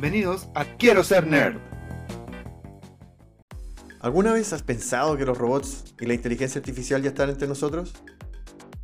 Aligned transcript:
Bienvenidos 0.00 0.48
a 0.54 0.64
Quiero 0.64 1.02
ser 1.02 1.26
nerd. 1.26 1.56
¿Alguna 3.98 4.32
vez 4.32 4.52
has 4.52 4.62
pensado 4.62 5.16
que 5.16 5.24
los 5.24 5.36
robots 5.36 5.92
y 5.98 6.06
la 6.06 6.14
inteligencia 6.14 6.60
artificial 6.60 7.02
ya 7.02 7.08
están 7.08 7.30
entre 7.30 7.48
nosotros? 7.48 7.94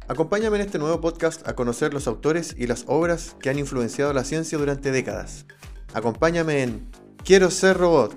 Acompáñame 0.08 0.56
en 0.56 0.62
este 0.62 0.80
nuevo 0.80 1.00
podcast 1.00 1.46
a 1.46 1.54
conocer 1.54 1.94
los 1.94 2.08
autores 2.08 2.56
y 2.58 2.66
las 2.66 2.82
obras 2.88 3.36
que 3.38 3.48
han 3.48 3.60
influenciado 3.60 4.12
la 4.12 4.24
ciencia 4.24 4.58
durante 4.58 4.90
décadas. 4.90 5.46
Acompáñame 5.92 6.64
en 6.64 6.90
Quiero 7.22 7.48
ser 7.52 7.76
robot. 7.76 8.16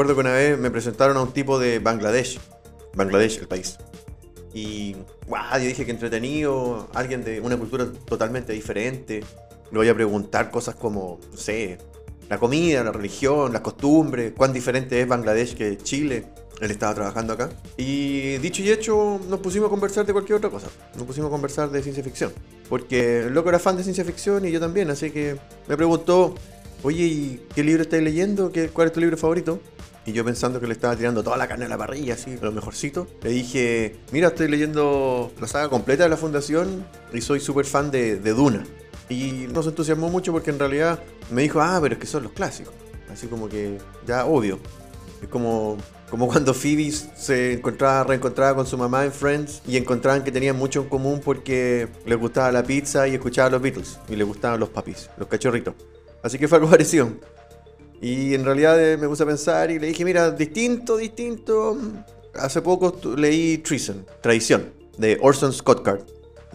Acuerdo 0.00 0.14
que 0.14 0.20
una 0.20 0.32
vez 0.32 0.58
me 0.58 0.70
presentaron 0.70 1.18
a 1.18 1.22
un 1.22 1.32
tipo 1.34 1.58
de 1.58 1.78
Bangladesh. 1.78 2.40
Bangladesh, 2.94 3.36
el 3.36 3.48
país. 3.48 3.76
Y, 4.54 4.96
guau, 5.26 5.58
yo 5.58 5.66
dije 5.66 5.84
que 5.84 5.90
entretenido, 5.90 6.88
alguien 6.94 7.22
de 7.22 7.38
una 7.38 7.58
cultura 7.58 7.86
totalmente 8.06 8.54
diferente. 8.54 9.22
Le 9.70 9.76
voy 9.76 9.90
a 9.90 9.94
preguntar 9.94 10.50
cosas 10.50 10.74
como, 10.74 11.20
no 11.30 11.36
sé, 11.36 11.76
la 12.30 12.38
comida, 12.38 12.82
la 12.82 12.92
religión, 12.92 13.52
las 13.52 13.60
costumbres, 13.60 14.32
cuán 14.34 14.54
diferente 14.54 14.98
es 14.98 15.06
Bangladesh 15.06 15.54
que 15.54 15.76
Chile. 15.76 16.24
Él 16.62 16.70
estaba 16.70 16.94
trabajando 16.94 17.34
acá. 17.34 17.50
Y 17.76 18.38
dicho 18.38 18.62
y 18.62 18.70
hecho, 18.70 19.20
nos 19.28 19.40
pusimos 19.40 19.66
a 19.66 19.70
conversar 19.70 20.06
de 20.06 20.14
cualquier 20.14 20.38
otra 20.38 20.48
cosa. 20.48 20.68
Nos 20.96 21.04
pusimos 21.04 21.28
a 21.28 21.30
conversar 21.30 21.70
de 21.70 21.82
ciencia 21.82 22.02
ficción. 22.02 22.32
Porque 22.70 23.26
el 23.26 23.34
loco 23.34 23.50
era 23.50 23.58
fan 23.58 23.76
de 23.76 23.82
ciencia 23.82 24.06
ficción 24.06 24.46
y 24.46 24.50
yo 24.50 24.60
también. 24.60 24.88
Así 24.88 25.10
que 25.10 25.36
me 25.68 25.76
preguntó, 25.76 26.34
oye, 26.82 27.04
¿y 27.04 27.46
qué 27.54 27.62
libro 27.62 27.82
estáis 27.82 28.02
leyendo? 28.02 28.50
¿Qué, 28.50 28.70
¿Cuál 28.70 28.86
es 28.86 28.94
tu 28.94 29.00
libro 29.00 29.18
favorito? 29.18 29.60
Y 30.06 30.12
yo 30.12 30.24
pensando 30.24 30.60
que 30.60 30.66
le 30.66 30.72
estaba 30.72 30.96
tirando 30.96 31.22
toda 31.22 31.36
la 31.36 31.46
carne 31.46 31.66
a 31.66 31.68
la 31.68 31.76
parrilla, 31.76 32.14
así, 32.14 32.36
lo 32.40 32.52
mejorcito. 32.52 33.06
Le 33.22 33.30
dije, 33.30 33.96
mira, 34.12 34.28
estoy 34.28 34.48
leyendo 34.48 35.30
la 35.40 35.46
saga 35.46 35.68
completa 35.68 36.04
de 36.04 36.08
la 36.08 36.16
Fundación 36.16 36.86
y 37.12 37.20
soy 37.20 37.40
súper 37.40 37.66
fan 37.66 37.90
de, 37.90 38.16
de 38.16 38.30
Duna. 38.32 38.64
Y 39.10 39.46
nos 39.52 39.66
entusiasmó 39.66 40.08
mucho 40.08 40.32
porque 40.32 40.50
en 40.50 40.58
realidad 40.58 41.00
me 41.30 41.42
dijo, 41.42 41.60
ah, 41.60 41.78
pero 41.82 41.94
es 41.94 42.00
que 42.00 42.06
son 42.06 42.22
los 42.22 42.32
clásicos. 42.32 42.72
Así 43.12 43.26
como 43.26 43.48
que 43.48 43.78
ya 44.06 44.24
obvio. 44.24 44.58
Es 45.20 45.28
como, 45.28 45.76
como 46.08 46.28
cuando 46.28 46.54
Phoebe 46.54 46.90
se 46.90 47.54
encontraba, 47.54 48.04
reencontraba 48.04 48.54
con 48.54 48.66
su 48.66 48.78
mamá 48.78 49.04
en 49.04 49.12
Friends 49.12 49.62
y 49.66 49.76
encontraban 49.76 50.24
que 50.24 50.32
tenían 50.32 50.56
mucho 50.56 50.82
en 50.82 50.88
común 50.88 51.20
porque 51.22 51.88
les 52.06 52.18
gustaba 52.18 52.50
la 52.52 52.62
pizza 52.62 53.06
y 53.06 53.14
escuchaban 53.14 53.52
los 53.52 53.60
Beatles. 53.60 53.98
Y 54.08 54.16
les 54.16 54.26
gustaban 54.26 54.60
los 54.60 54.70
papis, 54.70 55.10
los 55.18 55.28
cachorritos. 55.28 55.74
Así 56.22 56.38
que 56.38 56.48
fue 56.48 56.58
algo 56.58 56.70
parecido. 56.70 57.10
Y 58.00 58.34
en 58.34 58.44
realidad 58.44 58.82
eh, 58.82 58.96
me 58.96 59.08
puse 59.08 59.22
a 59.22 59.26
pensar 59.26 59.70
y 59.70 59.78
le 59.78 59.88
dije, 59.88 60.04
mira, 60.04 60.30
distinto, 60.30 60.96
distinto. 60.96 61.76
Hace 62.34 62.62
poco 62.62 62.96
leí 63.16 63.58
Treason, 63.58 64.06
Tradición, 64.22 64.72
de 64.96 65.18
Orson 65.20 65.52
Scott 65.52 65.82
Card. 65.82 66.02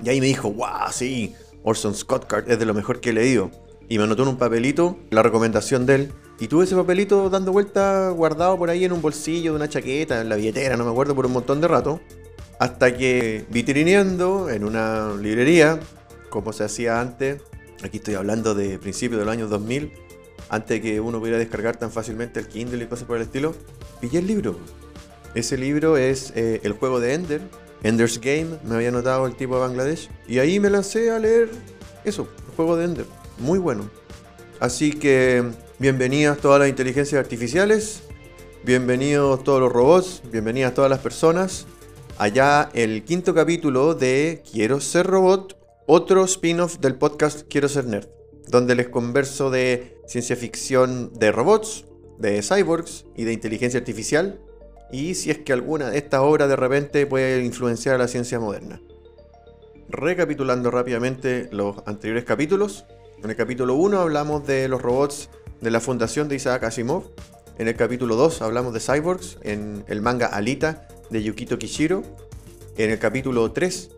Y 0.03 0.09
ahí 0.09 0.19
me 0.19 0.27
dijo, 0.27 0.51
wow, 0.51 0.91
sí, 0.91 1.35
Orson 1.63 1.93
Scott 1.93 2.25
Card 2.27 2.49
es 2.49 2.57
de 2.57 2.65
lo 2.65 2.73
mejor 2.73 2.99
que 2.99 3.11
he 3.11 3.13
leído. 3.13 3.51
Y 3.87 3.97
me 3.97 4.05
anotó 4.05 4.23
en 4.23 4.29
un 4.29 4.37
papelito 4.37 4.97
la 5.11 5.21
recomendación 5.21 5.85
de 5.85 5.95
él. 5.95 6.11
Y 6.39 6.47
tuve 6.47 6.65
ese 6.65 6.75
papelito 6.75 7.29
dando 7.29 7.51
vuelta, 7.51 8.09
guardado 8.09 8.57
por 8.57 8.69
ahí 8.69 8.83
en 8.83 8.91
un 8.91 9.01
bolsillo 9.01 9.51
de 9.51 9.57
una 9.57 9.69
chaqueta, 9.69 10.21
en 10.21 10.29
la 10.29 10.35
billetera, 10.35 10.75
no 10.75 10.83
me 10.83 10.91
acuerdo, 10.91 11.15
por 11.15 11.25
un 11.27 11.33
montón 11.33 11.61
de 11.61 11.67
rato. 11.67 12.01
Hasta 12.59 12.97
que 12.97 13.45
vitrineando 13.49 14.49
en 14.49 14.63
una 14.63 15.13
librería, 15.15 15.79
como 16.29 16.51
se 16.51 16.63
hacía 16.63 16.99
antes, 16.99 17.41
aquí 17.83 17.97
estoy 17.97 18.15
hablando 18.15 18.55
de 18.55 18.79
principios 18.79 19.19
del 19.19 19.29
año 19.29 19.47
2000, 19.47 19.91
antes 20.49 20.69
de 20.69 20.81
que 20.81 20.99
uno 20.99 21.19
pudiera 21.19 21.37
descargar 21.37 21.77
tan 21.77 21.91
fácilmente 21.91 22.39
el 22.39 22.47
Kindle 22.47 22.83
y 22.83 22.87
cosas 22.87 23.07
por 23.07 23.17
el 23.17 23.23
estilo, 23.23 23.55
pillé 24.01 24.19
el 24.19 24.27
libro. 24.27 24.57
Ese 25.33 25.57
libro 25.57 25.97
es 25.97 26.31
eh, 26.35 26.61
El 26.63 26.73
juego 26.73 26.99
de 26.99 27.13
Ender, 27.13 27.41
Ender's 27.83 28.19
Game, 28.19 28.57
me 28.63 28.75
había 28.75 28.91
notado 28.91 29.27
el 29.27 29.35
tipo 29.35 29.55
de 29.55 29.61
Bangladesh. 29.61 30.09
Y 30.27 30.39
ahí 30.39 30.59
me 30.59 30.69
lancé 30.69 31.11
a 31.11 31.19
leer 31.19 31.49
eso, 32.03 32.27
el 32.47 32.55
juego 32.55 32.77
de 32.77 32.85
Ender. 32.85 33.05
Muy 33.37 33.59
bueno. 33.59 33.89
Así 34.59 34.93
que 34.93 35.43
bienvenidas 35.79 36.37
todas 36.37 36.59
las 36.59 36.69
inteligencias 36.69 37.19
artificiales, 37.19 38.03
bienvenidos 38.63 39.43
todos 39.43 39.59
los 39.59 39.71
robots, 39.71 40.21
bienvenidas 40.31 40.73
todas 40.73 40.89
las 40.89 40.99
personas. 40.99 41.67
Allá 42.17 42.69
el 42.73 43.03
quinto 43.03 43.33
capítulo 43.33 43.93
de 43.93 44.41
Quiero 44.49 44.79
ser 44.79 45.05
robot, 45.05 45.57
otro 45.85 46.23
spin-off 46.23 46.79
del 46.79 46.95
podcast 46.95 47.41
Quiero 47.49 47.67
ser 47.67 47.85
nerd, 47.85 48.07
donde 48.47 48.75
les 48.75 48.87
converso 48.87 49.51
de 49.51 49.94
ciencia 50.05 50.35
ficción 50.35 51.11
de 51.13 51.31
robots, 51.31 51.85
de 52.17 52.41
cyborgs 52.41 53.05
y 53.15 53.23
de 53.23 53.33
inteligencia 53.33 53.79
artificial, 53.79 54.39
y 54.91 55.15
si 55.15 55.31
es 55.31 55.39
que 55.39 55.53
alguna 55.53 55.89
de 55.89 55.97
estas 55.97 56.21
obras 56.21 56.47
de 56.47 56.55
repente 56.55 57.05
puede 57.05 57.43
influenciar 57.43 57.95
a 57.95 57.97
la 57.97 58.07
ciencia 58.07 58.39
moderna. 58.39 58.81
Recapitulando 59.89 60.71
rápidamente 60.71 61.49
los 61.51 61.77
anteriores 61.85 62.23
capítulos, 62.23 62.85
en 63.23 63.29
el 63.29 63.35
capítulo 63.35 63.75
1 63.75 63.99
hablamos 63.99 64.45
de 64.45 64.67
los 64.67 64.81
robots 64.81 65.29
de 65.61 65.71
la 65.71 65.79
fundación 65.79 66.27
de 66.27 66.35
Isaac 66.35 66.63
Asimov, 66.63 67.11
en 67.57 67.67
el 67.67 67.75
capítulo 67.75 68.15
2 68.15 68.41
hablamos 68.41 68.73
de 68.73 68.79
cyborgs 68.79 69.37
en 69.41 69.83
el 69.87 70.01
manga 70.01 70.27
Alita 70.27 70.87
de 71.09 71.23
Yukito 71.23 71.57
Kishiro, 71.57 72.03
en 72.77 72.91
el 72.91 72.99
capítulo 72.99 73.51
3 73.51 73.89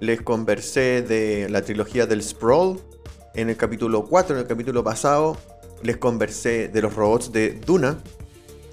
les 0.00 0.20
conversé 0.20 1.02
de 1.02 1.48
la 1.48 1.62
trilogía 1.62 2.06
del 2.06 2.22
Sprawl, 2.22 2.80
en 3.34 3.50
el 3.50 3.56
capítulo 3.56 4.04
4, 4.04 4.36
en 4.36 4.42
el 4.42 4.48
capítulo 4.48 4.84
pasado, 4.84 5.36
les 5.84 5.96
conversé 5.98 6.66
de 6.68 6.82
los 6.82 6.94
robots 6.94 7.30
de 7.30 7.50
Duna, 7.52 7.98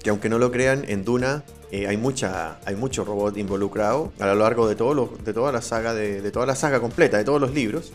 que 0.02 0.10
aunque 0.10 0.28
no 0.28 0.38
lo 0.38 0.50
crean, 0.50 0.84
en 0.88 1.04
Duna 1.04 1.44
eh, 1.70 1.86
hay, 1.86 1.96
mucha, 1.96 2.58
hay 2.64 2.74
mucho 2.74 3.04
robot 3.04 3.36
involucrado 3.36 4.12
a 4.18 4.26
lo 4.26 4.34
largo 4.34 4.66
de, 4.68 4.74
todo 4.74 4.94
lo- 4.94 5.12
de 5.24 5.32
toda 5.32 5.52
la 5.52 5.62
saga, 5.62 5.94
de, 5.94 6.20
de 6.20 6.30
toda 6.32 6.46
la 6.46 6.56
saga 6.56 6.80
completa, 6.80 7.18
de 7.18 7.24
todos 7.24 7.40
los 7.40 7.52
libros. 7.54 7.92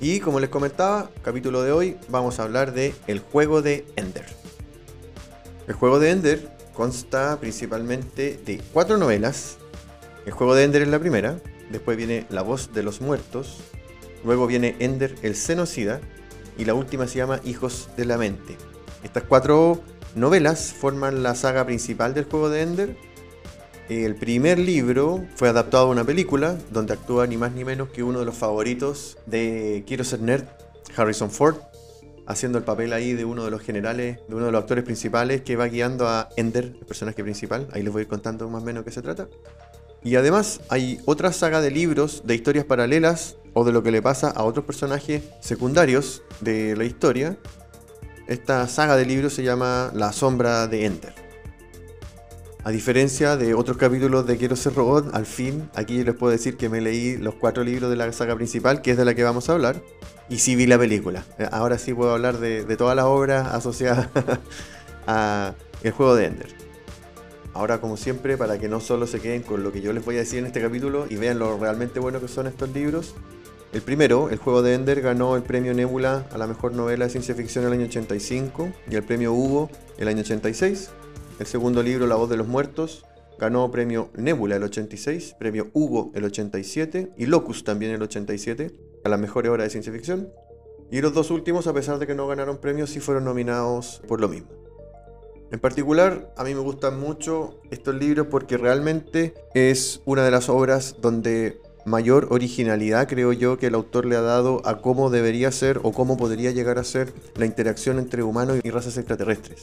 Y 0.00 0.20
como 0.20 0.38
les 0.38 0.50
comentaba, 0.50 1.10
capítulo 1.22 1.62
de 1.62 1.72
hoy, 1.72 1.96
vamos 2.08 2.38
a 2.38 2.44
hablar 2.44 2.72
de 2.72 2.94
El 3.06 3.18
juego 3.20 3.62
de 3.62 3.84
Ender. 3.96 4.26
El 5.66 5.74
juego 5.74 5.98
de 5.98 6.10
Ender 6.10 6.48
consta 6.74 7.38
principalmente 7.40 8.38
de 8.44 8.60
cuatro 8.72 8.98
novelas. 8.98 9.56
El 10.26 10.32
juego 10.32 10.54
de 10.54 10.64
Ender 10.64 10.82
es 10.82 10.88
la 10.88 10.98
primera, 10.98 11.38
después 11.70 11.96
viene 11.96 12.26
La 12.30 12.42
voz 12.42 12.72
de 12.72 12.82
los 12.82 13.00
muertos, 13.00 13.58
luego 14.24 14.46
viene 14.46 14.76
Ender 14.78 15.14
el 15.22 15.34
genocida 15.34 16.00
y 16.58 16.64
la 16.64 16.74
última 16.74 17.06
se 17.06 17.18
llama 17.18 17.40
Hijos 17.44 17.88
de 17.96 18.04
la 18.04 18.18
mente. 18.18 18.56
Estas 19.02 19.24
cuatro 19.24 19.80
novelas 20.14 20.72
forman 20.72 21.22
la 21.22 21.34
saga 21.34 21.64
principal 21.64 22.14
del 22.14 22.24
juego 22.24 22.50
de 22.50 22.62
Ender. 22.62 22.96
El 23.88 24.14
primer 24.14 24.58
libro 24.58 25.24
fue 25.34 25.48
adaptado 25.48 25.86
a 25.86 25.90
una 25.90 26.04
película 26.04 26.56
donde 26.70 26.94
actúa 26.94 27.26
ni 27.26 27.36
más 27.36 27.52
ni 27.52 27.64
menos 27.64 27.88
que 27.90 28.02
uno 28.02 28.20
de 28.20 28.24
los 28.24 28.36
favoritos 28.36 29.18
de 29.26 29.84
Quiero 29.86 30.04
ser 30.04 30.20
nerd, 30.20 30.44
Harrison 30.96 31.30
Ford, 31.30 31.56
haciendo 32.26 32.58
el 32.58 32.64
papel 32.64 32.92
ahí 32.92 33.12
de 33.12 33.24
uno 33.24 33.44
de 33.44 33.50
los 33.50 33.60
generales, 33.60 34.18
de 34.28 34.34
uno 34.34 34.46
de 34.46 34.52
los 34.52 34.60
actores 34.60 34.84
principales 34.84 35.42
que 35.42 35.56
va 35.56 35.66
guiando 35.66 36.08
a 36.08 36.28
Ender, 36.36 36.76
el 36.78 36.86
personaje 36.86 37.22
principal. 37.22 37.68
Ahí 37.72 37.82
les 37.82 37.92
voy 37.92 38.06
contando 38.06 38.48
más 38.48 38.62
o 38.62 38.64
menos 38.64 38.84
de 38.84 38.90
qué 38.90 38.94
se 38.94 39.02
trata. 39.02 39.28
Y 40.04 40.16
además 40.16 40.60
hay 40.68 41.00
otra 41.04 41.32
saga 41.32 41.60
de 41.60 41.70
libros 41.70 42.22
de 42.24 42.34
historias 42.34 42.64
paralelas 42.64 43.36
o 43.54 43.64
de 43.64 43.72
lo 43.72 43.82
que 43.82 43.92
le 43.92 44.02
pasa 44.02 44.30
a 44.30 44.44
otros 44.44 44.64
personajes 44.64 45.22
secundarios 45.40 46.22
de 46.40 46.74
la 46.76 46.84
historia. 46.84 47.36
Esta 48.26 48.66
saga 48.66 48.96
de 48.96 49.06
libros 49.06 49.34
se 49.34 49.42
llama 49.42 49.90
La 49.94 50.12
sombra 50.12 50.66
de 50.66 50.86
Ender. 50.86 51.22
A 52.64 52.70
diferencia 52.70 53.36
de 53.36 53.54
otros 53.54 53.76
capítulos 53.76 54.24
de 54.26 54.36
Quiero 54.36 54.54
ser 54.54 54.74
robot, 54.74 55.12
al 55.14 55.26
fin 55.26 55.68
aquí 55.74 56.04
les 56.04 56.14
puedo 56.14 56.30
decir 56.30 56.56
que 56.56 56.68
me 56.68 56.80
leí 56.80 57.16
los 57.16 57.34
cuatro 57.34 57.64
libros 57.64 57.90
de 57.90 57.96
la 57.96 58.12
saga 58.12 58.36
principal, 58.36 58.82
que 58.82 58.92
es 58.92 58.96
de 58.96 59.04
la 59.04 59.14
que 59.14 59.24
vamos 59.24 59.48
a 59.48 59.54
hablar, 59.54 59.82
y 60.28 60.38
sí 60.38 60.54
vi 60.54 60.66
la 60.66 60.78
película. 60.78 61.24
Eh, 61.38 61.48
Ahora 61.50 61.76
sí 61.76 61.92
puedo 61.92 62.12
hablar 62.12 62.38
de, 62.38 62.64
de 62.64 62.76
todas 62.76 62.94
las 62.94 63.06
obras 63.06 63.52
asociadas 63.52 64.08
a 65.08 65.54
el 65.82 65.90
juego 65.90 66.14
de 66.14 66.26
Ender. 66.26 66.71
Ahora, 67.54 67.80
como 67.80 67.96
siempre, 67.96 68.36
para 68.36 68.58
que 68.58 68.68
no 68.68 68.80
solo 68.80 69.06
se 69.06 69.20
queden 69.20 69.42
con 69.42 69.62
lo 69.62 69.72
que 69.72 69.82
yo 69.82 69.92
les 69.92 70.04
voy 70.04 70.16
a 70.16 70.20
decir 70.20 70.38
en 70.38 70.46
este 70.46 70.62
capítulo 70.62 71.06
y 71.08 71.16
vean 71.16 71.38
lo 71.38 71.58
realmente 71.58 72.00
bueno 72.00 72.20
que 72.20 72.28
son 72.28 72.46
estos 72.46 72.70
libros, 72.70 73.14
el 73.72 73.80
primero, 73.80 74.28
el 74.28 74.36
juego 74.36 74.60
de 74.60 74.74
Ender, 74.74 75.00
ganó 75.00 75.34
el 75.34 75.42
premio 75.42 75.72
Nebula 75.72 76.26
a 76.30 76.36
la 76.36 76.46
mejor 76.46 76.74
novela 76.74 77.06
de 77.06 77.10
ciencia 77.10 77.34
ficción 77.34 77.64
el 77.64 77.72
año 77.72 77.86
85 77.86 78.70
y 78.90 78.96
el 78.96 79.02
premio 79.02 79.32
Hugo 79.32 79.70
el 79.96 80.08
año 80.08 80.20
86. 80.20 80.90
El 81.40 81.46
segundo 81.46 81.82
libro, 81.82 82.06
La 82.06 82.16
voz 82.16 82.28
de 82.28 82.36
los 82.36 82.46
muertos, 82.46 83.06
ganó 83.38 83.70
premio 83.70 84.10
Nebula 84.14 84.56
el 84.56 84.62
86, 84.62 85.36
premio 85.38 85.70
Hugo 85.72 86.12
el 86.14 86.24
87 86.24 87.12
y 87.16 87.24
Locus 87.26 87.64
también 87.64 87.92
el 87.92 88.02
87 88.02 88.74
a 89.04 89.08
las 89.08 89.18
mejores 89.18 89.50
obras 89.50 89.64
de 89.64 89.70
ciencia 89.70 89.92
ficción. 89.92 90.30
Y 90.90 91.00
los 91.00 91.14
dos 91.14 91.30
últimos, 91.30 91.66
a 91.66 91.72
pesar 91.72 91.98
de 91.98 92.06
que 92.06 92.14
no 92.14 92.26
ganaron 92.26 92.58
premios, 92.58 92.90
sí 92.90 93.00
fueron 93.00 93.24
nominados 93.24 94.02
por 94.06 94.20
lo 94.20 94.28
mismo. 94.28 94.61
En 95.52 95.60
particular, 95.60 96.32
a 96.38 96.44
mí 96.44 96.54
me 96.54 96.60
gustan 96.60 96.98
mucho 96.98 97.60
estos 97.70 97.94
libros 97.94 98.28
porque 98.30 98.56
realmente 98.56 99.34
es 99.52 100.00
una 100.06 100.24
de 100.24 100.30
las 100.30 100.48
obras 100.48 100.96
donde 101.02 101.60
mayor 101.84 102.28
originalidad, 102.30 103.06
creo 103.06 103.34
yo, 103.34 103.58
que 103.58 103.66
el 103.66 103.74
autor 103.74 104.06
le 104.06 104.16
ha 104.16 104.22
dado 104.22 104.62
a 104.64 104.80
cómo 104.80 105.10
debería 105.10 105.52
ser 105.52 105.80
o 105.82 105.92
cómo 105.92 106.16
podría 106.16 106.52
llegar 106.52 106.78
a 106.78 106.84
ser 106.84 107.12
la 107.36 107.44
interacción 107.44 107.98
entre 107.98 108.22
humanos 108.22 108.60
y 108.62 108.70
razas 108.70 108.96
extraterrestres. 108.96 109.60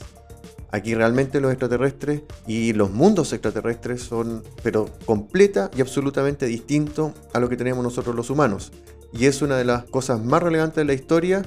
Aquí 0.70 0.94
realmente 0.94 1.42
los 1.42 1.52
extraterrestres 1.52 2.22
y 2.46 2.74
los 2.74 2.92
mundos 2.92 3.34
extraterrestres 3.34 4.04
son, 4.04 4.44
pero 4.62 4.92
completa 5.06 5.72
y 5.76 5.82
absolutamente 5.82 6.46
distintos 6.46 7.14
a 7.34 7.40
lo 7.40 7.50
que 7.50 7.58
tenemos 7.58 7.84
nosotros 7.84 8.16
los 8.16 8.30
humanos. 8.30 8.72
Y 9.12 9.26
es 9.26 9.42
una 9.42 9.58
de 9.58 9.66
las 9.66 9.86
cosas 9.86 10.24
más 10.24 10.44
relevantes 10.44 10.76
de 10.76 10.86
la 10.86 10.94
historia 10.94 11.42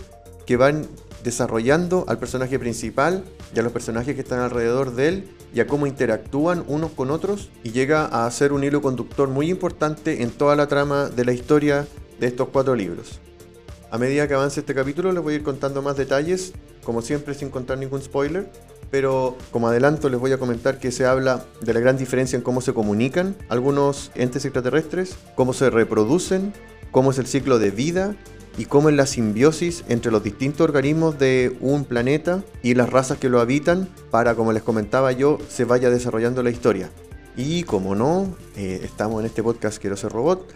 que 0.46 0.56
van 0.56 0.88
desarrollando 1.22 2.04
al 2.08 2.18
personaje 2.18 2.58
principal 2.58 3.24
y 3.54 3.58
a 3.58 3.62
los 3.62 3.72
personajes 3.72 4.14
que 4.14 4.20
están 4.22 4.40
alrededor 4.40 4.94
de 4.94 5.08
él 5.08 5.28
y 5.54 5.60
a 5.60 5.66
cómo 5.66 5.86
interactúan 5.86 6.64
unos 6.66 6.92
con 6.92 7.10
otros 7.10 7.50
y 7.62 7.72
llega 7.72 8.06
a 8.06 8.30
ser 8.30 8.52
un 8.52 8.64
hilo 8.64 8.82
conductor 8.82 9.28
muy 9.28 9.50
importante 9.50 10.22
en 10.22 10.30
toda 10.30 10.56
la 10.56 10.66
trama 10.66 11.08
de 11.08 11.24
la 11.24 11.32
historia 11.32 11.86
de 12.18 12.26
estos 12.26 12.48
cuatro 12.48 12.74
libros. 12.74 13.20
A 13.90 13.98
medida 13.98 14.26
que 14.26 14.34
avance 14.34 14.60
este 14.60 14.74
capítulo 14.74 15.12
les 15.12 15.22
voy 15.22 15.34
a 15.34 15.36
ir 15.36 15.42
contando 15.42 15.82
más 15.82 15.96
detalles, 15.96 16.52
como 16.82 17.02
siempre 17.02 17.34
sin 17.34 17.50
contar 17.50 17.78
ningún 17.78 18.00
spoiler, 18.00 18.50
pero 18.90 19.36
como 19.50 19.68
adelanto 19.68 20.08
les 20.08 20.18
voy 20.18 20.32
a 20.32 20.38
comentar 20.38 20.78
que 20.78 20.90
se 20.92 21.04
habla 21.04 21.44
de 21.60 21.74
la 21.74 21.80
gran 21.80 21.96
diferencia 21.96 22.36
en 22.36 22.42
cómo 22.42 22.60
se 22.60 22.72
comunican 22.72 23.36
algunos 23.48 24.10
entes 24.14 24.44
extraterrestres, 24.44 25.16
cómo 25.34 25.52
se 25.52 25.70
reproducen, 25.70 26.52
cómo 26.90 27.10
es 27.10 27.18
el 27.18 27.26
ciclo 27.26 27.58
de 27.58 27.70
vida 27.70 28.16
y 28.58 28.66
cómo 28.66 28.88
es 28.88 28.94
la 28.94 29.06
simbiosis 29.06 29.84
entre 29.88 30.12
los 30.12 30.22
distintos 30.22 30.62
organismos 30.62 31.18
de 31.18 31.56
un 31.60 31.84
planeta 31.84 32.42
y 32.62 32.74
las 32.74 32.90
razas 32.90 33.18
que 33.18 33.28
lo 33.28 33.40
habitan 33.40 33.88
para, 34.10 34.34
como 34.34 34.52
les 34.52 34.62
comentaba 34.62 35.12
yo, 35.12 35.38
se 35.48 35.64
vaya 35.64 35.90
desarrollando 35.90 36.42
la 36.42 36.50
historia. 36.50 36.90
Y 37.36 37.62
como 37.62 37.94
no, 37.94 38.34
eh, 38.56 38.80
estamos 38.84 39.20
en 39.20 39.26
este 39.26 39.42
podcast 39.42 39.80
Quiero 39.80 39.96
ser 39.96 40.12
robot, 40.12 40.54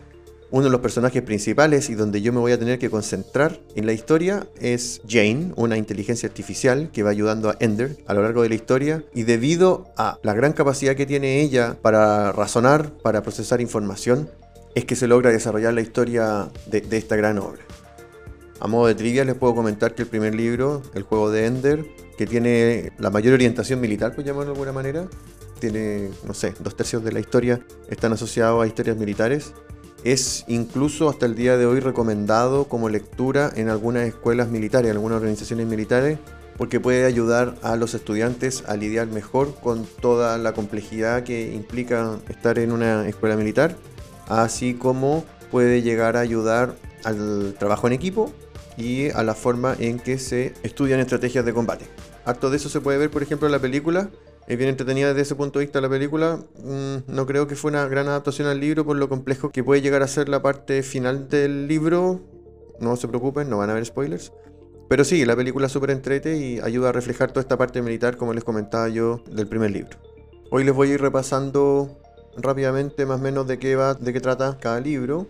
uno 0.50 0.64
de 0.64 0.70
los 0.70 0.81
personajes 0.81 1.22
principales 1.22 1.90
y 1.90 1.94
donde 1.94 2.22
yo 2.22 2.32
me 2.32 2.38
voy 2.38 2.52
a 2.52 2.58
tener 2.58 2.78
que 2.78 2.90
concentrar 2.90 3.58
en 3.75 3.87
la 3.87 3.93
historia 3.93 4.46
es 4.60 5.00
Jane, 5.08 5.52
una 5.56 5.76
inteligencia 5.76 6.28
artificial 6.28 6.90
que 6.93 7.02
va 7.02 7.10
ayudando 7.10 7.50
a 7.50 7.56
Ender 7.58 7.96
a 8.06 8.14
lo 8.14 8.22
largo 8.22 8.43
de 8.43 8.50
la 8.50 8.54
historia 8.54 9.04
y 9.12 9.25
debido 9.25 9.88
a 9.96 10.19
la 10.22 10.34
gran 10.34 10.52
capacidad 10.52 10.94
que 10.94 11.06
tiene 11.06 11.40
ella 11.40 11.76
para 11.82 12.31
razonar, 12.32 12.93
para 13.02 13.22
procesar 13.22 13.60
información, 13.60 14.31
es 14.75 14.84
que 14.84 14.94
se 14.94 15.08
logra 15.08 15.31
desarrollar 15.31 15.75
la 15.75 15.81
historia 15.81 16.48
de, 16.66 16.81
de 16.81 16.96
esta 16.96 17.16
gran 17.16 17.38
obra. 17.38 17.62
A 18.58 18.69
modo 18.69 18.87
de 18.87 18.94
trivia 18.94 19.25
les 19.25 19.35
puedo 19.35 19.55
comentar 19.55 19.94
que 19.94 20.03
el 20.03 20.08
primer 20.08 20.35
libro, 20.35 20.82
El 20.94 21.03
juego 21.03 21.31
de 21.31 21.47
Ender, 21.47 21.87
que 22.17 22.26
tiene 22.26 22.93
la 22.99 23.11
mayor 23.11 23.35
orientación 23.35 23.81
militar, 23.81 24.14
por 24.14 24.25
llamarlo 24.25 24.47
de 24.47 24.53
alguna 24.53 24.73
manera, 24.73 25.08
tiene, 25.58 26.11
no 26.26 26.35
sé, 26.35 26.55
dos 26.61 26.76
tercios 26.76 27.05
de 27.05 27.12
la 27.12 27.20
historia 27.20 27.61
están 27.88 28.12
asociados 28.12 28.62
a 28.62 28.67
historias 28.67 28.97
militares. 28.97 29.53
Es 30.05 30.44
incluso 30.49 31.08
hasta 31.08 31.26
el 31.26 31.35
día 31.35 31.56
de 31.56 31.67
hoy 31.67 31.81
recomendado 31.81 32.64
como 32.64 32.88
lectura 32.88 33.50
en 33.56 33.69
algunas 33.69 34.06
escuelas 34.06 34.49
militares, 34.49 34.91
en 34.91 34.97
algunas 34.97 35.17
organizaciones 35.17 35.67
militares, 35.67 36.19
porque 36.56 36.81
puede 36.81 37.05
ayudar 37.05 37.56
a 37.62 37.76
los 37.76 37.94
estudiantes 37.94 38.64
a 38.67 38.76
lidiar 38.76 39.08
mejor 39.08 39.55
con 39.56 39.87
toda 40.00 40.38
la 40.38 40.53
complejidad 40.53 41.25
que 41.25 41.53
implica 41.53 42.19
estar 42.29 42.58
en 42.58 42.73
una 42.73 43.06
escuela 43.06 43.37
militar, 43.37 43.76
así 44.29 44.75
como 44.75 45.25
puede 45.50 45.82
llegar 45.82 46.17
a 46.17 46.20
ayudar 46.20 46.75
al 47.05 47.55
trabajo 47.58 47.87
en 47.87 47.93
equipo 47.93 48.32
y 48.76 49.11
a 49.11 49.23
la 49.23 49.34
forma 49.34 49.75
en 49.78 49.99
que 49.99 50.19
se 50.19 50.55
estudian 50.62 51.00
estrategias 51.00 51.44
de 51.44 51.52
combate. 51.52 51.87
Harto 52.25 52.50
de 52.50 52.56
eso 52.56 52.69
se 52.69 52.81
puede 52.81 52.99
ver, 52.99 53.11
por 53.11 53.23
ejemplo, 53.23 53.46
en 53.46 53.52
la 53.52 53.58
película 53.58 54.11
es 54.46 54.56
bien 54.56 54.70
entretenida 54.70 55.08
desde 55.08 55.23
ese 55.23 55.34
punto 55.34 55.58
de 55.58 55.64
vista 55.64 55.81
la 55.81 55.88
película. 55.88 56.38
Mm, 56.62 56.99
no 57.08 57.26
creo 57.26 57.49
que 57.49 57.56
fue 57.56 57.70
una 57.70 57.87
gran 57.88 58.06
adaptación 58.06 58.46
al 58.46 58.61
libro 58.61 58.84
por 58.84 58.96
lo 58.96 59.08
complejo 59.08 59.50
que 59.50 59.64
puede 59.64 59.82
llegar 59.82 60.02
a 60.02 60.08
ser 60.08 60.28
la 60.28 60.40
parte 60.40 60.82
final 60.82 61.28
del 61.28 61.67
libro. 61.67 62.20
No 62.78 62.96
se 62.96 63.08
preocupen, 63.08 63.50
no 63.50 63.58
van 63.58 63.70
a 63.70 63.73
haber 63.73 63.84
spoilers. 63.84 64.32
Pero 64.88 65.02
sí, 65.02 65.25
la 65.25 65.34
película 65.34 65.67
es 65.67 65.72
súper 65.72 65.90
entrete 65.90 66.37
y 66.37 66.61
ayuda 66.61 66.90
a 66.90 66.93
reflejar 66.93 67.32
toda 67.32 67.40
esta 67.40 67.56
parte 67.56 67.82
militar, 67.82 68.17
como 68.17 68.32
les 68.32 68.44
comentaba 68.44 68.88
yo, 68.88 69.20
del 69.29 69.49
primer 69.49 69.72
libro. 69.72 69.99
Hoy 70.52 70.62
les 70.62 70.72
voy 70.72 70.90
a 70.90 70.94
ir 70.94 71.00
repasando 71.00 71.99
rápidamente 72.37 73.05
más 73.05 73.19
o 73.19 73.22
menos 73.22 73.49
de 73.49 73.58
qué 73.58 73.75
va, 73.75 73.94
de 73.94 74.12
qué 74.12 74.20
trata 74.20 74.58
cada 74.61 74.79
libro. 74.79 75.26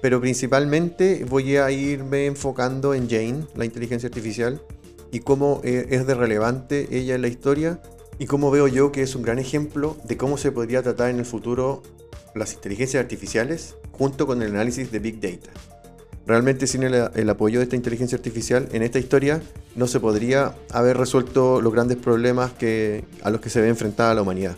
Pero 0.00 0.20
principalmente 0.20 1.24
voy 1.28 1.56
a 1.56 1.70
irme 1.70 2.26
enfocando 2.26 2.94
en 2.94 3.08
Jane, 3.08 3.44
la 3.54 3.64
inteligencia 3.64 4.08
artificial, 4.08 4.62
y 5.12 5.20
cómo 5.20 5.60
eh, 5.64 5.88
es 5.90 6.06
de 6.06 6.14
relevante 6.14 6.88
ella 6.90 7.14
en 7.14 7.22
la 7.22 7.28
historia 7.28 7.80
y 8.18 8.26
cómo 8.26 8.50
veo 8.50 8.68
yo 8.68 8.92
que 8.92 9.02
es 9.02 9.14
un 9.14 9.22
gran 9.22 9.38
ejemplo 9.38 9.96
de 10.04 10.16
cómo 10.16 10.36
se 10.36 10.52
podría 10.52 10.82
tratar 10.82 11.10
en 11.10 11.18
el 11.18 11.24
futuro 11.24 11.82
las 12.34 12.52
inteligencias 12.54 13.02
artificiales 13.02 13.76
junto 13.92 14.26
con 14.26 14.42
el 14.42 14.50
análisis 14.50 14.92
de 14.92 14.98
Big 14.98 15.20
Data. 15.20 15.50
Realmente 16.26 16.66
sin 16.66 16.82
el, 16.84 17.30
apoyo 17.30 17.58
de 17.58 17.64
esta 17.64 17.76
inteligencia 17.76 18.16
artificial 18.16 18.68
en 18.72 18.82
esta 18.82 18.98
historia 18.98 19.42
no 19.74 19.86
se 19.86 19.98
podría 19.98 20.54
haber 20.70 20.96
resuelto 20.96 21.60
los 21.60 21.72
grandes 21.72 21.96
problemas 21.96 22.52
que, 22.52 23.04
a 23.22 23.30
los 23.30 23.40
que 23.40 23.50
se 23.50 23.60
ve 23.60 23.68
enfrentada 23.68 24.14
la 24.14 24.22
humanidad. 24.22 24.56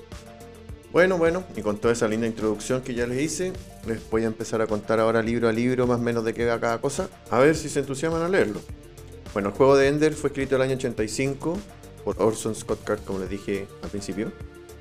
Bueno, 0.93 1.17
bueno, 1.17 1.43
y 1.57 1.63
con 1.63 1.79
toda 1.79 1.95
esa 1.95 2.07
linda 2.07 2.27
introducción 2.27 2.83
que 2.83 2.93
ya 2.93 3.07
les 3.07 3.19
hice, 3.19 3.55
les 3.87 4.11
voy 4.11 4.25
a 4.25 4.27
empezar 4.27 4.61
a 4.61 4.67
contar 4.67 5.01
ahora 5.01 5.23
libro 5.23 5.49
a 5.49 5.53
libro 5.53 5.87
más 5.87 5.99
o 5.99 6.03
menos 6.03 6.23
de 6.23 6.35
qué 6.35 6.45
va 6.45 6.61
cada 6.61 6.83
cosa, 6.83 7.09
a 7.31 7.39
ver 7.39 7.57
si 7.57 7.71
se 7.71 7.81
entusiasman 7.81 8.21
a 8.21 8.29
leerlo. 8.29 8.61
Bueno, 9.33 9.49
el 9.49 9.55
juego 9.55 9.75
de 9.75 9.89
Ender 9.89 10.13
fue 10.13 10.29
escrito 10.29 10.57
el 10.57 10.61
año 10.61 10.75
85 10.75 11.59
por 12.05 12.21
Orson 12.21 12.55
Scott 12.55 12.85
Card, 12.85 13.01
como 13.07 13.21
les 13.21 13.31
dije 13.31 13.67
al 13.83 13.89
principio, 13.89 14.33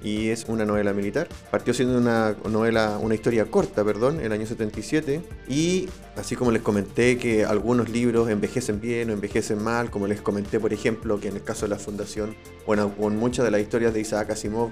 y 0.04 0.28
es 0.30 0.44
una 0.50 0.66
novela 0.66 0.92
militar. 0.92 1.30
Partió 1.50 1.74
siendo 1.74 1.98
una 1.98 2.36
novela, 2.50 2.98
una 3.02 3.16
historia 3.16 3.46
corta, 3.46 3.86
perdón, 3.86 4.20
el 4.20 4.34
año 4.34 4.46
77, 4.46 5.22
y 5.48 5.88
así 6.18 6.36
como 6.36 6.52
les 6.52 6.62
comenté 6.62 7.18
que 7.18 7.46
algunos 7.46 7.88
libros 7.88 8.30
envejecen 8.30 8.82
bien 8.82 9.12
o 9.12 9.14
envejecen 9.14 9.64
mal, 9.64 9.90
como 9.90 10.08
les 10.08 10.20
comenté, 10.20 10.60
por 10.60 10.74
ejemplo, 10.74 11.22
que 11.22 11.30
en 11.30 11.38
el 11.38 11.44
caso 11.44 11.68
de 11.68 11.70
la 11.70 11.78
Fundación, 11.78 12.36
bueno, 12.68 12.94
con 12.98 13.16
muchas 13.16 13.46
de 13.46 13.52
las 13.52 13.62
historias 13.62 13.94
de 13.94 14.02
Isaac 14.02 14.32
Asimov, 14.32 14.72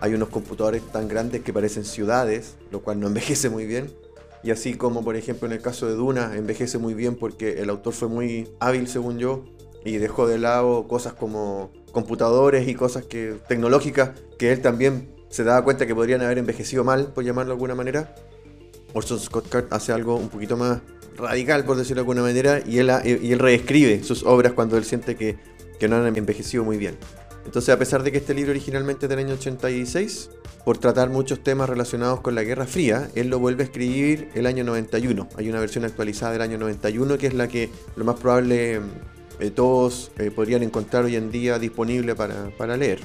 hay 0.00 0.14
unos 0.14 0.28
computadores 0.28 0.82
tan 0.92 1.08
grandes 1.08 1.42
que 1.42 1.52
parecen 1.52 1.84
ciudades, 1.84 2.56
lo 2.70 2.82
cual 2.82 3.00
no 3.00 3.06
envejece 3.08 3.50
muy 3.50 3.66
bien. 3.66 3.92
Y 4.42 4.50
así 4.50 4.74
como, 4.74 5.04
por 5.04 5.16
ejemplo, 5.16 5.46
en 5.46 5.52
el 5.52 5.60
caso 5.60 5.86
de 5.86 5.94
Duna, 5.94 6.36
envejece 6.36 6.78
muy 6.78 6.94
bien 6.94 7.16
porque 7.16 7.60
el 7.60 7.70
autor 7.70 7.92
fue 7.92 8.08
muy 8.08 8.48
hábil, 8.60 8.86
según 8.86 9.18
yo, 9.18 9.44
y 9.84 9.98
dejó 9.98 10.28
de 10.28 10.38
lado 10.38 10.86
cosas 10.86 11.12
como 11.12 11.72
computadores 11.92 12.68
y 12.68 12.74
cosas 12.74 13.04
que, 13.04 13.36
tecnológicas 13.48 14.10
que 14.38 14.52
él 14.52 14.60
también 14.60 15.14
se 15.28 15.44
daba 15.44 15.62
cuenta 15.64 15.86
que 15.86 15.94
podrían 15.94 16.22
haber 16.22 16.38
envejecido 16.38 16.84
mal, 16.84 17.12
por 17.12 17.24
llamarlo 17.24 17.50
de 17.50 17.54
alguna 17.54 17.74
manera. 17.74 18.14
Orson 18.94 19.18
Scott 19.18 19.48
Card 19.48 19.66
hace 19.70 19.92
algo 19.92 20.16
un 20.16 20.28
poquito 20.28 20.56
más 20.56 20.80
radical, 21.16 21.64
por 21.64 21.76
decirlo 21.76 21.96
de 21.96 22.02
alguna 22.02 22.22
manera, 22.22 22.62
y 22.64 22.78
él, 22.78 22.90
y 23.04 23.32
él 23.32 23.38
reescribe 23.38 24.02
sus 24.04 24.22
obras 24.22 24.52
cuando 24.52 24.76
él 24.76 24.84
siente 24.84 25.16
que, 25.16 25.36
que 25.78 25.88
no 25.88 25.96
han 25.96 26.16
envejecido 26.16 26.64
muy 26.64 26.78
bien. 26.78 26.96
Entonces, 27.48 27.74
a 27.74 27.78
pesar 27.78 28.02
de 28.02 28.12
que 28.12 28.18
este 28.18 28.34
libro 28.34 28.50
originalmente 28.50 29.06
es 29.06 29.08
del 29.08 29.20
año 29.20 29.32
86, 29.32 30.28
por 30.66 30.76
tratar 30.76 31.08
muchos 31.08 31.42
temas 31.42 31.66
relacionados 31.66 32.20
con 32.20 32.34
la 32.34 32.42
Guerra 32.42 32.66
Fría, 32.66 33.08
él 33.14 33.28
lo 33.28 33.38
vuelve 33.38 33.62
a 33.62 33.64
escribir 33.64 34.28
el 34.34 34.44
año 34.44 34.64
91. 34.64 35.30
Hay 35.34 35.48
una 35.48 35.58
versión 35.58 35.86
actualizada 35.86 36.32
del 36.32 36.42
año 36.42 36.58
91 36.58 37.16
que 37.16 37.26
es 37.26 37.32
la 37.32 37.48
que 37.48 37.70
lo 37.96 38.04
más 38.04 38.20
probable 38.20 38.82
eh, 39.40 39.50
todos 39.50 40.10
eh, 40.18 40.30
podrían 40.30 40.62
encontrar 40.62 41.06
hoy 41.06 41.16
en 41.16 41.30
día 41.30 41.58
disponible 41.58 42.14
para, 42.14 42.76
leer. 42.76 43.00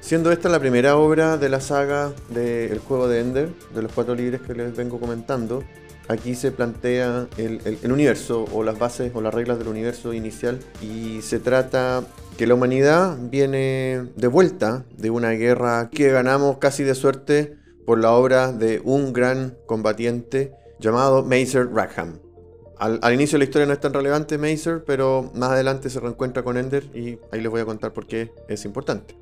Siendo 0.00 0.32
esta 0.32 0.48
la 0.48 0.58
primera 0.58 0.96
obra 0.96 1.36
de 1.36 1.48
la 1.48 1.60
saga 1.60 2.12
del 2.30 2.80
juego 2.80 3.06
de 3.06 3.20
Ender, 3.20 3.50
de 3.76 3.82
los 3.82 3.92
cuatro 3.92 4.16
libros 4.16 4.40
que 4.42 4.54
les 4.54 4.74
vengo 4.74 4.98
comentando, 4.98 5.62
aquí 6.08 6.34
se 6.34 6.50
plantea 6.50 7.28
el, 7.36 7.60
el, 7.80 7.92
universo 7.92 8.44
o 8.52 8.64
las 8.64 8.76
bases 8.76 9.12
o 9.14 9.20
las 9.20 9.32
reglas 9.32 9.60
del 9.60 9.68
universo 9.68 10.12
inicial 10.14 10.58
y 10.82 11.22
se 11.22 11.38
trata 11.38 12.02
que 12.38 12.46
la 12.46 12.54
humanidad 12.54 13.18
viene 13.20 14.12
de 14.14 14.28
vuelta 14.28 14.84
de 14.96 15.10
una 15.10 15.30
guerra 15.30 15.90
que 15.90 16.08
ganamos 16.08 16.58
casi 16.58 16.84
de 16.84 16.94
suerte 16.94 17.56
por 17.84 17.98
la 17.98 18.12
obra 18.12 18.52
de 18.52 18.80
un 18.84 19.12
gran 19.12 19.58
combatiente 19.66 20.54
llamado 20.78 21.24
Mazer 21.24 21.68
Rackham. 21.72 22.20
Al, 22.78 23.12
inicio 23.12 23.34
de 23.34 23.38
la 23.40 23.44
historia 23.44 23.66
no 23.66 23.72
es 23.72 23.80
tan 23.80 23.92
relevante 23.92 24.38
Mazer, 24.38 24.84
pero 24.86 25.32
más 25.34 25.50
adelante 25.50 25.90
se 25.90 25.98
reencuentra 25.98 26.44
con 26.44 26.56
Ender 26.56 26.84
y 26.94 27.18
ahí 27.32 27.40
les 27.40 27.50
voy 27.50 27.60
a 27.60 27.64
contar 27.64 27.92
por 27.92 28.06
qué 28.06 28.30
es 28.48 28.64
importante. 28.64 29.16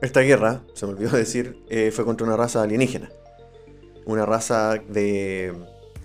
Esta 0.00 0.20
guerra, 0.20 0.62
se 0.74 0.86
me 0.86 0.92
olvidó 0.92 1.16
decir, 1.16 1.58
eh, 1.68 1.90
fue 1.90 2.04
contra 2.04 2.24
una 2.24 2.36
raza 2.36 2.62
alienígena. 2.62 3.10
Una 4.06 4.26
raza 4.26 4.76
de 4.76 5.52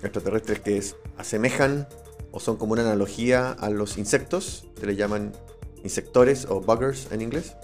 extraterrestres 0.02 0.62
que 0.62 0.82
asemejan 1.16 1.88
o 2.32 2.40
son 2.40 2.58
como 2.58 2.74
una 2.74 2.82
analogía 2.82 3.52
a 3.52 3.70
los 3.70 4.00
insectos, 4.00 4.68
se 4.80 4.88
le 4.88 4.96
llaman 4.96 5.32
insectores 5.84 6.46
o 6.50 6.62
buggers 6.62 7.12
en 7.12 7.22
inglés 7.22 7.56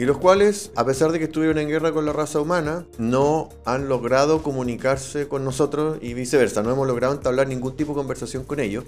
y 0.00 0.06
los 0.06 0.18
cuales, 0.18 0.70
a 0.76 0.86
pesar 0.86 1.12
de 1.12 1.18
que 1.18 1.26
estuvieron 1.26 1.58
en 1.58 1.68
guerra 1.68 1.92
con 1.92 2.06
la 2.06 2.14
raza 2.14 2.40
humana, 2.40 2.86
no 2.96 3.50
han 3.64 3.88
logrado 3.88 4.42
comunicarse 4.42 5.28
con 5.28 5.44
nosotros 5.44 5.98
y 6.00 6.14
viceversa, 6.14 6.62
no 6.62 6.72
hemos 6.72 6.86
logrado 6.86 7.12
entablar 7.12 7.48
ningún 7.48 7.76
tipo 7.76 7.92
de 7.92 7.98
conversación 7.98 8.44
con 8.44 8.60
ellos. 8.60 8.84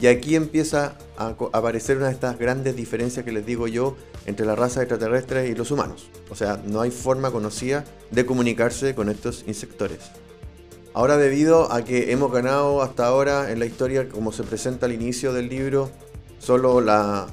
Y 0.00 0.06
aquí 0.06 0.36
empieza 0.36 0.96
a 1.18 1.34
aparecer 1.52 1.98
una 1.98 2.06
de 2.06 2.12
estas 2.12 2.38
grandes 2.38 2.76
diferencias 2.76 3.24
que 3.26 3.32
les 3.32 3.44
digo 3.44 3.68
yo 3.68 3.96
entre 4.26 4.46
la 4.46 4.56
raza 4.56 4.80
extraterrestre 4.80 5.48
y 5.48 5.54
los 5.54 5.70
humanos. 5.70 6.08
O 6.30 6.34
sea, 6.34 6.60
no 6.66 6.80
hay 6.80 6.90
forma 6.90 7.30
conocida 7.30 7.84
de 8.10 8.24
comunicarse 8.24 8.94
con 8.94 9.08
estos 9.10 9.44
insectores. 9.46 9.98
Ahora 10.94 11.18
debido 11.18 11.72
a 11.72 11.84
que 11.84 12.10
hemos 12.10 12.32
ganado 12.32 12.80
hasta 12.80 13.06
ahora 13.06 13.50
en 13.50 13.58
la 13.58 13.66
historia, 13.66 14.08
como 14.08 14.32
se 14.32 14.44
presenta 14.44 14.86
al 14.86 14.92
inicio 14.92 15.32
del 15.32 15.48
libro, 15.48 15.90
solo 16.38 16.80
la, 16.80 17.26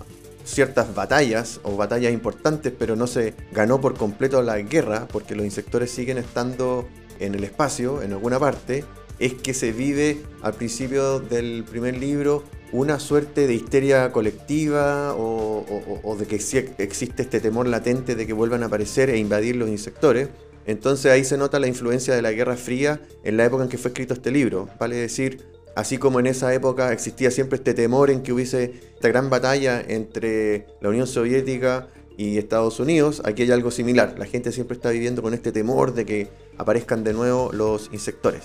ciertas 0.44 0.94
batallas 0.94 1.60
o 1.64 1.76
batallas 1.76 2.14
importantes, 2.14 2.74
pero 2.78 2.96
no 2.96 3.08
se 3.08 3.34
ganó 3.52 3.82
por 3.82 3.96
completo 3.96 4.42
la 4.42 4.58
guerra, 4.60 5.08
porque 5.12 5.36
los 5.36 5.46
insectores 5.46 5.92
siguen 5.92 6.18
estando 6.18 6.88
en 7.20 7.36
el 7.36 7.44
espacio, 7.44 8.02
en 8.02 8.14
alguna 8.14 8.40
parte, 8.40 8.84
es 9.20 9.36
que 9.36 9.54
se 9.54 9.72
vive 9.72 10.24
al 10.42 10.54
principio 10.54 11.20
del 11.20 11.64
primer 11.64 11.98
libro 11.98 12.44
una 12.72 13.00
suerte 13.00 13.48
de 13.48 13.54
histeria 13.54 14.12
colectiva 14.12 15.14
o, 15.16 16.16
de 16.18 16.26
que 16.26 16.36
existe 16.36 17.22
este 17.22 17.40
temor 17.40 17.68
latente 17.68 18.16
de 18.16 18.26
que 18.26 18.34
vuelvan 18.34 18.64
a 18.64 18.68
aparecer 18.68 19.10
e 19.10 19.18
invadir 19.18 19.56
los 19.56 19.70
insectores. 19.70 20.30
Entonces 20.66 21.12
ahí 21.12 21.24
se 21.24 21.38
nota 21.38 21.60
la 21.60 21.68
influencia 21.68 22.16
de 22.16 22.22
la 22.22 22.32
Guerra 22.32 22.56
Fría 22.56 23.02
en 23.24 23.38
la 23.38 23.46
época 23.46 23.64
en 23.64 23.70
que 23.70 23.78
fue 23.78 23.90
escrito 23.90 24.14
este 24.14 24.32
libro. 24.32 24.70
Vale 24.80 24.96
decir, 24.96 25.46
así 25.76 25.98
como 25.98 26.20
en 26.20 26.28
esa 26.28 26.54
época 26.54 26.92
existía 26.92 27.32
siempre 27.32 27.58
este 27.58 27.74
temor 27.74 28.10
en 28.10 28.24
que 28.24 28.34
hubiese 28.34 28.74
esta 28.94 29.08
gran 29.08 29.30
batalla 29.30 29.82
entre 29.82 30.68
la 30.82 30.90
Unión 30.90 31.08
Soviética 31.08 31.88
y 32.18 32.38
Estados 32.38 32.80
Unidos, 32.80 33.22
aquí 33.26 33.44
hay 33.44 33.52
algo 33.52 33.72
similar. 33.72 34.16
La 34.18 34.26
gente 34.26 34.52
siempre 34.52 34.76
está 34.76 34.92
viviendo 34.92 35.22
con 35.22 35.34
este 35.34 35.52
temor 35.52 35.94
de 35.94 36.06
que 36.06 36.28
aparezcan 36.58 37.04
de 37.04 37.14
nuevo 37.14 37.52
los 37.52 37.90
insectores. 37.92 38.44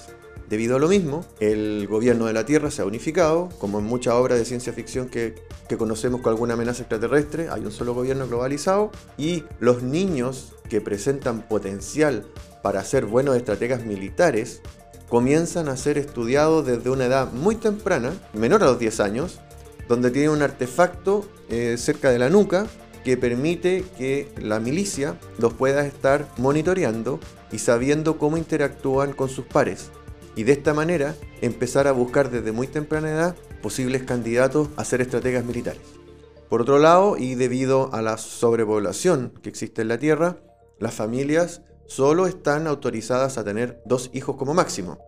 Debido 0.49 0.77
a 0.77 0.79
lo 0.79 0.87
mismo, 0.87 1.25
el 1.41 1.89
gobierno 1.89 2.27
de 2.27 2.33
la 2.33 2.47
Tierra 2.47 2.71
se 2.71 2.81
ha 2.81 2.85
unificado, 2.85 3.49
como 3.59 3.81
en 3.81 3.85
muchas 3.85 4.15
obras 4.15 4.39
de 4.39 4.45
ciencia 4.45 4.73
ficción 4.73 5.09
que, 5.09 5.35
conocemos 5.77 6.21
con 6.21 6.31
alguna 6.31 6.55
amenaza 6.55 6.83
extraterrestre, 6.83 7.49
hay 7.51 7.63
un 7.63 7.73
solo 7.73 7.93
gobierno 7.95 8.29
globalizado 8.29 8.93
y 9.19 9.43
los 9.59 9.83
niños 9.83 10.53
que 10.69 10.81
presentan 10.81 11.43
potencial 11.49 12.25
para 12.63 12.85
ser 12.85 13.07
buenos 13.07 13.37
estrategas 13.37 13.85
militares 13.85 14.63
comienzan 15.09 15.69
a 15.69 15.77
ser 15.77 15.99
estudiados 15.99 16.67
desde 16.67 16.91
una 16.91 17.07
edad 17.07 17.33
muy 17.33 17.57
temprana, 17.57 18.13
menor 18.33 18.63
a 18.63 18.67
los 18.67 18.79
10 18.79 19.01
años, 19.01 19.41
donde 19.89 20.11
tienen 20.11 20.31
un 20.31 20.43
artefacto 20.43 21.27
eh, 21.49 21.77
cerca 21.79 22.11
de 22.11 22.19
la 22.19 22.29
nuca 22.29 22.67
que 23.05 23.17
permite 23.17 23.85
que 23.97 24.29
la 24.41 24.59
milicia 24.59 25.17
los 25.39 25.55
pueda 25.55 25.87
estar 25.87 26.27
monitoreando 26.39 27.21
y 27.53 27.59
sabiendo 27.59 28.19
cómo 28.19 28.37
interactúan 28.37 29.13
con 29.13 29.29
sus 29.29 29.47
pares 29.47 29.91
y 30.37 30.45
de 30.45 30.53
esta 30.53 30.75
manera 30.75 31.17
empezar 31.41 31.89
a 31.89 31.93
buscar 31.93 32.31
desde 32.31 32.53
muy 32.53 32.69
temprana 32.69 33.11
edad 33.11 33.37
posibles 33.63 34.05
candidatos 34.05 34.69
a 34.77 34.85
ser 34.85 35.01
estrategas 35.01 35.45
militares. 35.45 35.81
Por 36.49 36.63
otro 36.63 36.79
lado, 36.79 37.17
y 37.17 37.35
debido 37.35 37.93
a 37.93 38.03
la 38.03 38.19
sobrepoblación 38.19 39.33
que 39.43 39.49
existe 39.49 39.83
en 39.83 39.89
la 39.89 39.99
Tierra, 39.99 40.37
las 40.79 40.95
familias 40.95 41.63
solo 41.87 42.27
están 42.27 42.67
autorizadas 42.67 43.39
a 43.39 43.45
tener 43.45 43.81
dos 43.85 44.11
hijos 44.13 44.37
como 44.37 44.55
máximo. 44.55 44.99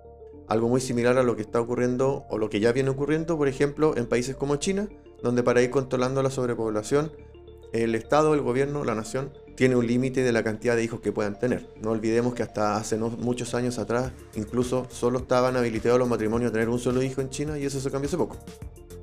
Algo 0.49 0.69
muy 0.69 0.81
similar 0.81 1.19
a 1.19 1.23
lo 1.23 1.37
que 1.37 1.43
está 1.43 1.61
ocurriendo 1.61 2.25
o 2.31 2.39
lo 2.39 2.49
que 2.49 2.61
ya 2.61 2.73
viene 2.73 2.91
ocurriendo, 2.91 3.37
por 3.37 3.49
ejemplo, 3.49 3.97
en 3.97 4.07
países 4.07 4.35
como 4.35 4.57
China, 4.57 4.89
donde 5.23 5.43
para 5.43 5.61
ir 5.61 5.71
controlando 5.71 6.23
la 6.23 6.31
sobrepoblación, 6.31 7.13
el 7.73 7.95
Estado, 7.95 8.33
el 8.33 8.41
gobierno, 8.41 8.85
la 8.85 8.95
nación 8.95 9.31
tiene 9.57 9.77
un 9.77 9.87
límite 9.87 10.23
de 10.23 10.33
la 10.33 10.43
cantidad 10.43 10.77
de 10.77 10.85
hijos 10.85 11.01
que 11.01 11.13
puedan 11.13 11.39
tener. 11.39 11.69
No 11.83 11.91
olvidemos 11.91 12.33
que 12.35 12.43
hasta 12.43 12.77
hace 12.77 12.97
muchos 12.97 13.55
años 13.55 13.79
atrás 13.79 14.13
incluso 14.37 14.87
solo 14.89 15.19
estaban 15.19 15.57
habilitados 15.57 15.99
los 15.99 16.09
matrimonios 16.09 16.51
a 16.51 16.53
tener 16.53 16.69
un 16.69 16.79
solo 16.79 17.03
hijo 17.03 17.21
en 17.21 17.31
China 17.31 17.59
y 17.59 17.67
eso 17.67 17.81
se 17.81 17.91
cambió 17.91 18.07
hace 18.07 18.17
poco. 18.17 18.37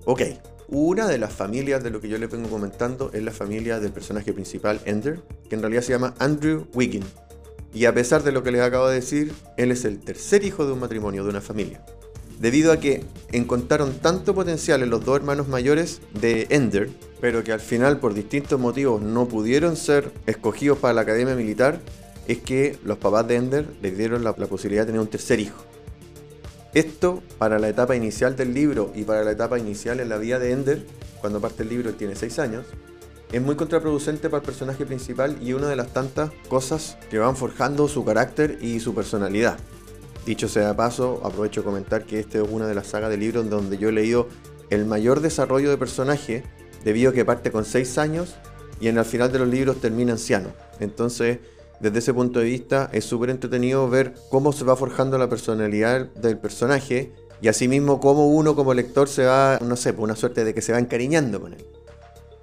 Ok, 0.05 0.21
una 0.69 1.07
de 1.07 1.17
las 1.17 1.33
familias 1.33 1.83
de 1.83 1.89
lo 1.89 1.99
que 1.99 2.07
yo 2.07 2.17
le 2.17 2.27
vengo 2.27 2.49
comentando 2.49 3.11
es 3.13 3.21
la 3.21 3.31
familia 3.31 3.79
del 3.79 3.91
personaje 3.91 4.33
principal, 4.33 4.79
Ender, 4.85 5.21
que 5.49 5.55
en 5.55 5.61
realidad 5.61 5.81
se 5.81 5.91
llama 5.91 6.13
Andrew 6.19 6.67
Wiggin. 6.73 7.03
Y 7.75 7.85
a 7.85 7.93
pesar 7.93 8.23
de 8.23 8.31
lo 8.31 8.41
que 8.41 8.51
les 8.51 8.61
acabo 8.61 8.87
de 8.87 8.95
decir, 8.95 9.33
él 9.57 9.69
es 9.69 9.83
el 9.83 9.99
tercer 9.99 10.45
hijo 10.45 10.65
de 10.65 10.71
un 10.71 10.79
matrimonio, 10.79 11.25
de 11.25 11.29
una 11.29 11.41
familia. 11.41 11.83
Debido 12.39 12.71
a 12.71 12.79
que 12.79 13.03
encontraron 13.33 13.99
tanto 13.99 14.33
potencial 14.33 14.81
en 14.81 14.89
los 14.89 15.03
dos 15.03 15.17
hermanos 15.17 15.49
mayores 15.49 15.99
de 16.13 16.47
Ender, 16.51 16.89
pero 17.19 17.43
que 17.43 17.51
al 17.51 17.59
final 17.59 17.99
por 17.99 18.13
distintos 18.13 18.57
motivos 18.57 19.01
no 19.01 19.27
pudieron 19.27 19.75
ser 19.75 20.09
escogidos 20.25 20.77
para 20.77 20.93
la 20.93 21.01
academia 21.01 21.35
militar, 21.35 21.81
es 22.29 22.37
que 22.37 22.77
los 22.85 22.97
papás 22.97 23.27
de 23.27 23.35
Ender 23.35 23.67
les 23.81 23.97
dieron 23.97 24.23
la, 24.23 24.33
posibilidad 24.33 24.83
de 24.83 24.87
tener 24.87 25.01
un 25.01 25.09
tercer 25.09 25.41
hijo. 25.41 25.61
Esto 26.73 27.21
para 27.37 27.59
la 27.59 27.67
etapa 27.67 27.95
inicial 27.97 28.37
del 28.37 28.53
libro 28.53 28.93
y 28.95 29.03
para 29.03 29.25
la 29.25 29.31
etapa 29.31 29.59
inicial 29.59 29.99
en 29.99 30.07
la 30.07 30.17
vida 30.17 30.39
de 30.39 30.51
Ender, 30.51 30.85
cuando 31.19 31.41
parte 31.41 31.63
el 31.63 31.69
libro 31.69 31.89
él 31.89 31.95
tiene 31.95 32.15
6 32.15 32.39
años, 32.39 32.65
es 33.31 33.41
muy 33.41 33.55
contraproducente 33.55 34.29
para 34.29 34.41
el 34.41 34.45
personaje 34.45 34.85
principal 34.85 35.37
y 35.41 35.53
una 35.53 35.67
de 35.67 35.75
las 35.75 35.93
tantas 35.93 36.31
cosas 36.47 36.97
que 37.09 37.19
van 37.19 37.35
forjando 37.35 37.87
su 37.87 38.05
carácter 38.05 38.59
y 38.61 38.79
su 38.79 38.93
personalidad. 38.93 39.57
Dicho 40.25 40.47
sea 40.47 40.69
de 40.69 40.73
paso, 40.73 41.21
aprovecho 41.23 41.61
de 41.61 41.65
comentar 41.65 42.05
que 42.05 42.19
esta 42.19 42.39
es 42.39 42.47
una 42.49 42.67
de 42.67 42.75
las 42.75 42.87
sagas 42.87 43.09
de 43.09 43.17
libros 43.17 43.49
donde 43.49 43.77
yo 43.77 43.89
he 43.89 43.91
leído 43.91 44.27
el 44.69 44.85
mayor 44.85 45.21
desarrollo 45.21 45.69
de 45.69 45.77
personaje 45.77 46.43
debido 46.83 47.11
a 47.11 47.13
que 47.13 47.25
parte 47.25 47.51
con 47.51 47.65
6 47.65 47.97
años 47.97 48.35
y 48.79 48.87
en 48.87 48.97
el 48.97 49.05
final 49.05 49.31
de 49.31 49.39
los 49.39 49.47
libros 49.47 49.81
termina 49.81 50.13
anciano. 50.13 50.49
Entonces, 50.79 51.39
desde 51.79 51.99
ese 51.99 52.13
punto 52.13 52.39
de 52.39 52.45
vista, 52.45 52.89
es 52.93 53.05
súper 53.05 53.29
entretenido 53.29 53.89
ver 53.89 54.13
cómo 54.29 54.53
se 54.53 54.63
va 54.63 54.75
forjando 54.75 55.17
la 55.17 55.29
personalidad 55.29 56.07
del 56.13 56.37
personaje 56.37 57.11
y 57.41 57.47
asimismo 57.47 57.99
cómo 57.99 58.27
uno 58.27 58.55
como 58.55 58.73
lector 58.73 59.07
se 59.07 59.25
va, 59.25 59.59
no 59.61 59.75
sé, 59.75 59.93
por 59.93 60.05
una 60.05 60.15
suerte 60.15 60.43
de 60.43 60.53
que 60.53 60.61
se 60.61 60.71
va 60.71 60.79
encariñando 60.79 61.41
con 61.41 61.53
él. 61.53 61.65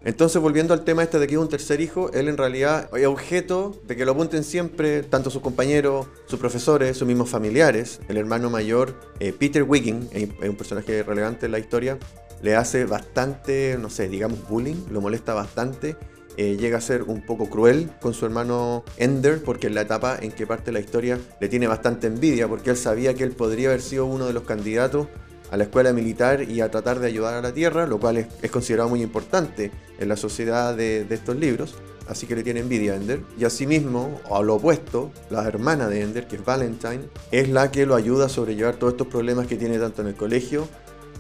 Entonces, 0.05 0.43
volviendo 0.43 0.75
al 0.75 0.83
tema 0.83 1.05
este 1.05 1.21
de 1.21 1.29
que 1.29 1.35
es 1.35 1.41
un 1.41 1.49
tercer 1.49 1.81
hijo, 1.81 2.11
él 2.13 2.29
en 2.29 2.37
realidad 2.37 2.91
es 2.97 3.07
objeto 3.07 3.81
de 3.87 3.95
que 3.95 4.05
lo 4.05 4.13
apunten 4.13 4.43
siempre 4.43 5.05
tanto 5.05 5.31
sus 5.31 5.43
compañeros, 5.43 6.07
sus 6.27 6.41
profesores, 6.41 6.97
sus 6.97 7.07
mismos 7.07 7.31
familiares. 7.31 8.01
El 8.09 8.17
hermano 8.17 8.51
mayor, 8.51 8.95
eh, 9.21 9.33
Peter 9.33 9.63
Wiggin, 9.63 10.09
es 10.13 10.49
un 10.49 10.57
personaje 10.57 11.05
relevante 11.05 11.47
en 11.47 11.53
la 11.53 11.61
historia, 11.61 11.99
le 12.43 12.57
hace 12.57 12.85
bastante, 12.85 13.79
no 13.81 13.91
sé, 13.91 14.09
digamos 14.09 14.49
bullying, 14.49 14.87
lo 14.91 15.01
molesta 15.01 15.35
bastante. 15.35 15.97
Eh, 16.37 16.57
llega 16.57 16.79
a 16.79 16.81
ser 16.81 17.03
un 17.03 17.25
poco 17.25 17.49
cruel 17.49 17.91
con 18.01 18.15
su 18.15 18.25
hermano 18.25 18.85
Ender, 18.97 19.43
porque 19.45 19.69
en 19.69 19.75
la 19.75 19.83
etapa 19.83 20.17
en 20.21 20.33
que 20.33 20.47
parte 20.47 20.73
la 20.73 20.81
historia 20.81 21.19
le 21.41 21.49
tiene 21.49 21.69
bastante 21.69 22.09
envidia, 22.09 22.49
porque 22.49 22.71
él 22.71 22.77
sabía 22.77 23.15
que 23.15 23.23
él 23.23 23.33
podría 23.33 23.69
haber 23.69 23.83
sido 23.83 24.07
uno 24.07 24.27
de 24.27 24.33
los 24.33 24.43
candidatos 24.45 25.07
a 25.53 25.57
la 25.59 25.65
escuela 25.65 25.93
militar 25.93 26.49
y 26.49 26.63
a 26.63 26.71
tratar 26.71 26.99
de 26.99 27.07
ayudar 27.07 27.35
a 27.35 27.43
la 27.43 27.53
Tierra, 27.53 27.87
lo 27.87 28.01
cual 28.01 28.17
es, 28.17 28.51
considerado 28.51 28.89
muy 28.89 29.03
importante 29.03 29.71
en 29.99 30.09
la 30.09 30.17
sociedad 30.17 30.75
de, 30.75 31.07
estos 31.11 31.37
libros. 31.37 31.75
Así 32.09 32.27
que 32.27 32.35
le 32.35 32.43
tiene 32.43 32.61
envidia 32.61 32.95
a 32.95 32.97
Ender. 32.97 33.21
Y 33.39 33.45
asimismo, 33.45 34.19
a 34.31 34.41
lo 34.41 34.55
opuesto, 34.55 35.13
la 35.29 35.47
hermana 35.47 35.89
de 35.89 36.01
Ender, 36.01 36.27
que 36.27 36.37
es 36.37 36.45
Valentine, 36.45 37.03
es 37.31 37.51
la 37.51 37.71
que 37.71 37.85
lo 37.85 37.95
ayuda 37.95 38.27
a 38.27 38.29
sobrellevar 38.31 38.77
todos 38.77 38.95
estos 38.95 39.09
problemas 39.09 39.47
que 39.47 39.57
tiene 39.57 39.79
tanto 39.79 40.01
en 40.01 40.09
el 40.09 40.15
colegio 40.15 40.67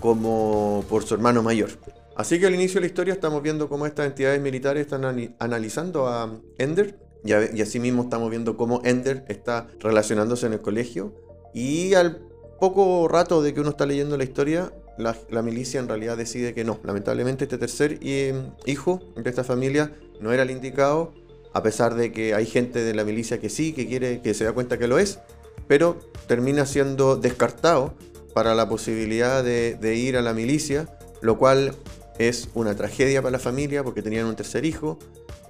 como 0.00 0.82
por 0.88 1.04
su 1.04 1.12
hermano 1.12 1.42
mayor. 1.42 1.68
Así 2.16 2.40
que 2.40 2.46
al 2.46 2.54
inicio 2.54 2.76
de 2.76 2.80
la 2.80 2.86
historia 2.86 3.12
estamos 3.12 3.42
viendo 3.42 3.68
cómo 3.68 3.84
estas 3.84 4.06
entidades 4.06 4.40
militares 4.40 4.86
están 4.86 5.04
analizando 5.40 6.08
a 6.08 6.40
Ender 6.56 6.98
y, 7.22 7.32
y 7.32 7.60
asimismo 7.60 8.04
estamos 8.04 8.30
viendo 8.30 8.56
cómo 8.56 8.80
Ender 8.82 9.26
está 9.28 9.68
relacionándose 9.78 10.46
en 10.46 10.54
el 10.54 10.62
colegio 10.62 11.14
y 11.54 11.94
al 11.94 12.31
poco 12.62 13.08
rato 13.08 13.42
de 13.42 13.52
que 13.52 13.60
uno 13.60 13.70
está 13.70 13.86
leyendo 13.86 14.16
la 14.16 14.22
historia, 14.22 14.72
la, 14.96 15.42
milicia 15.42 15.80
en 15.80 15.88
realidad 15.88 16.16
decide 16.16 16.54
que 16.54 16.62
no. 16.62 16.78
Lamentablemente 16.84 17.42
este 17.42 17.58
tercer 17.58 17.98
em, 18.02 18.52
hijo 18.66 19.00
de 19.16 19.28
esta 19.28 19.42
familia 19.42 19.90
no 20.20 20.32
era 20.32 20.44
el 20.44 20.52
indicado, 20.52 21.12
a 21.54 21.64
pesar 21.64 21.96
de 21.96 22.12
que 22.12 22.34
hay 22.34 22.46
gente 22.46 22.84
de 22.84 22.94
la 22.94 23.02
milicia 23.02 23.40
que 23.40 23.48
sí, 23.48 23.72
que 23.72 23.88
quiere, 23.88 24.20
que 24.20 24.32
se 24.32 24.44
da 24.44 24.52
cuenta 24.52 24.78
que 24.78 24.86
lo 24.86 25.00
es, 25.00 25.18
pero 25.66 25.98
termina 26.28 26.64
siendo 26.64 27.16
descartado 27.16 27.94
para 28.32 28.54
la 28.54 28.68
posibilidad 28.68 29.42
de, 29.42 29.96
ir 29.96 30.16
a 30.16 30.22
la 30.22 30.32
milicia, 30.32 30.86
lo 31.20 31.38
cual 31.38 31.74
es 32.20 32.48
una 32.54 32.76
tragedia 32.76 33.22
para 33.22 33.32
la 33.32 33.38
familia 33.40 33.82
porque 33.82 34.02
tenían 34.02 34.26
un 34.26 34.36
tercer 34.36 34.64
hijo, 34.64 35.00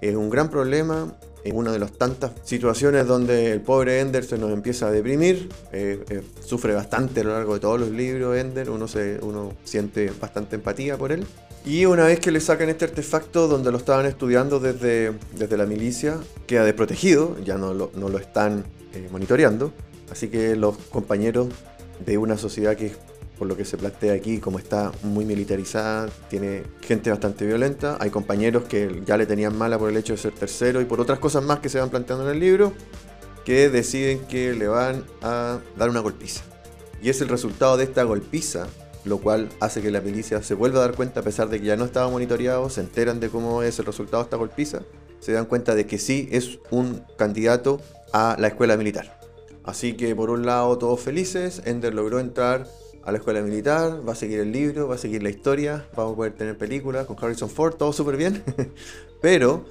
es 0.00 0.16
un 0.16 0.30
gran 0.30 0.48
problema, 0.48 1.14
es 1.44 1.52
una 1.52 1.72
de 1.72 1.78
las 1.78 1.92
tantas 1.92 2.32
situaciones 2.44 3.06
donde 3.06 3.52
el 3.52 3.60
pobre 3.60 4.00
Ender 4.00 4.24
se 4.24 4.38
nos 4.38 4.52
empieza 4.52 4.88
a 4.88 4.90
deprimir, 4.90 5.48
eh, 5.72 6.04
eh, 6.08 6.22
sufre 6.44 6.74
bastante 6.74 7.20
a 7.20 7.24
lo 7.24 7.32
largo 7.32 7.54
de 7.54 7.60
todos 7.60 7.80
los 7.80 7.90
libros 7.90 8.36
Ender, 8.36 8.70
uno, 8.70 8.88
se, 8.88 9.18
uno 9.22 9.52
siente 9.64 10.12
bastante 10.20 10.56
empatía 10.56 10.96
por 10.96 11.12
él. 11.12 11.26
Y 11.64 11.84
una 11.86 12.04
vez 12.04 12.18
que 12.18 12.32
le 12.32 12.40
sacan 12.40 12.68
este 12.68 12.86
artefacto 12.86 13.46
donde 13.46 13.70
lo 13.70 13.78
estaban 13.78 14.06
estudiando 14.06 14.58
desde, 14.58 15.12
desde 15.36 15.56
la 15.56 15.66
milicia, 15.66 16.18
queda 16.46 16.64
desprotegido, 16.64 17.36
ya 17.44 17.56
no 17.56 17.72
lo, 17.72 17.92
no 17.94 18.08
lo 18.08 18.18
están 18.18 18.64
eh, 18.94 19.08
monitoreando, 19.12 19.72
así 20.10 20.28
que 20.28 20.56
los 20.56 20.76
compañeros 20.76 21.48
de 22.04 22.18
una 22.18 22.36
sociedad 22.36 22.76
que, 22.76 22.92
por 23.38 23.48
lo 23.48 23.56
que 23.56 23.64
se 23.64 23.76
plantea 23.76 24.14
aquí, 24.14 24.38
como 24.38 24.58
está 24.58 24.92
muy 25.02 25.24
militarizada, 25.24 26.08
tiene 26.28 26.62
gente 26.80 27.10
bastante 27.10 27.46
violenta. 27.46 27.96
Hay 28.00 28.10
compañeros 28.10 28.64
que 28.64 29.02
ya 29.04 29.16
le 29.16 29.26
tenían 29.26 29.56
mala 29.56 29.78
por 29.78 29.90
el 29.90 29.96
hecho 29.96 30.12
de 30.12 30.18
ser 30.18 30.32
tercero 30.32 30.80
y 30.80 30.84
por 30.84 31.00
otras 31.00 31.18
cosas 31.18 31.42
más 31.42 31.60
que 31.60 31.68
se 31.68 31.80
van 31.80 31.90
planteando 31.90 32.24
en 32.24 32.34
el 32.34 32.40
libro, 32.40 32.72
que 33.44 33.68
deciden 33.68 34.20
que 34.26 34.52
le 34.54 34.68
van 34.68 35.04
a 35.22 35.58
dar 35.76 35.90
una 35.90 36.00
golpiza. 36.00 36.42
Y 37.02 37.10
es 37.10 37.20
el 37.20 37.28
resultado 37.28 37.76
de 37.76 37.84
esta 37.84 38.04
golpiza 38.04 38.68
lo 39.04 39.18
cual 39.18 39.48
hace 39.60 39.82
que 39.82 39.90
la 39.90 40.00
milicia 40.00 40.42
se 40.42 40.54
vuelva 40.54 40.78
a 40.78 40.82
dar 40.82 40.94
cuenta, 40.94 41.20
a 41.20 41.22
pesar 41.22 41.48
de 41.48 41.60
que 41.60 41.66
ya 41.66 41.76
no 41.76 41.84
estaba 41.84 42.08
monitoreado, 42.08 42.70
se 42.70 42.80
enteran 42.80 43.20
de 43.20 43.28
cómo 43.28 43.62
es 43.62 43.78
el 43.78 43.84
resultado 43.84 44.22
de 44.22 44.26
esta 44.26 44.36
golpiza, 44.36 44.82
se 45.20 45.32
dan 45.32 45.46
cuenta 45.46 45.74
de 45.74 45.86
que 45.86 45.98
sí 45.98 46.28
es 46.30 46.58
un 46.70 47.02
candidato 47.16 47.80
a 48.12 48.36
la 48.38 48.48
escuela 48.48 48.76
militar. 48.76 49.18
Así 49.64 49.94
que 49.94 50.14
por 50.14 50.30
un 50.30 50.44
lado 50.44 50.76
todos 50.78 51.00
felices, 51.00 51.62
Ender 51.64 51.94
logró 51.94 52.18
entrar 52.18 52.66
a 53.04 53.12
la 53.12 53.18
escuela 53.18 53.40
militar, 53.42 54.06
va 54.06 54.12
a 54.12 54.16
seguir 54.16 54.40
el 54.40 54.52
libro, 54.52 54.88
va 54.88 54.94
a 54.94 54.98
seguir 54.98 55.22
la 55.22 55.30
historia, 55.30 55.86
vamos 55.96 56.12
a 56.12 56.16
poder 56.16 56.32
tener 56.32 56.56
películas 56.56 57.06
con 57.06 57.16
Harrison 57.20 57.50
Ford, 57.50 57.74
todo 57.74 57.92
súper 57.92 58.16
bien. 58.16 58.42
Pero 59.20 59.64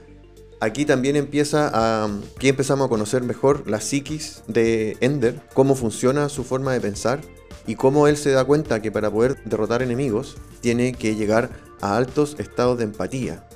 aquí 0.60 0.86
también 0.86 1.16
empieza 1.16 1.70
a. 1.74 2.06
Aquí 2.36 2.50
empezamos 2.50 2.86
a 2.86 2.90
conocer 2.90 3.24
mejor 3.24 3.68
la 3.70 3.82
psiquis 3.82 4.44
de 4.48 4.98
Ender, 5.02 5.42
cómo 5.54 5.76
funciona 5.76 6.30
su 6.30 6.44
forma 6.44 6.74
de 6.74 6.82
pensar 6.82 7.22
y 7.68 7.76
cómo 7.76 8.08
él 8.08 8.18
se 8.18 8.32
da 8.32 8.46
cuenta 8.46 8.82
que 8.82 8.92
para 8.92 9.12
poder 9.12 9.44
derrotar 9.46 9.82
enemigos 9.82 10.38
tiene 10.62 10.94
que 10.94 11.16
llegar 11.16 11.50
a 11.82 11.98
altos 11.98 12.36
estados 12.40 12.78
de 12.78 12.86
empatía. 12.86 13.48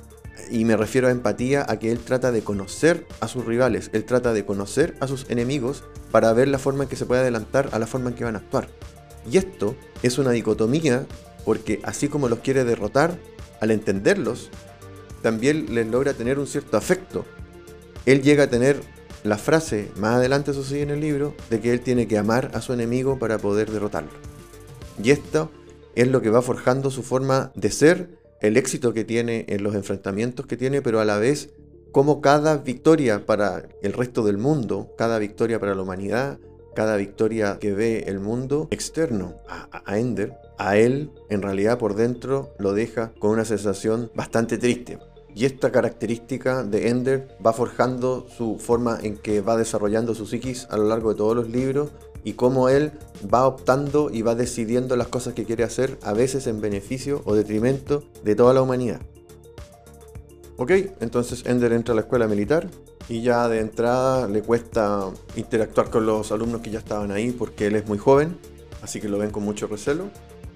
Y 0.50 0.64
me 0.64 0.76
refiero 0.76 1.08
a 1.08 1.10
empatía 1.10 1.66
a 1.68 1.78
que 1.78 1.90
él 1.90 1.98
trata 1.98 2.30
de 2.30 2.42
conocer 2.42 3.04
a 3.20 3.26
sus 3.26 3.44
rivales, 3.44 3.90
él 3.92 4.04
trata 4.04 4.32
de 4.32 4.44
conocer 4.44 4.94
a 5.00 5.08
sus 5.08 5.28
enemigos 5.28 5.82
para 6.12 6.32
ver 6.32 6.48
la 6.48 6.58
forma 6.58 6.84
en 6.84 6.88
que 6.88 6.96
se 6.96 7.04
puede 7.04 7.22
adelantar 7.22 7.70
a 7.72 7.78
la 7.78 7.86
forma 7.86 8.10
en 8.10 8.14
que 8.14 8.24
van 8.24 8.36
a 8.36 8.38
actuar. 8.38 8.68
Y 9.30 9.38
esto 9.38 9.76
es 10.02 10.18
una 10.18 10.30
dicotomía 10.30 11.06
porque 11.44 11.80
así 11.84 12.08
como 12.08 12.28
los 12.28 12.40
quiere 12.40 12.64
derrotar, 12.64 13.18
al 13.60 13.70
entenderlos, 13.70 14.50
también 15.22 15.74
les 15.74 15.86
logra 15.86 16.12
tener 16.12 16.38
un 16.38 16.46
cierto 16.46 16.76
afecto. 16.76 17.24
Él 18.04 18.22
llega 18.22 18.44
a 18.44 18.50
tener 18.50 18.80
la 19.24 19.38
frase, 19.38 19.90
más 19.96 20.16
adelante 20.16 20.50
eso 20.50 20.62
sigue 20.62 20.82
en 20.82 20.90
el 20.90 21.00
libro, 21.00 21.34
de 21.50 21.60
que 21.60 21.72
él 21.72 21.80
tiene 21.80 22.06
que 22.06 22.18
amar 22.18 22.50
a 22.54 22.60
su 22.60 22.72
enemigo 22.72 23.18
para 23.18 23.38
poder 23.38 23.70
derrotarlo. 23.70 24.10
Y 25.02 25.10
esto 25.10 25.50
es 25.94 26.08
lo 26.08 26.20
que 26.22 26.30
va 26.30 26.42
forjando 26.42 26.90
su 26.90 27.02
forma 27.02 27.52
de 27.54 27.70
ser, 27.70 28.18
el 28.40 28.56
éxito 28.56 28.92
que 28.92 29.04
tiene 29.04 29.46
en 29.48 29.62
los 29.62 29.74
enfrentamientos 29.74 30.46
que 30.46 30.56
tiene, 30.56 30.82
pero 30.82 31.00
a 31.00 31.04
la 31.04 31.18
vez 31.18 31.50
como 31.90 32.20
cada 32.20 32.58
victoria 32.58 33.24
para 33.24 33.68
el 33.82 33.92
resto 33.94 34.22
del 34.22 34.36
mundo, 34.36 34.94
cada 34.98 35.18
victoria 35.18 35.58
para 35.58 35.74
la 35.74 35.82
humanidad, 35.82 36.38
cada 36.76 36.96
victoria 36.96 37.58
que 37.58 37.72
ve 37.72 38.04
el 38.06 38.20
mundo 38.20 38.68
externo 38.70 39.34
a, 39.48 39.98
Ender, 39.98 40.34
a 40.58 40.76
él 40.76 41.10
en 41.30 41.42
realidad 41.42 41.78
por 41.78 41.96
dentro 41.96 42.50
lo 42.58 42.74
deja 42.74 43.12
con 43.18 43.30
una 43.30 43.44
sensación 43.44 44.12
bastante 44.14 44.58
triste. 44.58 44.98
Y 45.34 45.46
esta 45.46 45.72
característica 45.72 46.62
de 46.62 46.88
Ender 46.88 47.36
va 47.44 47.52
forjando 47.52 48.26
su 48.28 48.58
forma 48.58 48.98
en 49.02 49.16
que 49.16 49.40
va 49.40 49.56
desarrollando 49.56 50.14
su 50.14 50.26
psiquis 50.26 50.66
a 50.70 50.76
lo 50.76 50.84
largo 50.84 51.10
de 51.10 51.16
todos 51.16 51.34
los 51.34 51.48
libros 51.48 51.90
y 52.24 52.34
cómo 52.34 52.68
él 52.68 52.92
va 53.32 53.46
optando 53.46 54.10
y 54.12 54.22
va 54.22 54.34
decidiendo 54.34 54.96
las 54.96 55.08
cosas 55.08 55.34
que 55.34 55.44
quiere 55.44 55.64
hacer, 55.64 55.98
a 56.02 56.12
veces 56.12 56.46
en 56.46 56.60
beneficio 56.60 57.22
o 57.24 57.34
detrimento 57.34 58.04
de 58.22 58.34
toda 58.34 58.52
la 58.52 58.62
humanidad. 58.62 59.00
Ok, 60.58 60.72
entonces 61.00 61.44
Ender 61.46 61.72
entra 61.72 61.92
a 61.92 61.96
la 61.96 62.02
escuela 62.02 62.26
militar 62.26 62.68
y 63.08 63.22
ya 63.22 63.48
de 63.48 63.60
entrada 63.60 64.28
le 64.28 64.42
cuesta 64.42 65.10
interactuar 65.36 65.90
con 65.90 66.06
los 66.06 66.32
alumnos 66.32 66.60
que 66.60 66.70
ya 66.70 66.78
estaban 66.78 67.10
ahí 67.10 67.30
porque 67.30 67.66
él 67.66 67.76
es 67.76 67.86
muy 67.86 67.98
joven, 67.98 68.36
así 68.82 69.00
que 69.00 69.08
lo 69.08 69.18
ven 69.18 69.30
con 69.30 69.42
mucho 69.42 69.66
recelo. 69.66 70.10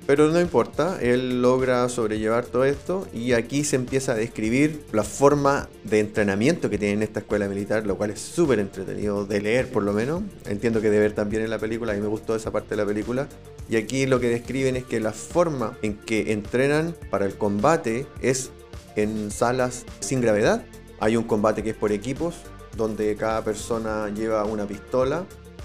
Pero 0.06 0.28
no 0.28 0.40
importa, 0.40 0.98
él 1.00 1.40
logra 1.40 1.88
sobrellevar 1.88 2.44
todo 2.44 2.64
esto 2.64 3.06
y 3.14 3.34
aquí 3.34 3.62
se 3.62 3.76
empieza 3.76 4.12
a 4.12 4.14
describir 4.16 4.82
la 4.90 5.04
forma 5.04 5.68
de 5.84 6.00
entrenamiento 6.00 6.68
que 6.68 6.78
tiene 6.78 6.94
en 6.94 7.02
esta 7.04 7.20
escuela 7.20 7.46
militar, 7.48 7.86
lo 7.86 7.96
cual 7.96 8.10
es 8.10 8.20
súper 8.20 8.58
entretenido 8.58 9.24
de 9.24 9.40
leer 9.40 9.70
por 9.70 9.84
lo 9.84 9.92
menos. 9.92 10.22
Entiendo 10.46 10.80
que 10.80 10.90
de 10.90 10.98
ver 10.98 11.12
también 11.12 11.44
en 11.44 11.50
la 11.50 11.58
película, 11.58 11.92
a 11.92 11.94
mí 11.94 12.00
me 12.00 12.08
gustó 12.08 12.34
esa 12.34 12.50
parte 12.50 12.70
de 12.70 12.76
la 12.78 12.86
película. 12.86 13.28
Y 13.68 13.76
aquí 13.76 14.06
lo 14.06 14.18
que 14.18 14.30
describen 14.30 14.74
es 14.74 14.84
que 14.84 14.98
la 14.98 15.12
forma 15.12 15.78
en 15.82 15.96
que 15.96 16.32
entrenan 16.32 16.96
para 17.10 17.26
el 17.26 17.36
combate 17.36 18.06
es 18.20 18.50
en 18.96 19.30
salas 19.30 19.84
sin 20.00 20.20
gravedad. 20.20 20.64
Hay 21.00 21.16
un 21.16 21.24
combate 21.24 21.62
que 21.62 21.70
es 21.70 21.76
por 21.76 21.92
equipos, 21.92 22.36
donde 22.76 23.16
cada 23.16 23.42
persona 23.42 24.08
lleva 24.10 24.44
una 24.44 24.66
pistola 24.66 25.24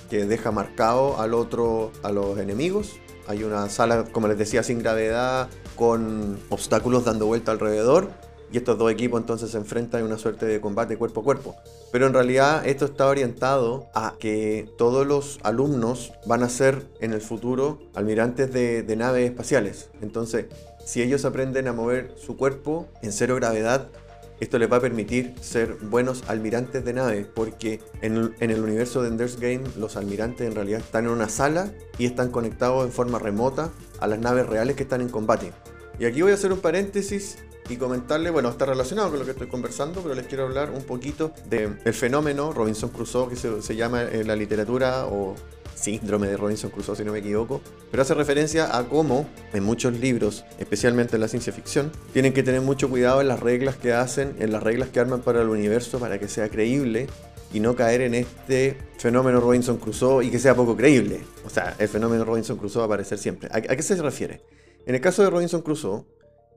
que 0.10 0.26
deja 0.26 0.52
marcado 0.52 1.20
al 1.20 1.34
otro, 1.34 1.92
a 2.04 2.12
los 2.12 2.38
enemigos 2.40 3.00
hay 3.28 3.44
una 3.44 3.70
sala, 3.70 4.06
como 4.12 4.28
les 4.28 4.38
decía, 4.38 4.64
sin 4.64 4.80
gravedad, 4.80 5.50
con 5.76 6.40
obstáculos 6.50 7.06
dando 7.06 7.26
vuelta 7.26 7.52
alrededor. 7.52 8.10
Y 8.52 8.58
estos 8.58 8.78
dos 8.78 8.92
equipos 8.92 9.20
entonces 9.20 9.52
se 9.52 9.58
enfrentan 9.58 10.02
en 10.02 10.06
una 10.06 10.18
suerte 10.18 10.46
de 10.46 10.62
combate 10.62 10.98
cuerpo 10.98 11.22
a 11.22 11.24
cuerpo. 11.24 11.56
Pero 11.92 12.06
en 12.06 12.14
realidad 12.14 12.66
esto 12.68 12.86
está 12.86 13.08
orientado 13.08 13.88
a 13.96 14.14
que 14.20 14.70
todos 14.78 15.06
los 15.06 15.40
alumnos 15.44 16.14
van 16.28 16.44
a 16.44 16.50
ser 16.50 16.86
en 17.00 17.12
el 17.12 17.22
futuro 17.22 17.80
almirantes 17.96 18.54
de, 18.54 18.84
de 18.84 18.96
naves 18.96 19.30
espaciales. 19.30 19.90
Entonces, 20.02 20.46
si 20.86 21.02
ellos 21.02 21.26
aprenden 21.26 21.68
a 21.68 21.74
mover 21.74 22.14
su 22.18 22.38
cuerpo 22.38 22.88
en 23.02 23.12
cero 23.12 23.36
gravedad, 23.36 23.90
esto 24.40 24.60
les 24.60 24.72
va 24.72 24.78
a 24.78 24.82
permitir 24.82 25.34
ser 25.42 25.78
buenos 25.82 26.24
almirantes 26.28 26.84
de 26.84 26.94
naves, 26.94 27.28
porque 27.34 27.80
en, 28.02 28.34
el 28.40 28.60
universo 28.62 29.02
de 29.02 29.10
Ender's 29.10 29.40
Game 29.40 29.64
los 29.78 29.96
almirantes 29.96 30.48
en 30.48 30.56
realidad 30.56 30.82
están 30.82 31.06
en 31.06 31.12
una 31.12 31.30
sala 31.30 31.72
y 31.98 32.06
están 32.06 32.32
conectados 32.32 32.86
en 32.86 32.92
forma 32.92 33.20
remota 33.20 33.72
a 34.00 34.08
las 34.08 34.20
naves 34.20 34.46
reales 34.48 34.76
que 34.76 34.84
están 34.84 35.02
en 35.02 35.10
combate. 35.10 35.54
Y 36.00 36.06
aquí 36.06 36.22
voy 36.22 36.32
a 36.32 36.36
hacer 36.36 36.52
un 36.52 36.60
paréntesis 36.60 37.38
y 37.70 37.78
comentarle, 37.78 38.30
bueno, 38.30 38.50
está 38.50 38.66
relacionado 38.66 39.10
con 39.10 39.20
lo 39.20 39.26
que 39.26 39.32
estoy 39.32 39.48
conversando, 39.48 40.02
pero 40.02 40.14
les 40.14 40.28
quiero 40.28 40.44
hablar 40.44 40.70
un 40.70 40.84
poquito 40.84 41.32
del 41.50 41.78
fenómeno 41.94 42.52
Robinson 42.52 42.90
Crusoe, 42.90 43.30
que 43.30 43.36
se, 43.36 43.62
se 43.62 43.76
llama 43.76 44.04
en 44.04 44.28
la 44.28 44.36
literatura 44.36 45.08
o 45.08 45.36
síndrome 45.76 46.28
de 46.28 46.38
Robinson 46.38 46.72
Crusoe, 46.72 46.96
si 46.96 47.04
no 47.04 47.12
me 47.12 47.20
equivoco, 47.20 47.62
pero 47.92 48.02
hace 48.02 48.14
referencia 48.14 48.76
a 48.76 48.88
cómo 48.88 49.28
en 49.54 49.64
muchos 49.64 49.94
libros, 49.94 50.46
especialmente 50.58 51.16
en 51.16 51.22
la 51.22 51.28
ciencia 51.28 51.54
ficción, 51.54 51.92
tienen 52.14 52.34
que 52.34 52.44
tener 52.44 52.62
mucho 52.62 52.90
cuidado 52.90 53.22
en 53.22 53.28
las 53.28 53.40
reglas 53.40 53.76
que 53.76 53.94
hacen, 53.94 54.36
en 54.40 54.52
las 54.52 54.64
reglas 54.64 54.90
que 54.90 55.00
arman 55.00 55.22
para 55.22 55.42
el 55.42 55.50
universo 55.50 56.00
para 56.00 56.20
que 56.20 56.28
sea 56.28 56.50
creíble 56.50 57.08
y 57.54 57.60
no 57.60 57.76
caer 57.76 58.02
en 58.02 58.16
este 58.16 58.78
fenómeno 58.98 59.40
Robinson 59.40 59.78
Crusoe 59.78 60.26
y 60.26 60.32
que 60.32 60.40
sea 60.40 60.56
poco 60.56 60.76
creíble. 60.76 61.22
O 61.46 61.50
sea, 61.50 61.76
el 61.78 61.88
fenómeno 61.88 62.26
Robinson 62.26 62.58
Crusoe 62.58 62.80
va 62.80 62.86
a 62.86 62.88
aparecer 62.88 63.18
siempre. 63.18 63.50
¿A, 63.52 63.62
qué 63.62 63.84
se 63.84 63.96
refiere? 64.02 64.42
En 64.86 64.96
el 64.96 65.02
caso 65.02 65.24
de 65.24 65.30
Robinson 65.30 65.62
Crusoe, 65.62 66.04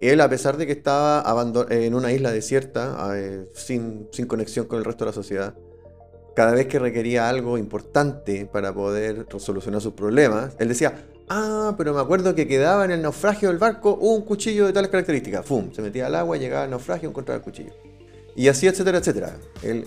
él, 0.01 0.21
a 0.21 0.29
pesar 0.29 0.57
de 0.57 0.67
que 0.67 0.73
estaba 0.73 1.25
en 1.71 1.95
una 1.95 2.13
isla 2.13 2.31
desierta, 2.31 3.13
eh, 3.15 3.47
sin, 3.55 4.09
sin 4.13 4.27
conexión 4.27 4.67
con 4.67 4.79
el 4.79 4.85
resto 4.85 5.05
de 5.05 5.11
la 5.11 5.15
sociedad, 5.15 5.55
cada 6.39 6.53
vez 6.53 6.69
que 6.69 6.79
requería 6.79 7.29
algo 7.29 7.59
importante 7.59 8.47
para 8.47 8.73
poder 8.73 9.27
solucionar 9.39 9.81
sus 9.81 9.95
problemas, 9.95 10.55
él 10.61 10.69
decía, 10.69 11.05
ah, 11.29 11.75
pero 11.77 11.93
me 11.93 12.01
acuerdo 12.01 12.37
que 12.37 12.47
quedaba 12.47 12.85
en 12.85 12.93
el 12.93 13.03
naufragio 13.03 13.49
del 13.49 13.59
barco 13.59 13.97
un 13.97 14.23
cuchillo 14.23 14.65
de 14.65 14.73
tales 14.73 14.89
características. 14.89 15.45
¡Fum! 15.45 15.73
Se 15.73 15.83
metía 15.83 16.07
al 16.07 16.15
agua, 16.15 16.37
llegaba 16.37 16.63
al 16.63 16.71
naufragio, 16.71 17.09
encontraba 17.09 17.39
el 17.39 17.43
cuchillo. 17.43 17.73
Y 18.37 18.47
así, 18.47 18.69
etcétera, 18.69 18.99
etcétera. 18.99 19.37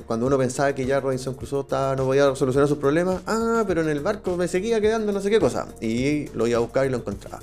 Cuando 0.05 0.25
uno 0.25 0.37
pensaba 0.37 0.75
que 0.75 0.85
ya 0.85 0.99
Robinson 0.99 1.35
Crusoe 1.35 1.61
estaba, 1.61 1.95
no 1.95 2.03
podía 2.03 2.35
solucionar 2.35 2.67
sus 2.67 2.79
problemas, 2.79 3.21
ah, 3.27 3.63
pero 3.65 3.81
en 3.81 3.87
el 3.87 4.01
barco 4.01 4.35
me 4.35 4.49
seguía 4.49 4.81
quedando 4.81 5.13
no 5.13 5.21
sé 5.21 5.29
qué 5.29 5.39
cosa. 5.39 5.69
Y 5.79 6.27
lo 6.33 6.47
iba 6.47 6.57
a 6.57 6.61
buscar 6.61 6.85
y 6.85 6.89
lo 6.89 6.97
encontraba. 6.97 7.39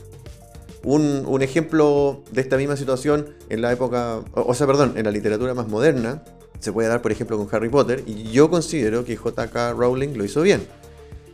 Un, 0.84 1.24
un, 1.26 1.40
ejemplo 1.40 2.24
de 2.30 2.42
esta 2.42 2.58
misma 2.58 2.76
situación 2.76 3.36
en 3.48 3.62
la 3.62 3.72
época, 3.72 4.20
o 4.34 4.52
sea, 4.52 4.66
perdón, 4.66 4.98
en 4.98 5.06
la 5.06 5.10
literatura 5.10 5.54
más 5.54 5.66
moderna, 5.66 6.22
se 6.60 6.72
puede 6.72 6.88
dar, 6.88 7.02
por 7.02 7.12
ejemplo, 7.12 7.36
con 7.36 7.48
Harry 7.52 7.68
Potter, 7.68 8.02
y 8.06 8.30
yo 8.30 8.50
considero 8.50 9.04
que 9.04 9.16
JK 9.16 9.74
Rowling 9.76 10.16
lo 10.16 10.24
hizo 10.24 10.42
bien. 10.42 10.66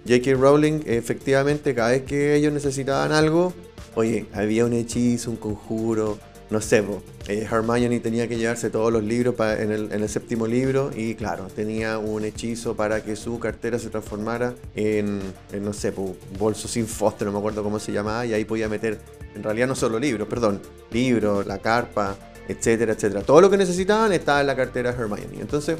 J.K. 0.07 0.35
Rowling, 0.35 0.81
efectivamente, 0.87 1.75
cada 1.75 1.91
vez 1.91 2.03
que 2.03 2.35
ellos 2.35 2.53
necesitaban 2.53 3.13
algo, 3.13 3.55
oye, 3.95 4.27
había 4.35 4.67
un 4.67 4.75
hechizo, 4.75 5.31
un 5.31 5.39
conjuro, 5.39 6.19
no 6.51 6.61
sé, 6.61 6.85
eh, 7.27 7.49
Hermione 7.51 8.01
tenía 8.01 8.29
que 8.29 8.37
llevarse 8.37 8.69
todos 8.69 8.93
los 8.93 9.03
libros 9.03 9.35
en, 9.39 9.71
el, 9.73 10.09
séptimo 10.11 10.47
libro 10.47 10.91
y 10.95 11.15
claro, 11.15 11.47
tenía 11.47 11.99
un 11.99 12.23
hechizo 12.25 12.77
para 12.77 13.03
que 13.03 13.17
su 13.17 13.39
cartera 13.39 13.79
se 13.79 13.89
transformara 13.89 14.55
en, 14.75 15.21
no 15.61 15.73
sé, 15.73 15.93
bolso 16.39 16.69
sin 16.69 16.87
fósforo, 16.87 17.27
no 17.27 17.33
me 17.33 17.39
acuerdo 17.39 17.63
cómo 17.63 17.79
se 17.79 17.93
llamaba, 17.93 18.27
y 18.27 18.35
ahí 18.35 18.45
podía 18.45 18.69
meter, 18.69 19.01
en 19.35 19.43
realidad 19.43 19.67
no 19.69 19.75
solo 19.75 19.99
libros, 19.99 20.29
perdón, 20.29 20.61
libros, 20.91 21.47
la 21.47 21.59
carpa, 21.59 22.17
etcétera, 22.49 22.93
etcétera. 22.93 23.23
Todo 23.23 23.41
lo 23.41 23.51
que 23.51 23.57
necesitaban 23.57 24.13
estaba 24.13 24.41
en 24.41 24.47
la 24.47 24.57
cartera 24.57 24.93
de 24.93 25.01
Hermione. 25.01 25.41
Entonces, 25.41 25.79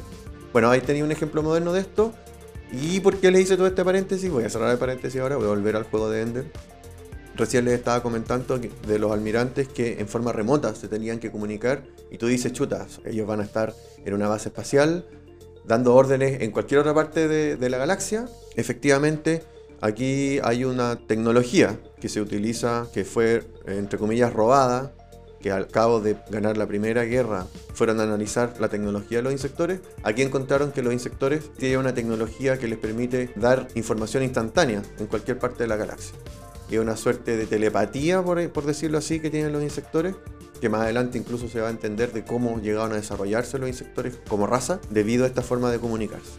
bueno, 0.53 0.71
ahí 0.71 0.81
tenía 0.81 1.05
un 1.05 1.13
ejemplo 1.13 1.43
moderno 1.43 1.73
de 1.73 1.81
esto. 1.81 2.13
¿Y 2.73 3.01
por 3.01 3.17
qué 3.19 3.31
les 3.31 3.43
hice 3.43 3.57
todo 3.57 3.67
este 3.67 3.85
paréntesis? 3.85 4.31
Voy 4.31 4.45
a 4.45 4.51
cerrar 4.51 4.71
el 4.71 4.79
paréntesis 4.79 5.21
ahora, 5.21 5.37
voy 5.37 5.47
a 5.47 5.49
volver 5.49 5.77
al 5.77 5.85
juego 5.85 6.11
de 6.11 6.23
Ender. 6.23 6.45
Recién 7.37 7.65
les 7.65 7.75
estaba 7.75 8.03
comentando 8.03 8.59
de 8.59 8.99
los 8.99 9.13
almirantes 9.13 9.69
que 9.69 9.99
en 9.99 10.09
forma 10.09 10.33
remota 10.33 10.75
se 10.75 10.89
tenían 10.89 11.19
que 11.19 11.33
comunicar 11.33 11.83
y 12.11 12.19
tú 12.19 12.29
dices, 12.29 12.53
chutas, 12.53 13.01
ellos 13.05 13.27
van 13.27 13.41
a 13.41 13.43
estar 13.45 13.75
en 14.05 14.15
una 14.15 14.29
base 14.29 14.49
espacial 14.49 15.05
dando 15.65 15.95
órdenes 15.95 16.43
en 16.43 16.53
cualquier 16.53 16.81
otra 16.81 16.95
parte 16.95 17.27
de, 17.27 17.57
de 17.57 17.71
la 17.71 17.79
galaxia. 17.79 18.27
Efectivamente, 18.55 19.43
aquí 19.81 20.39
hay 20.45 20.65
una 20.65 20.97
tecnología 21.07 21.79
que 22.01 22.09
se 22.09 22.21
utiliza, 22.21 22.87
que 22.93 23.05
fue, 23.05 23.43
entre 23.67 23.99
comillas, 23.99 24.33
robada 24.33 24.93
que 25.45 25.53
al 25.53 25.69
cabo 25.69 26.01
de 26.01 26.17
ganar 26.31 26.57
la 26.57 26.67
primera 26.67 27.05
guerra 27.05 27.47
fueron 27.75 28.01
a 28.01 28.05
analizar 28.05 28.55
la 28.61 28.71
tecnología 28.71 29.19
de 29.19 29.25
los 29.25 29.33
insectores, 29.35 29.81
aquí 30.03 30.23
encontraron 30.23 30.73
que 30.73 30.81
los 30.81 30.95
insectores 30.95 31.53
tienen 31.59 31.81
una 31.81 31.93
tecnología 31.93 32.59
que 32.59 32.67
les 32.67 32.79
permite 32.79 33.29
dar 33.37 33.69
información 33.75 34.23
instantánea 34.23 34.81
en 34.99 35.07
cualquier 35.07 35.39
parte 35.39 35.65
de 35.65 35.69
la 35.69 35.77
galaxia. 35.77 36.15
Y 36.71 36.79
una 36.79 36.97
suerte 36.97 37.37
de 37.37 37.45
telepatía, 37.45 38.23
por, 38.23 38.49
por 38.53 38.65
decirlo 38.65 38.97
así, 38.97 39.21
que 39.21 39.29
tienen 39.29 39.53
los 39.53 39.63
insectores, 39.63 40.15
que 40.63 40.71
más 40.71 40.81
adelante 40.81 41.19
incluso 41.19 41.47
se 41.47 41.61
va 41.61 41.69
a 41.69 41.73
entender 41.73 42.15
de 42.15 42.25
cómo 42.25 42.59
llegaron 42.63 42.93
a 42.93 42.97
desarrollarse 42.97 43.59
los 43.59 43.69
insectores 43.69 44.19
como 44.27 44.47
raza 44.47 44.81
debido 44.89 45.25
a 45.25 45.27
esta 45.27 45.43
forma 45.43 45.71
de 45.71 45.79
comunicarse. 45.79 46.39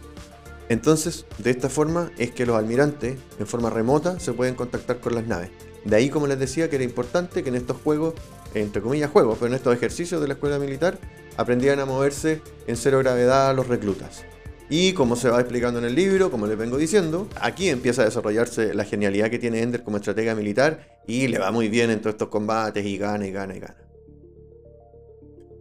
Entonces, 0.68 1.26
de 1.38 1.50
esta 1.50 1.68
forma 1.68 2.10
es 2.18 2.32
que 2.32 2.44
los 2.44 2.56
almirantes, 2.56 3.16
en 3.38 3.46
forma 3.46 3.70
remota, 3.70 4.18
se 4.18 4.32
pueden 4.32 4.56
contactar 4.56 4.98
con 4.98 5.14
las 5.14 5.28
naves. 5.28 5.50
De 5.84 5.94
ahí, 5.94 6.10
como 6.10 6.26
les 6.26 6.40
decía, 6.40 6.68
que 6.68 6.74
era 6.74 6.84
importante 6.84 7.44
que 7.44 7.50
en 7.50 7.54
estos 7.54 7.76
juegos, 7.76 8.14
entre 8.54 8.82
comillas 8.82 9.10
juegos, 9.10 9.38
pero 9.38 9.48
en 9.48 9.54
estos 9.54 9.74
ejercicios 9.74 10.20
de 10.20 10.28
la 10.28 10.34
escuela 10.34 10.58
militar, 10.58 10.98
aprendían 11.36 11.80
a 11.80 11.86
moverse 11.86 12.40
en 12.66 12.76
cero 12.76 12.98
gravedad 12.98 13.54
los 13.54 13.68
reclutas. 13.68 14.24
Y 14.68 14.94
como 14.94 15.14
se 15.14 15.30
va 15.30 15.40
explicando 15.40 15.78
en 15.78 15.84
el 15.84 15.94
libro, 15.94 16.30
como 16.30 16.46
les 16.46 16.58
vengo 16.58 16.76
diciendo, 16.76 17.28
aquí 17.40 17.68
empieza 17.68 18.02
a 18.02 18.06
desarrollarse 18.06 18.74
la 18.74 18.84
genialidad 18.84 19.30
que 19.30 19.38
tiene 19.38 19.62
Ender 19.62 19.84
como 19.84 19.98
estratega 19.98 20.34
militar 20.34 20.98
y 21.06 21.28
le 21.28 21.38
va 21.38 21.52
muy 21.52 21.68
bien 21.68 21.90
en 21.90 22.00
todos 22.00 22.14
estos 22.14 22.28
combates 22.28 22.84
y 22.84 22.98
gana 22.98 23.26
y 23.26 23.30
gana 23.30 23.54
y 23.54 23.60
gana. 23.60 23.76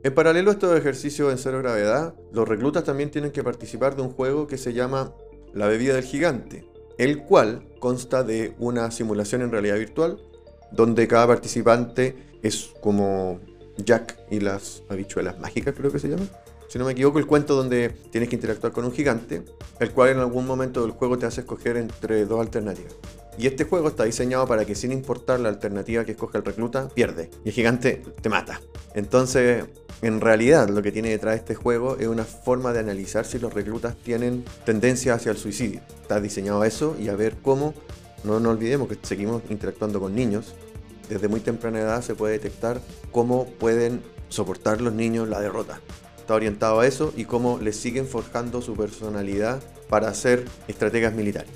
En 0.04 0.14
paralelo 0.14 0.50
a 0.50 0.54
estos 0.54 0.78
ejercicios 0.78 1.32
en 1.32 1.38
cero 1.38 1.60
gravedad, 1.60 2.16
los 2.32 2.48
reclutas 2.48 2.84
también 2.84 3.12
tienen 3.12 3.32
que 3.32 3.44
participar 3.44 3.96
de 3.96 4.02
un 4.02 4.10
juego 4.10 4.48
que 4.48 4.58
se 4.58 4.74
llama 4.74 5.14
La 5.54 5.68
bebida 5.68 5.96
del 5.96 6.04
gigante, 6.04 6.66
el 6.98 7.24
cual 7.24 7.68
consta 7.80 8.24
de 8.24 8.56
una 8.60 8.90
simulación 8.90 9.42
en 9.42 9.52
realidad 9.52 9.78
virtual, 9.78 10.20
donde 10.72 11.08
cada 11.08 11.28
participante 11.28 12.16
es 12.46 12.72
como 12.82 13.40
Jack 13.78 14.18
y 14.30 14.40
las 14.40 14.84
habichuelas 14.90 15.40
mágicas, 15.40 15.76
creo 15.76 15.92
que 15.92 16.00
se 16.00 16.10
llama 16.10 16.28
si 16.68 16.80
no 16.80 16.86
me 16.86 16.92
equivoco, 16.92 17.20
el 17.20 17.26
cuento 17.26 17.56
donde 17.56 17.90
tienes 18.12 18.28
que 18.30 18.36
interactuar 18.36 18.74
con 18.74 18.86
un 18.86 18.92
gigante, 18.92 19.44
el 19.80 19.92
cual 19.92 20.10
en 20.10 20.20
algún 20.20 20.46
momento 20.46 20.82
del 20.82 20.92
juego 20.92 21.18
te 21.18 21.26
hace 21.26 21.42
escoger 21.42 21.78
entre 21.78 22.26
dos 22.26 22.42
alternativas. 22.42 22.94
Y 23.38 23.48
este 23.48 23.66
juego 23.66 23.90
está 23.90 24.06
diseñado 24.06 24.48
para 24.48 24.66
que 24.66 24.76
sin 24.76 24.92
importar 24.92 25.40
la 25.40 25.50
alternativa 25.50 26.06
que 26.06 26.12
escoge 26.12 26.38
el 26.38 26.46
recluta, 26.46 26.90
pierde. 26.90 27.30
Y 27.44 27.50
el 27.50 27.54
gigante 27.54 28.02
te 28.22 28.30
mata. 28.30 28.62
Entonces, 28.94 29.66
en 30.02 30.22
realidad 30.22 30.70
lo 30.70 30.82
que 30.82 30.92
tiene 30.92 31.10
detrás 31.10 31.36
de 31.36 31.40
este 31.40 31.56
juego 31.56 31.98
es 31.98 32.08
una 32.08 32.24
forma 32.24 32.74
de 32.74 32.80
analizar 32.80 33.26
si 33.26 33.40
los 33.40 33.54
reclutas 33.54 33.96
tienen 33.96 34.46
tendencia 34.66 35.14
hacia 35.14 35.32
el 35.32 35.38
suicidio. 35.38 35.82
Está 36.02 36.20
diseñado 36.20 36.64
eso 36.64 36.96
y 37.00 37.10
a 37.10 37.16
ver 37.16 37.36
cómo, 37.42 37.74
no 38.24 38.40
nos 38.40 38.54
olvidemos 38.54 38.88
que 38.88 38.98
seguimos 39.02 39.44
interactuando 39.50 40.00
con 40.00 40.16
niños. 40.16 40.56
Desde 41.10 41.28
muy 41.28 41.40
temprana 41.40 41.80
edad 41.80 42.02
se 42.02 42.16
puede 42.16 42.34
detectar 42.34 42.82
cómo 43.12 43.46
pueden 43.46 44.02
soportar 44.30 44.82
los 44.82 44.94
niños 44.94 45.30
la 45.30 45.40
derrota 45.40 45.80
está 46.26 46.34
orientado 46.34 46.80
a 46.80 46.88
eso 46.88 47.14
y 47.16 47.26
cómo 47.26 47.60
le 47.60 47.72
siguen 47.72 48.08
forjando 48.08 48.60
su 48.60 48.76
personalidad 48.76 49.62
para 49.90 50.12
ser 50.16 50.44
estrategas 50.68 51.14
militares. 51.14 51.52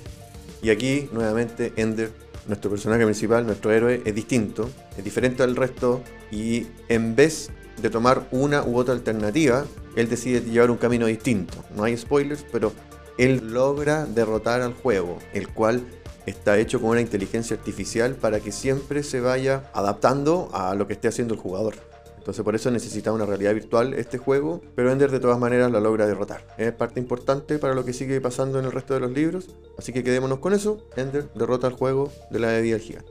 Y 0.62 0.70
aquí, 0.70 1.08
nuevamente, 1.12 1.72
Ender, 1.74 2.12
nuestro 2.46 2.70
personaje 2.70 3.04
principal, 3.04 3.44
nuestro 3.44 3.72
héroe, 3.72 4.00
es 4.04 4.14
distinto, 4.14 4.70
es 4.96 5.02
diferente 5.02 5.42
al 5.42 5.56
resto 5.56 6.02
y 6.30 6.68
en 6.88 7.16
vez 7.16 7.50
de 7.82 7.90
tomar 7.90 8.28
una 8.30 8.62
u 8.62 8.76
otra 8.76 8.94
alternativa, 8.94 9.64
él 9.96 10.08
decide 10.08 10.40
llevar 10.42 10.70
un 10.70 10.76
camino 10.76 11.06
distinto. 11.06 11.64
No 11.74 11.82
hay 11.82 11.96
spoilers, 11.96 12.46
pero 12.52 12.72
él 13.18 13.52
logra 13.52 14.06
derrotar 14.06 14.60
al 14.60 14.74
juego, 14.74 15.18
el 15.32 15.48
cual 15.48 15.84
está 16.26 16.58
hecho 16.58 16.80
con 16.80 16.90
una 16.90 17.00
inteligencia 17.00 17.56
artificial 17.56 18.14
para 18.14 18.40
que 18.40 18.52
siempre 18.52 19.02
se 19.02 19.20
vaya 19.20 19.70
adaptando 19.72 20.48
a 20.52 20.74
lo 20.74 20.86
que 20.86 20.94
esté 20.94 21.08
haciendo 21.08 21.34
el 21.34 21.40
jugador. 21.40 21.74
Entonces 22.18 22.44
por 22.44 22.54
eso 22.54 22.70
necesita 22.70 23.12
una 23.12 23.24
realidad 23.24 23.54
virtual 23.54 23.94
este 23.94 24.18
juego, 24.18 24.60
pero 24.74 24.92
Ender 24.92 25.10
de 25.10 25.20
todas 25.20 25.38
maneras 25.38 25.72
la 25.72 25.80
logra 25.80 26.06
derrotar. 26.06 26.46
Es 26.58 26.70
parte 26.72 27.00
importante 27.00 27.58
para 27.58 27.74
lo 27.74 27.84
que 27.84 27.94
sigue 27.94 28.20
pasando 28.20 28.58
en 28.58 28.66
el 28.66 28.72
resto 28.72 28.92
de 28.92 29.00
los 29.00 29.10
libros, 29.10 29.56
así 29.78 29.92
que 29.92 30.04
quedémonos 30.04 30.38
con 30.38 30.52
eso. 30.52 30.86
Ender 30.96 31.32
derrota 31.34 31.66
al 31.66 31.72
juego 31.72 32.12
de 32.30 32.38
la 32.38 32.48
bebida 32.48 32.74
del 32.74 32.82
gigante. 32.82 33.10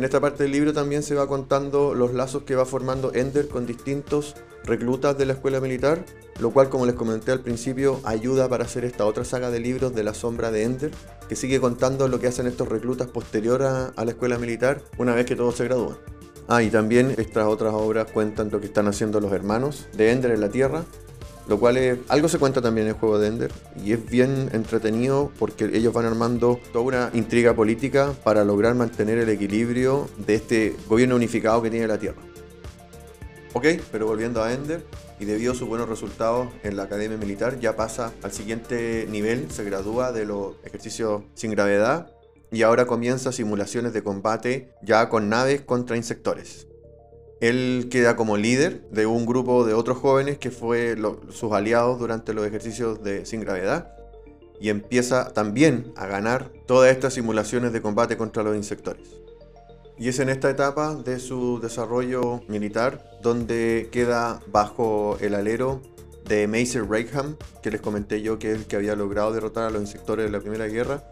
En 0.00 0.04
esta 0.04 0.18
parte 0.18 0.44
del 0.44 0.52
libro 0.52 0.72
también 0.72 1.02
se 1.02 1.14
va 1.14 1.28
contando 1.28 1.94
los 1.94 2.14
lazos 2.14 2.44
que 2.44 2.54
va 2.54 2.64
formando 2.64 3.12
Ender 3.12 3.48
con 3.48 3.66
distintos 3.66 4.34
reclutas 4.64 5.18
de 5.18 5.26
la 5.26 5.34
escuela 5.34 5.60
militar, 5.60 6.06
lo 6.38 6.52
cual 6.52 6.70
como 6.70 6.86
les 6.86 6.94
comenté 6.94 7.32
al 7.32 7.40
principio 7.40 8.00
ayuda 8.04 8.48
para 8.48 8.64
hacer 8.64 8.86
esta 8.86 9.04
otra 9.04 9.26
saga 9.26 9.50
de 9.50 9.60
libros 9.60 9.94
de 9.94 10.02
la 10.02 10.14
sombra 10.14 10.50
de 10.50 10.62
Ender, 10.62 10.90
que 11.28 11.36
sigue 11.36 11.60
contando 11.60 12.08
lo 12.08 12.18
que 12.18 12.28
hacen 12.28 12.46
estos 12.46 12.66
reclutas 12.70 13.08
posterior 13.08 13.62
a, 13.62 13.88
a 13.88 14.04
la 14.06 14.12
escuela 14.12 14.38
militar 14.38 14.80
una 14.96 15.14
vez 15.14 15.26
que 15.26 15.36
todos 15.36 15.56
se 15.56 15.64
gradúan. 15.64 15.98
Ah, 16.48 16.62
y 16.62 16.70
también 16.70 17.12
estas 17.18 17.44
otras 17.44 17.74
obras 17.74 18.10
cuentan 18.10 18.48
lo 18.50 18.58
que 18.58 18.68
están 18.68 18.88
haciendo 18.88 19.20
los 19.20 19.34
hermanos 19.34 19.86
de 19.92 20.12
Ender 20.12 20.30
en 20.30 20.40
la 20.40 20.48
Tierra, 20.48 20.86
lo 21.50 21.58
cual 21.58 21.76
es, 21.78 21.98
algo 22.06 22.28
se 22.28 22.38
cuenta 22.38 22.62
también 22.62 22.86
en 22.86 22.94
el 22.94 22.98
juego 23.00 23.18
de 23.18 23.26
Ender 23.26 23.52
y 23.84 23.92
es 23.92 24.06
bien 24.08 24.50
entretenido 24.52 25.32
porque 25.36 25.64
ellos 25.64 25.92
van 25.92 26.04
armando 26.04 26.60
toda 26.72 26.84
una 26.84 27.10
intriga 27.12 27.54
política 27.54 28.14
para 28.22 28.44
lograr 28.44 28.76
mantener 28.76 29.18
el 29.18 29.28
equilibrio 29.28 30.08
de 30.16 30.36
este 30.36 30.76
gobierno 30.88 31.16
unificado 31.16 31.60
que 31.60 31.68
tiene 31.68 31.88
la 31.88 31.98
Tierra. 31.98 32.22
Ok, 33.52 33.66
pero 33.90 34.06
volviendo 34.06 34.44
a 34.44 34.52
Ender, 34.52 34.84
y 35.18 35.24
debido 35.24 35.50
a 35.50 35.56
sus 35.56 35.66
buenos 35.66 35.88
resultados 35.88 36.46
en 36.62 36.76
la 36.76 36.84
academia 36.84 37.18
militar, 37.18 37.58
ya 37.58 37.74
pasa 37.74 38.12
al 38.22 38.30
siguiente 38.30 39.08
nivel, 39.10 39.50
se 39.50 39.64
gradúa 39.64 40.12
de 40.12 40.26
los 40.26 40.54
ejercicios 40.62 41.22
sin 41.34 41.50
gravedad 41.50 42.12
y 42.52 42.62
ahora 42.62 42.86
comienza 42.86 43.32
simulaciones 43.32 43.92
de 43.92 44.04
combate 44.04 44.72
ya 44.82 45.08
con 45.08 45.28
naves 45.28 45.62
contra 45.62 45.96
insectores. 45.96 46.68
Él 47.40 47.88
queda 47.90 48.16
como 48.16 48.36
líder 48.36 48.88
de 48.90 49.06
un 49.06 49.26
grupo 49.26 49.64
de 49.64 49.74
otros 49.74 49.98
jóvenes 49.98 50.38
que 50.38 50.50
fue 50.50 50.96
sus 51.30 51.52
aliados 51.52 51.98
durante 51.98 52.34
los 52.34 52.46
ejercicios 52.46 53.02
de 53.02 53.24
sin 53.24 53.40
gravedad 53.40 53.94
y 54.60 54.68
empieza 54.68 55.32
también 55.32 55.92
a 55.96 56.06
ganar 56.06 56.52
todas 56.66 56.92
estas 56.92 57.14
simulaciones 57.14 57.72
de 57.72 57.80
combate 57.80 58.16
contra 58.18 58.42
los 58.42 58.54
insectores. 58.54 59.08
Y 59.98 60.08
es 60.08 60.18
en 60.18 60.28
esta 60.28 60.48
etapa 60.48 60.94
de 60.94 61.18
su 61.18 61.60
desarrollo 61.60 62.42
militar 62.48 63.04
donde 63.22 63.88
queda 63.90 64.40
bajo 64.46 65.16
el 65.20 65.34
alero 65.34 65.82
de 66.26 66.46
Macer 66.46 66.88
Rakeham, 66.88 67.36
que 67.62 67.70
les 67.70 67.80
comenté 67.80 68.22
yo 68.22 68.38
que 68.38 68.52
es 68.52 68.58
el 68.58 68.66
que 68.66 68.76
había 68.76 68.94
logrado 68.94 69.32
derrotar 69.32 69.64
a 69.64 69.70
los 69.70 69.82
insectores 69.82 70.26
de 70.26 70.30
la 70.30 70.40
Primera 70.40 70.66
Guerra, 70.68 71.04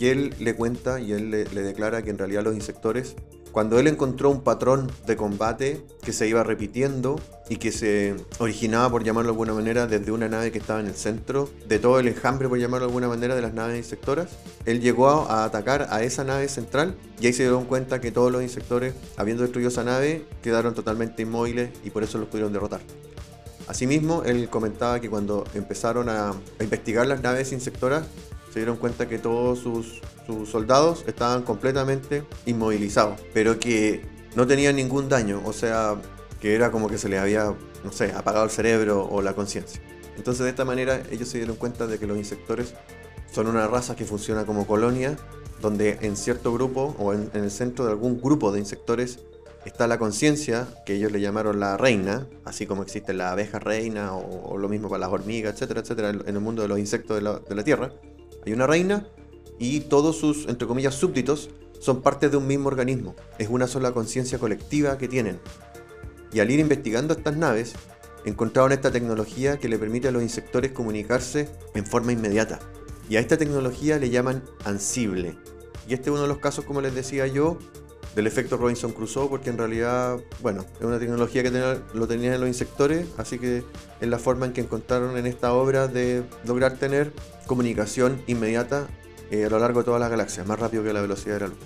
y 0.00 0.06
él 0.06 0.34
le 0.40 0.54
cuenta 0.54 1.00
y 1.00 1.12
él 1.12 1.30
le, 1.30 1.44
declara 1.44 2.02
que 2.02 2.10
en 2.10 2.18
realidad 2.18 2.42
los 2.42 2.54
insectores, 2.54 3.14
cuando 3.54 3.78
él 3.78 3.86
encontró 3.86 4.30
un 4.30 4.40
patrón 4.40 4.90
de 5.06 5.16
combate 5.16 5.80
que 6.02 6.12
se 6.12 6.26
iba 6.26 6.42
repitiendo 6.42 7.20
y 7.48 7.58
que 7.58 7.70
se 7.70 8.16
originaba, 8.40 8.90
por 8.90 9.04
llamarlo 9.04 9.28
de 9.28 9.34
alguna 9.34 9.54
manera, 9.54 9.86
desde 9.86 10.10
una 10.10 10.28
nave 10.28 10.50
que 10.50 10.58
estaba 10.58 10.80
en 10.80 10.86
el 10.86 10.96
centro 10.96 11.48
de 11.68 11.78
todo 11.78 12.00
el 12.00 12.08
enjambre, 12.08 12.48
por 12.48 12.58
llamarlo 12.58 12.86
de 12.86 12.90
alguna 12.90 13.06
manera, 13.06 13.36
de 13.36 13.42
las 13.42 13.54
naves 13.54 13.78
insectoras, 13.78 14.30
él 14.64 14.80
llegó 14.80 15.08
a, 15.08 15.44
atacar 15.44 15.86
a 15.90 16.02
esa 16.02 16.24
nave 16.24 16.48
central 16.48 16.96
y 17.20 17.28
ahí 17.28 17.32
se 17.32 17.44
dieron 17.44 17.66
cuenta 17.66 18.00
que 18.00 18.10
todos 18.10 18.32
los 18.32 18.42
insectores, 18.42 18.92
habiendo 19.16 19.44
destruido 19.44 19.68
esa 19.68 19.84
nave, 19.84 20.24
quedaron 20.42 20.74
totalmente 20.74 21.22
inmóviles 21.22 21.70
y 21.84 21.90
por 21.90 22.02
eso 22.02 22.18
los 22.18 22.26
pudieron 22.26 22.52
derrotar. 22.52 22.80
Asimismo, 23.68 24.24
él 24.24 24.48
comentaba 24.50 24.98
que 24.98 25.08
cuando 25.08 25.44
empezaron 25.54 26.08
a, 26.08 26.34
investigar 26.58 27.06
las 27.06 27.22
naves 27.22 27.52
insectoras, 27.52 28.04
se 28.54 28.60
dieron 28.60 28.76
cuenta 28.76 29.08
que 29.08 29.18
todos 29.18 29.58
sus, 29.58 30.00
soldados 30.48 31.02
estaban 31.08 31.42
completamente 31.42 32.22
inmovilizados, 32.46 33.20
pero 33.34 33.58
que 33.58 34.06
no 34.36 34.46
tenían 34.46 34.76
ningún 34.76 35.08
daño, 35.08 35.42
o 35.44 35.52
sea, 35.52 35.96
que 36.40 36.54
era 36.54 36.70
como 36.70 36.88
que 36.88 36.96
se 36.96 37.08
les 37.08 37.18
había, 37.18 37.52
no 37.82 37.90
sé, 37.90 38.12
apagado 38.12 38.44
el 38.44 38.52
cerebro 38.52 39.08
o 39.10 39.22
la 39.22 39.34
conciencia. 39.34 39.82
Entonces 40.16 40.44
de 40.44 40.50
esta 40.50 40.64
manera 40.64 41.02
ellos 41.10 41.28
se 41.28 41.38
dieron 41.38 41.56
cuenta 41.56 41.88
de 41.88 41.98
que 41.98 42.06
los 42.06 42.16
insectores 42.16 42.74
son 43.32 43.48
una 43.48 43.66
raza 43.66 43.96
que 43.96 44.04
funciona 44.04 44.46
como 44.46 44.68
colonia, 44.68 45.16
donde 45.60 45.98
en 46.02 46.16
cierto 46.16 46.52
grupo 46.52 46.94
o 47.00 47.12
en, 47.12 47.32
el 47.34 47.50
centro 47.50 47.86
de 47.86 47.90
algún 47.90 48.20
grupo 48.20 48.52
de 48.52 48.60
insectores 48.60 49.18
está 49.64 49.88
la 49.88 49.98
conciencia, 49.98 50.68
que 50.86 50.94
ellos 50.94 51.10
le 51.10 51.20
llamaron 51.20 51.58
la 51.58 51.76
reina, 51.76 52.28
así 52.44 52.66
como 52.66 52.84
existe 52.84 53.14
la 53.14 53.32
abeja 53.32 53.58
reina 53.58 54.14
o, 54.14 54.56
lo 54.58 54.68
mismo 54.68 54.88
para 54.88 55.00
las 55.00 55.10
hormigas, 55.10 55.54
etcétera, 55.54 55.80
etcétera, 55.80 56.10
en 56.10 56.36
el 56.36 56.40
mundo 56.40 56.62
de 56.62 56.68
los 56.68 56.78
insectos 56.78 57.16
de 57.16 57.54
la, 57.56 57.64
Tierra. 57.64 57.90
Hay 58.46 58.52
una 58.52 58.66
reina 58.66 59.06
y 59.58 59.80
todos 59.80 60.18
sus, 60.18 60.46
entre 60.48 60.66
comillas, 60.68 60.94
súbditos 60.94 61.50
son 61.80 62.02
parte 62.02 62.28
de 62.28 62.36
un 62.36 62.46
mismo 62.46 62.68
organismo. 62.68 63.14
Es 63.38 63.48
una 63.48 63.66
sola 63.66 63.92
conciencia 63.92 64.38
colectiva 64.38 64.98
que 64.98 65.08
tienen. 65.08 65.38
Y 66.32 66.40
al 66.40 66.50
ir 66.50 66.60
investigando 66.60 67.14
estas 67.14 67.36
naves, 67.36 67.74
encontraron 68.24 68.72
esta 68.72 68.90
tecnología 68.90 69.58
que 69.58 69.68
le 69.68 69.78
permite 69.78 70.08
a 70.08 70.10
los 70.10 70.22
insectores 70.22 70.72
comunicarse 70.72 71.48
en 71.74 71.86
forma 71.86 72.12
inmediata. 72.12 72.58
Y 73.08 73.16
a 73.16 73.20
esta 73.20 73.36
tecnología 73.36 73.98
le 73.98 74.10
llaman 74.10 74.42
ansible. 74.64 75.36
Y 75.86 75.94
este 75.94 76.08
es 76.08 76.12
uno 76.12 76.22
de 76.22 76.28
los 76.28 76.38
casos, 76.38 76.64
como 76.64 76.80
les 76.80 76.94
decía 76.94 77.26
yo, 77.26 77.58
del 78.14 78.26
efecto 78.26 78.56
Robinson 78.56 78.92
Crusoe, 78.92 79.28
porque 79.28 79.50
en 79.50 79.58
realidad, 79.58 80.18
bueno, 80.40 80.64
es 80.78 80.84
una 80.84 80.98
tecnología 80.98 81.42
que 81.42 81.78
lo 81.94 82.06
tenían 82.06 82.38
los 82.40 82.48
insectores, 82.48 83.06
así 83.18 83.38
que 83.38 83.64
es 84.00 84.08
la 84.08 84.18
forma 84.18 84.46
en 84.46 84.52
que 84.52 84.60
encontraron 84.60 85.16
en 85.16 85.26
esta 85.26 85.52
obra 85.52 85.88
de 85.88 86.22
lograr 86.44 86.76
tener 86.76 87.12
comunicación 87.46 88.22
inmediata 88.26 88.86
eh, 89.30 89.44
a 89.44 89.50
lo 89.50 89.58
largo 89.58 89.80
de 89.80 89.84
todas 89.84 90.00
las 90.00 90.10
galaxias, 90.10 90.46
más 90.46 90.58
rápido 90.58 90.84
que 90.84 90.92
la 90.92 91.00
velocidad 91.00 91.34
de 91.34 91.40
la 91.40 91.46
luz. 91.48 91.58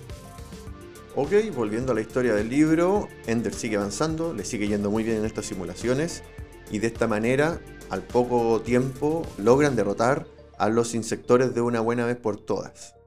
Ok, 1.15 1.31
volviendo 1.55 1.91
a 1.91 1.95
la 1.95 2.01
historia 2.01 2.33
del 2.33 2.49
libro, 2.49 3.07
Ender 3.27 3.53
sigue 3.53 3.77
avanzando, 3.77 4.33
le 4.33 4.45
sigue 4.45 4.67
yendo 4.67 4.89
muy 4.89 5.03
bien 5.03 5.17
en 5.17 5.25
estas 5.25 5.45
simulaciones 5.45 6.23
y 6.71 6.79
de 6.79 6.87
esta 6.87 7.07
manera, 7.07 7.59
al 7.89 8.03
poco 8.03 8.61
tiempo, 8.61 9.23
logran 9.37 9.75
derrotar 9.75 10.25
a 10.57 10.69
los 10.69 10.93
insectores 10.93 11.53
de 11.53 11.61
una 11.61 11.79
buena 11.79 12.05
vez 12.05 12.17
por 12.17 12.37
todas. 12.37 12.98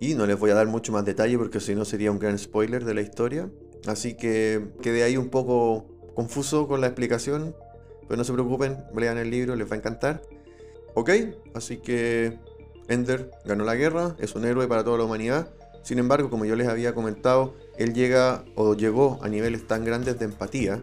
Y 0.00 0.14
no 0.14 0.26
les 0.26 0.38
voy 0.38 0.50
a 0.50 0.54
dar 0.54 0.66
mucho 0.66 0.92
más 0.92 1.04
detalle 1.04 1.36
porque 1.36 1.60
si 1.60 1.74
no 1.74 1.84
sería 1.84 2.10
un 2.10 2.18
gran 2.18 2.38
spoiler 2.38 2.84
de 2.84 2.94
la 2.94 3.02
historia. 3.02 3.50
Así 3.86 4.14
que 4.14 4.70
quedé 4.82 5.02
ahí 5.02 5.18
un 5.18 5.28
poco 5.28 5.86
confuso 6.14 6.66
con 6.66 6.80
la 6.80 6.86
explicación. 6.86 7.54
Pero 8.08 8.16
no 8.16 8.24
se 8.24 8.32
preocupen, 8.32 8.78
lean 8.96 9.18
el 9.18 9.30
libro, 9.30 9.54
les 9.54 9.70
va 9.70 9.74
a 9.74 9.78
encantar. 9.78 10.22
Ok, 10.94 11.10
así 11.54 11.76
que 11.76 12.38
Ender 12.88 13.30
ganó 13.44 13.64
la 13.64 13.76
guerra, 13.76 14.16
es 14.18 14.34
un 14.34 14.44
héroe 14.44 14.66
para 14.66 14.82
toda 14.82 14.98
la 14.98 15.04
humanidad. 15.04 15.50
Sin 15.82 15.98
embargo, 15.98 16.30
como 16.30 16.44
yo 16.44 16.56
les 16.56 16.66
había 16.66 16.94
comentado, 16.94 17.54
él 17.78 17.94
llega 17.94 18.44
o 18.56 18.74
llegó 18.74 19.18
a 19.22 19.28
niveles 19.28 19.66
tan 19.66 19.84
grandes 19.84 20.18
de 20.18 20.24
empatía 20.24 20.82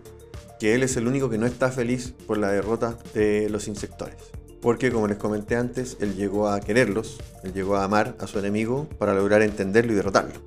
que 0.59 0.73
él 0.73 0.83
es 0.83 0.95
el 0.95 1.07
único 1.07 1.29
que 1.29 1.37
no 1.37 1.45
está 1.45 1.69
feliz 1.71 2.13
por 2.25 2.37
la 2.37 2.51
derrota 2.51 2.97
de 3.13 3.49
los 3.49 3.67
insectores. 3.67 4.15
Porque 4.61 4.91
como 4.91 5.07
les 5.07 5.17
comenté 5.17 5.55
antes, 5.55 5.97
él 5.99 6.15
llegó 6.15 6.49
a 6.49 6.59
quererlos, 6.59 7.19
él 7.43 7.53
llegó 7.53 7.75
a 7.75 7.83
amar 7.83 8.15
a 8.19 8.27
su 8.27 8.39
enemigo 8.39 8.87
para 8.97 9.13
lograr 9.13 9.41
entenderlo 9.41 9.93
y 9.93 9.95
derrotarlo. 9.95 10.41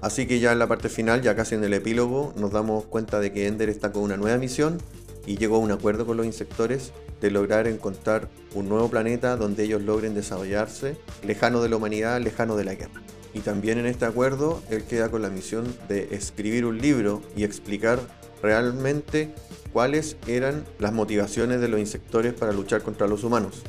Así 0.00 0.26
que 0.26 0.40
ya 0.40 0.52
en 0.52 0.58
la 0.58 0.66
parte 0.66 0.88
final, 0.88 1.20
ya 1.20 1.36
casi 1.36 1.54
en 1.54 1.64
el 1.64 1.74
epílogo, 1.74 2.32
nos 2.36 2.52
damos 2.52 2.86
cuenta 2.86 3.20
de 3.20 3.32
que 3.32 3.46
Ender 3.46 3.68
está 3.68 3.92
con 3.92 4.02
una 4.02 4.16
nueva 4.16 4.38
misión 4.38 4.78
y 5.26 5.36
llegó 5.36 5.56
a 5.56 5.58
un 5.58 5.70
acuerdo 5.70 6.06
con 6.06 6.16
los 6.16 6.24
insectores 6.24 6.92
de 7.20 7.30
lograr 7.30 7.66
encontrar 7.66 8.28
un 8.54 8.68
nuevo 8.68 8.88
planeta 8.88 9.36
donde 9.36 9.64
ellos 9.64 9.82
logren 9.82 10.14
desarrollarse, 10.14 10.96
lejano 11.22 11.62
de 11.62 11.68
la 11.68 11.76
humanidad, 11.76 12.20
lejano 12.20 12.56
de 12.56 12.64
la 12.64 12.74
guerra. 12.74 13.02
Y 13.34 13.40
también 13.40 13.78
en 13.78 13.86
este 13.86 14.06
acuerdo 14.06 14.62
él 14.70 14.84
queda 14.84 15.10
con 15.10 15.22
la 15.22 15.28
misión 15.28 15.64
de 15.88 16.08
escribir 16.12 16.64
un 16.64 16.78
libro 16.78 17.20
y 17.36 17.44
explicar 17.44 18.00
realmente 18.42 19.34
cuáles 19.72 20.16
eran 20.26 20.64
las 20.78 20.92
motivaciones 20.92 21.60
de 21.60 21.68
los 21.68 21.80
insectores 21.80 22.34
para 22.34 22.52
luchar 22.52 22.82
contra 22.82 23.06
los 23.06 23.24
humanos. 23.24 23.62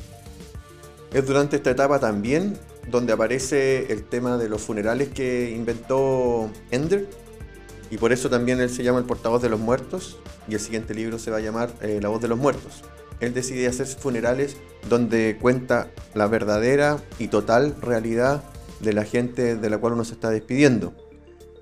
Es 1.12 1.26
durante 1.26 1.56
esta 1.56 1.70
etapa 1.70 1.98
también 1.98 2.58
donde 2.88 3.12
aparece 3.12 3.92
el 3.92 4.04
tema 4.04 4.38
de 4.38 4.48
los 4.48 4.62
funerales 4.62 5.10
que 5.10 5.50
inventó 5.50 6.50
Ender. 6.70 7.06
Y 7.90 7.98
por 7.98 8.12
eso 8.12 8.30
también 8.30 8.60
él 8.60 8.70
se 8.70 8.82
llama 8.82 8.98
el 8.98 9.04
portavoz 9.04 9.42
de 9.42 9.50
los 9.50 9.60
muertos. 9.60 10.18
Y 10.48 10.54
el 10.54 10.60
siguiente 10.60 10.94
libro 10.94 11.18
se 11.18 11.30
va 11.30 11.36
a 11.36 11.40
llamar 11.40 11.72
eh, 11.82 12.00
La 12.02 12.08
voz 12.08 12.22
de 12.22 12.28
los 12.28 12.38
muertos. 12.38 12.82
Él 13.20 13.34
decide 13.34 13.66
hacer 13.68 13.86
funerales 13.86 14.56
donde 14.88 15.38
cuenta 15.40 15.88
la 16.14 16.26
verdadera 16.26 16.98
y 17.18 17.28
total 17.28 17.76
realidad 17.80 18.42
de 18.80 18.92
la 18.92 19.04
gente 19.04 19.54
de 19.54 19.70
la 19.70 19.78
cual 19.78 19.92
uno 19.92 20.04
se 20.04 20.14
está 20.14 20.30
despidiendo. 20.30 20.92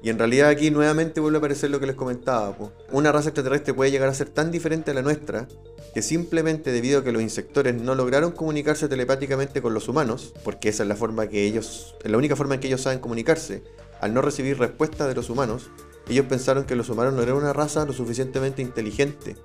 Y 0.02 0.08
en 0.08 0.18
realidad 0.18 0.48
aquí 0.48 0.70
nuevamente 0.70 1.20
vuelve 1.20 1.36
a 1.36 1.40
aparecer 1.40 1.70
lo 1.70 1.78
que 1.78 1.86
les 1.86 1.94
comentaba. 1.94 2.56
Una 2.90 3.12
raza 3.12 3.28
extraterrestre 3.28 3.74
puede 3.74 3.90
llegar 3.90 4.08
a 4.08 4.14
ser 4.14 4.30
tan 4.30 4.50
diferente 4.50 4.92
a 4.92 4.94
la 4.94 5.02
nuestra 5.02 5.46
que 5.92 6.02
simplemente 6.02 6.72
debido 6.72 7.00
a 7.00 7.04
que 7.04 7.12
los 7.12 7.20
insectores 7.20 7.74
no 7.74 7.94
lograron 7.94 8.32
comunicarse 8.32 8.88
telepáticamente 8.88 9.60
con 9.60 9.74
los 9.74 9.88
humanos, 9.88 10.32
porque 10.44 10.68
esa 10.68 10.84
es 10.84 10.88
la 10.88 10.96
forma 10.96 11.28
que 11.28 11.44
ellos, 11.44 11.96
la 12.04 12.16
única 12.16 12.36
forma 12.36 12.54
en 12.54 12.60
que 12.60 12.68
ellos 12.68 12.82
saben 12.82 13.00
comunicarse, 13.00 13.62
al 14.00 14.14
no 14.14 14.22
recibir 14.22 14.58
respuesta 14.58 15.06
de 15.06 15.14
los 15.14 15.28
humanos, 15.28 15.70
ellos 16.08 16.26
pensaron 16.26 16.64
que 16.64 16.76
los 16.76 16.88
humanos 16.88 17.12
no 17.12 17.22
eran 17.22 17.36
una 17.36 17.52
raza 17.52 17.84
lo 17.84 17.92
suficientemente 17.92 18.62
inteligente. 18.62 19.36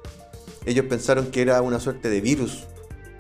Ellos 0.66 0.86
pensaron 0.86 1.28
que 1.28 1.42
era 1.42 1.62
una 1.62 1.80
suerte 1.80 2.10
de 2.10 2.22
virus, 2.22 2.64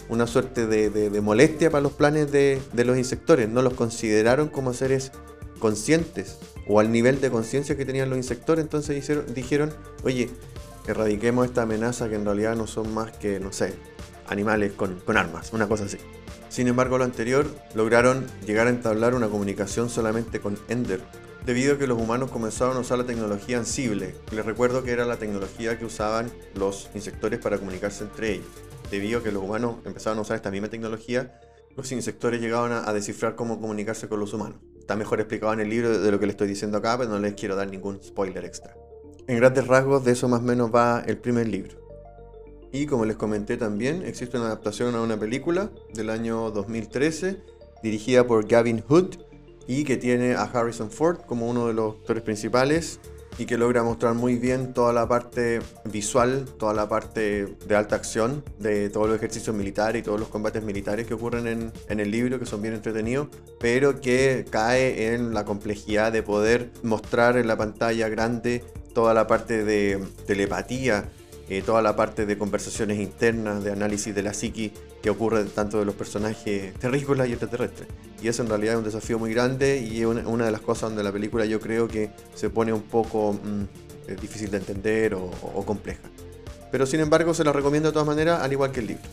una 0.07 0.27
suerte 0.27 0.67
de, 0.67 1.21
molestia 1.21 1.69
para 1.69 1.81
los 1.81 1.91
planes 1.91 2.31
de, 2.31 2.61
de 2.73 2.85
los 2.85 2.97
insectores. 2.97 3.49
No 3.49 3.61
los 3.61 3.73
consideraron 3.73 4.47
como 4.47 4.73
seres 4.73 5.11
conscientes 5.59 6.37
o 6.67 6.79
al 6.79 6.91
nivel 6.91 7.21
de 7.21 7.29
conciencia 7.29 7.77
que 7.77 7.85
tenían 7.85 8.09
los 8.09 8.17
insectores, 8.17 8.63
entonces 8.63 8.95
dijeron, 9.33 9.73
oye, 10.03 10.29
erradiquemos 10.87 11.45
esta 11.45 11.63
amenaza 11.63 12.09
que 12.09 12.15
en 12.15 12.25
realidad 12.25 12.55
no 12.55 12.67
son 12.67 12.93
más 12.93 13.11
que, 13.11 13.39
no 13.39 13.51
sé, 13.51 13.73
animales 14.27 14.73
con, 14.73 14.99
con 14.99 15.17
armas, 15.17 15.53
una 15.53 15.67
cosa 15.67 15.85
así. 15.85 15.97
Sin 16.49 16.67
embargo, 16.67 16.97
lo 16.97 17.03
anterior 17.03 17.47
lograron 17.73 18.25
llegar 18.45 18.67
a 18.67 18.69
entablar 18.69 19.13
una 19.13 19.27
comunicación 19.27 19.89
solamente 19.89 20.39
con 20.39 20.57
Ender, 20.69 21.01
debido 21.45 21.75
a 21.75 21.77
que 21.77 21.85
los 21.85 21.99
humanos 22.01 22.31
comenzaron 22.31 22.77
a 22.77 22.79
usar 22.79 22.97
la 22.97 23.05
tecnología 23.05 23.57
ansible. 23.57 24.15
Les 24.31 24.45
recuerdo 24.45 24.83
que 24.83 24.91
era 24.91 25.05
la 25.05 25.17
tecnología 25.17 25.77
que 25.77 25.85
usaban 25.85 26.31
los 26.55 26.89
insectores 26.95 27.39
para 27.39 27.57
comunicarse 27.57 28.03
entre 28.03 28.33
ellos. 28.33 28.47
Debido 28.89 29.19
a 29.19 29.23
que 29.23 29.31
los 29.31 29.43
humanos 29.43 29.77
empezaron 29.85 30.19
a 30.19 30.21
usar 30.21 30.37
esta 30.37 30.51
misma 30.51 30.69
tecnología, 30.69 31.39
los 31.75 31.91
insectores 31.91 32.39
llegaban 32.39 32.71
a 32.71 32.93
descifrar 32.93 33.35
cómo 33.35 33.59
comunicarse 33.59 34.07
con 34.07 34.19
los 34.19 34.33
humanos. 34.33 34.57
Está 34.85 34.95
mejor 34.95 35.19
explicado 35.19 35.51
en 35.51 35.61
el 35.61 35.69
libro 35.71 35.97
de 35.97 36.11
lo 36.11 36.19
que 36.19 36.27
le 36.27 36.31
estoy 36.33 36.47
diciendo 36.47 36.77
acá, 36.77 36.95
pero 36.95 37.09
no 37.09 37.17
les 37.17 37.33
quiero 37.33 37.55
dar 37.55 37.67
ningún 37.67 37.99
spoiler 38.03 38.45
extra. 38.45 38.77
En 39.25 39.37
grandes 39.37 39.65
rasgos 39.65 40.05
de 40.05 40.11
eso 40.11 40.29
más 40.29 40.41
o 40.41 40.43
menos 40.43 40.69
va 40.69 41.03
el 41.07 41.17
primer 41.17 41.47
libro. 41.47 41.75
Y 42.71 42.85
como 42.85 43.03
les 43.05 43.15
comenté 43.15 43.57
también, 43.57 44.03
existe 44.05 44.37
una 44.37 44.45
adaptación 44.45 44.93
a 44.93 45.01
una 45.01 45.17
película 45.17 45.71
del 45.95 46.11
año 46.11 46.51
2013 46.51 47.41
dirigida 47.81 48.27
por 48.27 48.47
Gavin 48.47 48.83
Hood 48.87 49.15
y 49.65 49.85
que 49.85 49.97
tiene 49.97 50.35
a 50.35 50.43
Harrison 50.43 50.91
Ford 50.91 51.21
como 51.25 51.49
uno 51.49 51.65
de 51.65 51.73
los 51.73 51.95
actores 51.95 52.21
principales 52.21 52.99
y 53.37 53.45
que 53.45 53.57
logra 53.57 53.83
mostrar 53.83 54.13
muy 54.13 54.35
bien 54.35 54.73
toda 54.73 54.93
la 54.93 55.07
parte 55.07 55.59
visual, 55.85 56.45
toda 56.57 56.73
la 56.73 56.87
parte 56.87 57.55
de 57.67 57.75
alta 57.75 57.95
acción 57.95 58.43
de 58.59 58.89
todos 58.89 59.07
los 59.07 59.17
ejercicios 59.17 59.55
militares 59.55 60.01
y 60.01 60.03
todos 60.03 60.19
los 60.19 60.29
combates 60.29 60.63
militares 60.63 61.05
que 61.05 61.13
ocurren 61.13 61.71
en, 61.89 61.99
el 61.99 62.11
libro, 62.11 62.39
que 62.39 62.45
son 62.45 62.61
bien 62.61 62.73
entretenidos, 62.73 63.27
pero 63.59 63.99
que 63.99 64.45
cae 64.49 65.13
en 65.13 65.33
la 65.33 65.45
complejidad 65.45 66.11
de 66.11 66.23
poder 66.23 66.71
mostrar 66.83 67.37
en 67.37 67.47
la 67.47 67.57
pantalla 67.57 68.09
grande 68.09 68.63
toda 68.93 69.13
la 69.13 69.27
parte 69.27 69.65
de 69.65 70.01
telepatía, 70.25 71.09
eh, 71.49 71.61
toda 71.61 71.81
la 71.81 71.95
parte 71.95 72.25
de 72.25 72.37
conversaciones 72.37 72.99
internas, 72.99 73.63
de 73.63 73.71
análisis 73.71 74.15
de 74.15 74.23
la 74.23 74.33
psiqui 74.33 74.71
que 75.05 75.11
ocurre 75.11 75.43
tanto 75.43 75.77
de 75.77 75.85
los 75.85 75.93
personajes 75.93 76.73
terrícolas 76.79 77.29
y 77.29 77.33
extraterrestres. 77.33 77.87
Y 78.23 78.27
eso 78.27 78.41
en 78.41 78.49
realidad 78.49 78.73
es 78.73 78.79
un 78.79 78.85
desafío 78.85 79.19
muy 79.19 79.31
grande 79.31 79.77
y 79.77 79.99
es 79.99 80.07
una, 80.07 80.45
de 80.45 80.51
las 80.51 80.61
cosas 80.61 80.89
donde 80.89 81.03
la 81.03 81.11
película 81.11 81.45
yo 81.45 81.59
creo 81.59 81.87
que 81.87 82.09
se 82.33 82.49
pone 82.49 82.73
un 82.73 82.81
poco 82.81 83.33
mm, 83.33 84.09
eh, 84.09 84.17
difícil 84.19 84.49
de 84.49 84.57
entender 84.57 85.13
o, 85.13 85.29
o, 85.53 85.63
compleja. 85.63 86.01
Pero 86.71 86.87
sin 86.87 87.01
embargo 87.01 87.35
se 87.35 87.43
la 87.43 87.53
recomiendo 87.53 87.89
de 87.89 87.93
todas 87.93 88.07
maneras, 88.07 88.41
al 88.41 88.51
igual 88.51 88.71
que 88.71 88.79
el 88.79 88.87
libro. 88.87 89.03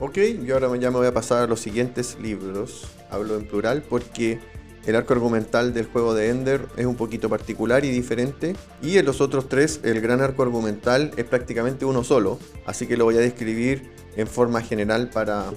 Ok, 0.00 0.16
y 0.16 0.50
ahora 0.50 0.74
ya 0.78 0.90
me 0.90 0.96
voy 0.96 1.06
a 1.06 1.12
pasar 1.12 1.42
a 1.42 1.46
los 1.46 1.60
siguientes 1.60 2.16
libros. 2.18 2.88
Hablo 3.10 3.36
en 3.36 3.46
plural 3.46 3.82
porque 3.82 4.38
el 4.86 4.94
arco 4.94 5.12
argumental 5.12 5.74
del 5.74 5.86
juego 5.86 6.14
de 6.14 6.30
Ender 6.30 6.66
es 6.76 6.86
un 6.86 6.94
poquito 6.94 7.28
particular 7.28 7.84
y 7.84 7.90
diferente. 7.90 8.54
Y 8.80 8.98
en 8.98 9.04
los 9.04 9.20
otros 9.20 9.48
tres, 9.48 9.80
el 9.82 10.00
gran 10.00 10.20
arco 10.20 10.44
argumental 10.44 11.10
es 11.16 11.24
prácticamente 11.24 11.84
uno 11.84 12.04
solo. 12.04 12.38
Así 12.66 12.86
que 12.86 12.96
lo 12.96 13.04
voy 13.04 13.16
a 13.16 13.20
describir 13.20 13.90
en 14.16 14.28
forma 14.28 14.62
general 14.62 15.10
para, 15.10 15.50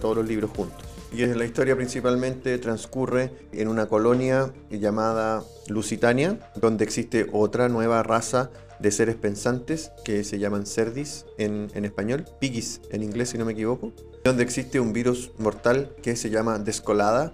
todos 0.00 0.16
los 0.16 0.26
libros 0.26 0.50
juntos. 0.50 0.84
Y 1.12 1.26
la 1.26 1.44
historia 1.44 1.74
principalmente 1.76 2.58
transcurre 2.58 3.32
en 3.52 3.68
una 3.68 3.86
colonia 3.86 4.52
llamada 4.70 5.42
Lusitania, 5.68 6.38
donde 6.54 6.84
existe 6.84 7.26
otra 7.32 7.68
nueva 7.68 8.02
raza 8.02 8.50
de 8.78 8.90
seres 8.90 9.16
pensantes 9.16 9.90
que 10.04 10.22
se 10.22 10.38
llaman 10.38 10.66
Cerdis 10.66 11.24
en, 11.38 11.70
en 11.74 11.84
español, 11.84 12.26
Pigis 12.40 12.82
en 12.90 13.02
inglés 13.02 13.30
si 13.30 13.38
no 13.38 13.46
me 13.46 13.52
equivoco, 13.52 13.92
donde 14.22 14.42
existe 14.42 14.80
un 14.80 14.92
virus 14.92 15.32
mortal 15.38 15.94
que 16.02 16.14
se 16.14 16.28
llama 16.28 16.58
Descolada, 16.58 17.32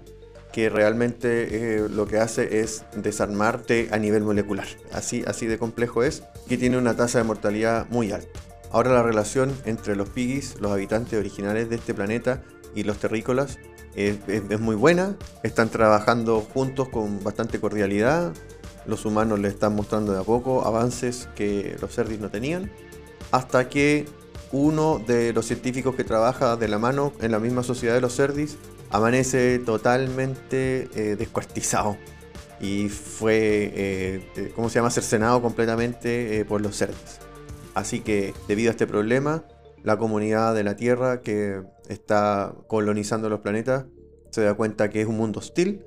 que 0.53 0.69
realmente 0.69 1.77
eh, 1.77 1.89
lo 1.89 2.07
que 2.07 2.19
hace 2.19 2.61
es 2.61 2.85
desarmarte 2.95 3.89
a 3.91 3.99
nivel 3.99 4.23
molecular. 4.23 4.67
Así, 4.93 5.25
así 5.27 5.47
de 5.47 5.59
complejo 5.59 6.03
es, 6.03 6.23
que 6.49 6.59
tiene 6.59 6.79
una 6.79 6.95
tasa 6.95 7.19
de 7.19 7.25
mortalidad 7.25 7.87
muy 7.91 8.13
alta. 8.13 8.41
Ahora 8.71 8.93
la 8.93 9.03
relación 9.03 9.53
entre 9.65 9.97
los 9.97 10.09
piggies, 10.09 10.61
los 10.61 10.73
habitantes 10.73 11.19
originales 11.19 11.69
de 11.69 11.77
este 11.77 11.95
planeta, 11.95 12.43
y 12.75 12.85
los 12.85 12.99
terrícolas 12.99 13.59
es, 13.95 14.19
muy 14.61 14.77
buena. 14.77 15.17
Están 15.43 15.69
trabajando 15.69 16.41
juntos 16.41 16.89
con 16.89 17.23
bastante 17.23 17.61
cordialidad. 17.61 18.33
Los 18.87 19.05
humanos 19.05 19.39
le 19.39 19.49
están 19.49 19.75
mostrando 19.75 20.13
de 20.13 20.21
a 20.21 20.25
poco 20.25 20.65
avances 20.65 21.29
que 21.35 21.77
los 21.81 21.95
cerdis 21.95 22.21
no 22.21 22.31
tenían. 22.31 22.71
Hasta 23.31 23.69
que 23.69 24.07
uno 24.51 24.99
de 25.07 25.33
los 25.33 25.47
científicos 25.47 25.95
que 25.95 26.05
trabaja 26.05 26.57
de 26.57 26.69
la 26.69 26.79
mano 26.79 27.13
en 27.21 27.33
la 27.33 27.39
misma 27.39 27.63
sociedad 27.63 27.95
de 27.95 28.01
los 28.01 28.15
cerdis 28.15 28.59
amanece 28.93 29.59
totalmente 29.59 30.89
eh, 30.95 31.17
descuartizado 31.17 31.97
y 32.61 32.91
fue, 32.91 33.73
eh, 33.75 34.31
eh, 34.37 34.53
¿cómo 34.55 34.69
se 34.69 34.77
llama?, 34.77 34.91
cercenado 34.91 35.43
completamente 35.43 36.45
por 36.45 36.61
los 36.61 36.77
cerdos. 36.77 37.19
Así 37.75 38.01
que 38.01 38.35
debido 38.47 38.71
a 38.71 38.73
este 38.73 38.87
problema, 38.87 39.45
la 39.83 39.97
comunidad 39.97 40.55
de 40.55 40.63
la 40.63 40.77
Tierra 40.77 41.23
que 41.23 41.63
está 41.89 42.55
colonizando 42.69 43.29
los 43.29 43.41
planetas 43.41 43.87
se 44.31 44.43
da 44.43 44.55
cuenta 44.55 44.91
que 44.91 45.01
es 45.01 45.09
un 45.09 45.17
mundo 45.17 45.41
hostil, 45.41 45.85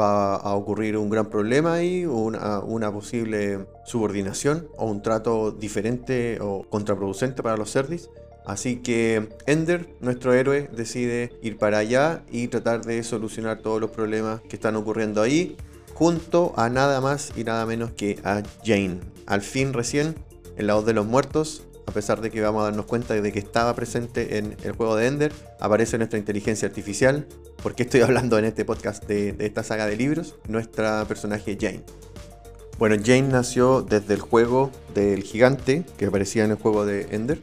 va 0.00 0.36
a 0.36 0.54
ocurrir 0.54 0.96
un 0.96 1.10
gran 1.10 1.28
problema 1.28 1.82
y 1.82 2.06
una, 2.06 2.60
una 2.60 2.92
posible 2.92 3.66
subordinación 3.84 4.68
o 4.76 4.86
un 4.86 5.02
trato 5.02 5.52
diferente 5.52 6.38
o 6.40 6.64
contraproducente 6.68 7.42
para 7.42 7.56
los 7.56 7.70
cerdis 7.70 8.10
Así 8.44 8.76
que 8.76 9.28
Ender, 9.46 9.88
nuestro 10.00 10.34
héroe, 10.34 10.68
decide 10.74 11.32
ir 11.42 11.56
para 11.56 11.78
allá 11.78 12.22
y 12.30 12.48
tratar 12.48 12.84
de 12.84 13.02
solucionar 13.02 13.60
todos 13.60 13.80
los 13.80 13.90
problemas 13.90 14.42
que 14.42 14.56
están 14.56 14.76
ocurriendo 14.76 15.22
ahí, 15.22 15.56
junto 15.94 16.52
a 16.56 16.68
nada 16.68 17.00
más 17.00 17.32
y 17.36 17.44
nada 17.44 17.64
menos 17.64 17.92
que 17.92 18.18
a 18.22 18.42
Jane. 18.64 19.00
Al 19.26 19.40
fin 19.40 19.72
recién, 19.72 20.16
en 20.56 20.66
la 20.66 20.74
voz 20.74 20.84
de 20.84 20.92
los 20.92 21.06
muertos, 21.06 21.62
a 21.86 21.92
pesar 21.92 22.20
de 22.20 22.30
que 22.30 22.40
vamos 22.40 22.62
a 22.62 22.64
darnos 22.64 22.86
cuenta 22.86 23.14
de 23.14 23.32
que 23.32 23.38
estaba 23.38 23.74
presente 23.74 24.38
en 24.38 24.56
el 24.62 24.72
juego 24.72 24.96
de 24.96 25.06
Ender, 25.06 25.32
aparece 25.58 25.96
nuestra 25.96 26.18
inteligencia 26.18 26.68
artificial. 26.68 27.26
porque 27.62 27.84
estoy 27.84 28.00
hablando 28.02 28.38
en 28.38 28.44
este 28.44 28.66
podcast 28.66 29.04
de, 29.06 29.32
de 29.32 29.46
esta 29.46 29.62
saga 29.62 29.86
de 29.86 29.96
libros? 29.96 30.34
Nuestra 30.48 31.04
personaje 31.06 31.56
Jane. 31.58 31.82
Bueno, 32.78 32.96
Jane 33.02 33.28
nació 33.28 33.82
desde 33.82 34.14
el 34.14 34.20
juego 34.20 34.70
del 34.94 35.22
gigante 35.22 35.84
que 35.96 36.06
aparecía 36.06 36.44
en 36.44 36.50
el 36.50 36.56
juego 36.56 36.84
de 36.84 37.06
Ender 37.12 37.38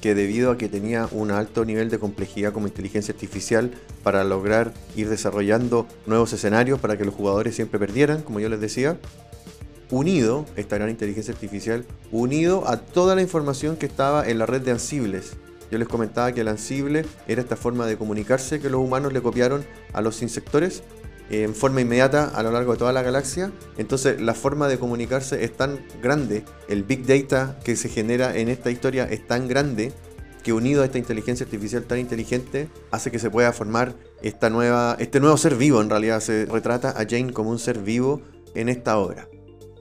que 0.00 0.14
debido 0.14 0.50
a 0.50 0.58
que 0.58 0.68
tenía 0.68 1.08
un 1.10 1.30
alto 1.30 1.64
nivel 1.64 1.90
de 1.90 1.98
complejidad 1.98 2.52
como 2.52 2.66
inteligencia 2.66 3.12
artificial 3.12 3.70
para 4.02 4.24
lograr 4.24 4.72
ir 4.94 5.08
desarrollando 5.08 5.86
nuevos 6.06 6.32
escenarios 6.32 6.80
para 6.80 6.96
que 6.96 7.04
los 7.04 7.14
jugadores 7.14 7.54
siempre 7.54 7.78
perdieran, 7.78 8.22
como 8.22 8.40
yo 8.40 8.48
les 8.48 8.60
decía, 8.60 8.98
unido, 9.90 10.46
esta 10.56 10.76
gran 10.76 10.90
inteligencia 10.90 11.32
artificial, 11.32 11.84
unido 12.10 12.68
a 12.68 12.78
toda 12.78 13.14
la 13.14 13.22
información 13.22 13.76
que 13.76 13.86
estaba 13.86 14.28
en 14.28 14.38
la 14.38 14.46
red 14.46 14.62
de 14.62 14.72
ansibles. 14.72 15.36
Yo 15.70 15.78
les 15.78 15.88
comentaba 15.88 16.32
que 16.32 16.42
el 16.42 16.48
ansible 16.48 17.04
era 17.26 17.40
esta 17.40 17.56
forma 17.56 17.86
de 17.86 17.96
comunicarse 17.96 18.60
que 18.60 18.70
los 18.70 18.80
humanos 18.80 19.12
le 19.12 19.20
copiaron 19.20 19.64
a 19.92 20.00
los 20.00 20.22
insectores 20.22 20.82
en 21.30 21.54
forma 21.54 21.80
inmediata 21.80 22.28
a 22.28 22.42
lo 22.42 22.50
largo 22.50 22.72
de 22.72 22.78
toda 22.78 22.92
la 22.92 23.02
galaxia. 23.02 23.50
Entonces 23.78 24.20
la 24.20 24.34
forma 24.34 24.68
de 24.68 24.78
comunicarse 24.78 25.44
es 25.44 25.56
tan 25.56 25.80
grande, 26.02 26.44
el 26.68 26.82
big 26.82 27.06
data 27.06 27.58
que 27.64 27.76
se 27.76 27.88
genera 27.88 28.36
en 28.36 28.48
esta 28.48 28.70
historia 28.70 29.04
es 29.04 29.26
tan 29.26 29.48
grande 29.48 29.92
que 30.42 30.52
unido 30.52 30.82
a 30.82 30.84
esta 30.84 30.98
inteligencia 30.98 31.44
artificial 31.44 31.82
tan 31.84 31.98
inteligente 31.98 32.68
hace 32.92 33.10
que 33.10 33.18
se 33.18 33.30
pueda 33.30 33.52
formar 33.52 33.96
esta 34.22 34.48
nueva, 34.48 34.96
este 35.00 35.18
nuevo 35.18 35.36
ser 35.36 35.56
vivo. 35.56 35.80
En 35.80 35.90
realidad 35.90 36.20
se 36.20 36.46
retrata 36.46 36.90
a 36.90 37.04
Jane 37.04 37.32
como 37.32 37.50
un 37.50 37.58
ser 37.58 37.80
vivo 37.80 38.22
en 38.54 38.68
esta 38.68 38.96
obra. 38.96 39.28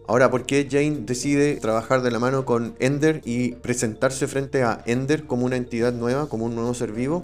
Ahora, 0.08 0.31
¿por 0.31 0.47
qué 0.47 0.67
Jane 0.69 1.01
decide 1.01 1.55
trabajar 1.58 2.01
de 2.01 2.10
la 2.10 2.17
mano 2.17 2.45
con 2.45 2.75
Ender 2.79 3.21
y 3.25 3.51
presentarse 3.53 4.27
frente 4.27 4.63
a 4.63 4.81
Ender 4.88 5.25
como 5.25 5.45
una 5.45 5.55
entidad 5.55 5.93
nueva, 5.93 6.29
como 6.29 6.45
un 6.45 6.55
nuevo 6.55 6.73
ser 6.73 6.91
vivo? 6.91 7.23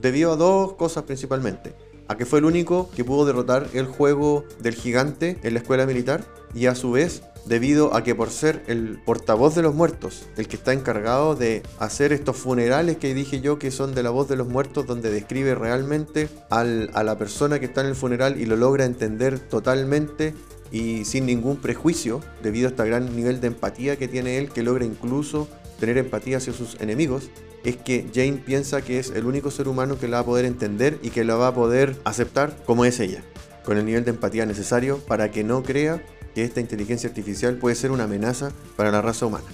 Debido 0.00 0.32
a 0.32 0.36
dos 0.36 0.74
cosas 0.74 1.02
principalmente 1.02 1.74
a 2.08 2.16
que 2.16 2.26
fue 2.26 2.40
el 2.40 2.44
único 2.44 2.90
que 2.96 3.04
pudo 3.04 3.26
derrotar 3.26 3.68
el 3.74 3.86
juego 3.86 4.44
del 4.60 4.74
gigante 4.74 5.38
en 5.42 5.54
la 5.54 5.60
escuela 5.60 5.86
militar 5.86 6.24
y 6.54 6.66
a 6.66 6.74
su 6.74 6.92
vez 6.92 7.22
debido 7.46 7.94
a 7.94 8.04
que 8.04 8.14
por 8.14 8.30
ser 8.30 8.62
el 8.66 8.98
portavoz 9.04 9.54
de 9.54 9.62
los 9.62 9.74
muertos, 9.74 10.26
el 10.36 10.48
que 10.48 10.56
está 10.56 10.72
encargado 10.72 11.34
de 11.34 11.62
hacer 11.78 12.12
estos 12.12 12.36
funerales 12.36 12.98
que 12.98 13.14
dije 13.14 13.40
yo 13.40 13.58
que 13.58 13.70
son 13.70 13.94
de 13.94 14.02
la 14.02 14.10
voz 14.10 14.28
de 14.28 14.36
los 14.36 14.48
muertos, 14.48 14.86
donde 14.86 15.10
describe 15.10 15.54
realmente 15.54 16.28
a 16.50 16.64
la 16.64 17.18
persona 17.18 17.58
que 17.58 17.66
está 17.66 17.80
en 17.80 17.88
el 17.88 17.94
funeral 17.94 18.40
y 18.40 18.46
lo 18.46 18.56
logra 18.56 18.84
entender 18.84 19.38
totalmente 19.38 20.34
y 20.70 21.06
sin 21.06 21.24
ningún 21.24 21.56
prejuicio, 21.56 22.20
debido 22.42 22.68
a 22.68 22.70
este 22.70 22.84
gran 22.84 23.16
nivel 23.16 23.40
de 23.40 23.46
empatía 23.46 23.96
que 23.96 24.08
tiene 24.08 24.38
él, 24.38 24.50
que 24.50 24.62
logra 24.62 24.84
incluso 24.84 25.48
tener 25.80 25.96
empatía 25.96 26.36
hacia 26.36 26.52
sus 26.52 26.78
enemigos, 26.80 27.30
es 27.64 27.76
que 27.76 28.06
Jane 28.14 28.42
piensa 28.44 28.82
que 28.82 28.98
es 28.98 29.10
el 29.10 29.26
único 29.26 29.50
ser 29.50 29.68
humano 29.68 29.98
que 29.98 30.08
la 30.08 30.18
va 30.18 30.22
a 30.22 30.26
poder 30.26 30.44
entender 30.44 30.98
y 31.02 31.10
que 31.10 31.24
la 31.24 31.34
va 31.36 31.48
a 31.48 31.54
poder 31.54 31.96
aceptar 32.04 32.56
como 32.64 32.84
es 32.84 33.00
ella, 33.00 33.22
con 33.64 33.78
el 33.78 33.86
nivel 33.86 34.04
de 34.04 34.10
empatía 34.10 34.46
necesario 34.46 34.98
para 34.98 35.30
que 35.30 35.44
no 35.44 35.62
crea 35.62 36.04
que 36.34 36.44
esta 36.44 36.60
inteligencia 36.60 37.08
artificial 37.08 37.56
puede 37.56 37.76
ser 37.76 37.90
una 37.90 38.04
amenaza 38.04 38.52
para 38.76 38.90
la 38.90 39.02
raza 39.02 39.26
humana. 39.26 39.46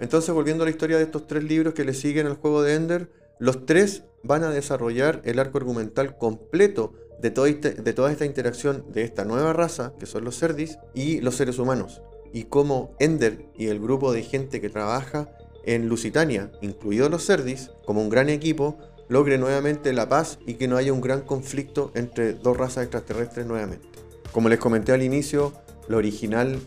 Entonces, 0.00 0.34
volviendo 0.34 0.64
a 0.64 0.66
la 0.66 0.70
historia 0.70 0.96
de 0.96 1.04
estos 1.04 1.26
tres 1.26 1.44
libros 1.44 1.74
que 1.74 1.84
le 1.84 1.94
siguen 1.94 2.26
al 2.26 2.34
juego 2.34 2.62
de 2.62 2.74
Ender, 2.74 3.10
los 3.38 3.64
tres 3.64 4.02
van 4.22 4.42
a 4.42 4.50
desarrollar 4.50 5.22
el 5.24 5.38
arco 5.38 5.58
argumental 5.58 6.18
completo 6.18 6.92
de, 7.20 7.32
este, 7.48 7.70
de 7.74 7.92
toda 7.92 8.10
esta 8.12 8.26
interacción 8.26 8.84
de 8.92 9.02
esta 9.02 9.24
nueva 9.24 9.52
raza, 9.52 9.92
que 9.98 10.06
son 10.06 10.24
los 10.24 10.38
Cerdis, 10.38 10.78
y 10.94 11.20
los 11.20 11.36
seres 11.36 11.58
humanos, 11.58 12.02
y 12.32 12.44
cómo 12.44 12.94
Ender 12.98 13.46
y 13.56 13.66
el 13.68 13.80
grupo 13.80 14.12
de 14.12 14.22
gente 14.22 14.60
que 14.60 14.68
trabaja 14.68 15.30
en 15.66 15.88
Lusitania, 15.88 16.50
incluidos 16.60 17.10
los 17.10 17.26
Cerdis, 17.26 17.70
como 17.84 18.02
un 18.02 18.08
gran 18.08 18.28
equipo, 18.28 18.78
logre 19.08 19.38
nuevamente 19.38 19.92
la 19.92 20.08
paz 20.08 20.38
y 20.46 20.54
que 20.54 20.68
no 20.68 20.76
haya 20.76 20.92
un 20.92 21.00
gran 21.00 21.22
conflicto 21.22 21.90
entre 21.94 22.34
dos 22.34 22.56
razas 22.56 22.84
extraterrestres 22.84 23.46
nuevamente. 23.46 23.86
Como 24.32 24.48
les 24.48 24.58
comenté 24.58 24.92
al 24.92 25.02
inicio, 25.02 25.52
lo 25.88 25.98
original 25.98 26.58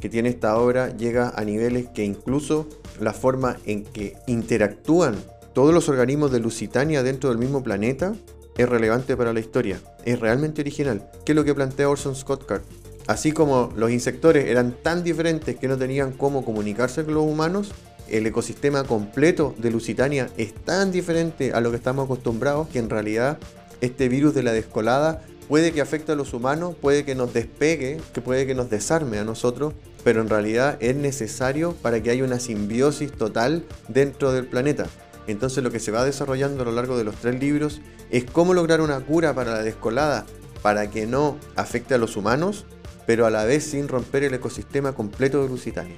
que 0.00 0.08
tiene 0.08 0.30
esta 0.30 0.56
obra 0.58 0.96
llega 0.96 1.32
a 1.36 1.44
niveles 1.44 1.88
que 1.88 2.04
incluso 2.04 2.68
la 3.00 3.12
forma 3.12 3.58
en 3.66 3.84
que 3.84 4.16
interactúan 4.26 5.16
todos 5.52 5.74
los 5.74 5.88
organismos 5.88 6.32
de 6.32 6.40
Lusitania 6.40 7.02
dentro 7.02 7.28
del 7.28 7.38
mismo 7.38 7.62
planeta 7.62 8.14
es 8.56 8.68
relevante 8.68 9.16
para 9.16 9.32
la 9.32 9.40
historia. 9.40 9.80
Es 10.04 10.18
realmente 10.18 10.62
original, 10.62 11.10
que 11.24 11.32
es 11.32 11.36
lo 11.36 11.44
que 11.44 11.54
plantea 11.54 11.88
Orson 11.88 12.16
Scott 12.16 12.46
Card. 12.46 12.62
Así 13.06 13.32
como 13.32 13.72
los 13.76 13.90
insectores 13.90 14.46
eran 14.46 14.74
tan 14.82 15.02
diferentes 15.02 15.56
que 15.56 15.68
no 15.68 15.76
tenían 15.76 16.12
cómo 16.12 16.44
comunicarse 16.44 17.04
con 17.04 17.14
los 17.14 17.24
humanos, 17.24 17.72
el 18.12 18.26
ecosistema 18.26 18.84
completo 18.84 19.54
de 19.56 19.70
Lusitania 19.70 20.28
es 20.36 20.54
tan 20.54 20.92
diferente 20.92 21.52
a 21.54 21.60
lo 21.60 21.70
que 21.70 21.78
estamos 21.78 22.04
acostumbrados 22.04 22.68
que 22.68 22.78
en 22.78 22.90
realidad 22.90 23.38
este 23.80 24.08
virus 24.08 24.34
de 24.34 24.42
la 24.42 24.52
descolada 24.52 25.22
puede 25.48 25.72
que 25.72 25.80
afecte 25.80 26.12
a 26.12 26.14
los 26.14 26.34
humanos, 26.34 26.76
puede 26.78 27.04
que 27.04 27.14
nos 27.14 27.32
despegue, 27.32 28.00
que 28.12 28.20
puede 28.20 28.46
que 28.46 28.54
nos 28.54 28.68
desarme 28.68 29.18
a 29.18 29.24
nosotros, 29.24 29.72
pero 30.04 30.20
en 30.20 30.28
realidad 30.28 30.76
es 30.80 30.94
necesario 30.94 31.74
para 31.80 32.02
que 32.02 32.10
haya 32.10 32.22
una 32.22 32.38
simbiosis 32.38 33.10
total 33.12 33.64
dentro 33.88 34.32
del 34.32 34.46
planeta. 34.46 34.86
Entonces 35.26 35.64
lo 35.64 35.70
que 35.70 35.80
se 35.80 35.90
va 35.90 36.04
desarrollando 36.04 36.62
a 36.62 36.66
lo 36.66 36.72
largo 36.72 36.98
de 36.98 37.04
los 37.04 37.16
tres 37.16 37.40
libros 37.40 37.80
es 38.10 38.24
cómo 38.24 38.52
lograr 38.52 38.82
una 38.82 39.00
cura 39.00 39.34
para 39.34 39.52
la 39.52 39.62
descolada 39.62 40.26
para 40.60 40.90
que 40.90 41.06
no 41.06 41.38
afecte 41.56 41.94
a 41.94 41.98
los 41.98 42.16
humanos, 42.16 42.66
pero 43.06 43.24
a 43.24 43.30
la 43.30 43.44
vez 43.44 43.64
sin 43.64 43.88
romper 43.88 44.22
el 44.22 44.34
ecosistema 44.34 44.92
completo 44.92 45.42
de 45.42 45.48
Lusitania. 45.48 45.96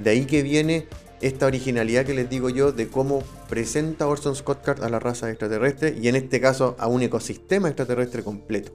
De 0.00 0.10
ahí 0.10 0.26
que 0.26 0.42
viene 0.42 0.88
esta 1.22 1.46
originalidad 1.46 2.04
que 2.04 2.14
les 2.14 2.28
digo 2.28 2.50
yo 2.50 2.72
de 2.72 2.88
cómo 2.88 3.22
presenta 3.48 4.08
Orson 4.08 4.34
Scott 4.34 4.62
Card 4.62 4.82
a 4.82 4.88
la 4.88 4.98
raza 4.98 5.30
extraterrestre 5.30 5.96
y 6.00 6.08
en 6.08 6.16
este 6.16 6.40
caso 6.40 6.76
a 6.78 6.88
un 6.88 7.02
ecosistema 7.02 7.68
extraterrestre 7.68 8.24
completo. 8.24 8.72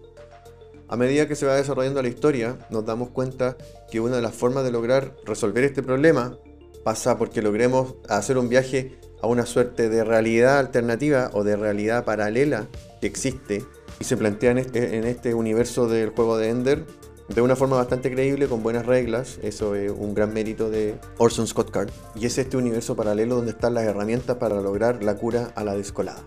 A 0.88 0.96
medida 0.96 1.28
que 1.28 1.36
se 1.36 1.46
va 1.46 1.56
desarrollando 1.56 2.02
la 2.02 2.08
historia, 2.08 2.58
nos 2.70 2.86
damos 2.86 3.10
cuenta 3.10 3.58
que 3.92 4.00
una 4.00 4.16
de 4.16 4.22
las 4.22 4.34
formas 4.34 4.64
de 4.64 4.72
lograr 4.72 5.14
resolver 5.26 5.66
este 5.66 5.84
problema 5.84 6.38
pasa 6.86 7.18
porque 7.18 7.42
logremos 7.42 7.96
hacer 8.08 8.38
un 8.38 8.48
viaje 8.48 8.98
a 9.22 9.28
una 9.28 9.46
suerte 9.46 9.90
de 9.90 10.06
realidad 10.06 10.58
alternativa 10.60 11.30
o 11.34 11.44
de 11.44 11.58
realidad 11.58 12.06
paralela 12.06 12.70
que 13.02 13.08
existe 13.08 13.66
y 14.00 14.06
se 14.06 14.16
plantea 14.16 14.52
en 14.52 14.60
este, 14.60 14.98
en 14.98 15.04
este 15.04 15.34
universo 15.34 15.90
del 15.90 16.12
juego 16.12 16.38
de 16.38 16.50
Ender 16.50 16.86
de 17.28 17.42
una 17.42 17.56
forma 17.56 17.76
bastante 17.76 18.12
creíble, 18.12 18.48
con 18.48 18.64
buenas 18.64 18.86
reglas. 18.86 19.40
Eso 19.42 19.76
es 19.76 19.92
un 19.92 20.14
gran 20.14 20.34
mérito 20.34 20.70
de 20.70 20.96
Orson 21.18 21.48
Scott 21.48 21.72
Card. 21.72 21.90
Y 22.16 22.26
es 22.26 22.38
este 22.38 22.58
universo 22.58 22.96
paralelo 22.96 23.36
donde 23.36 23.52
están 23.52 23.74
las 23.74 23.84
herramientas 23.84 24.38
para 24.38 24.62
lograr 24.62 25.04
la 25.04 25.16
cura 25.16 25.52
a 25.56 25.64
la 25.64 25.76
descolada. 25.76 26.24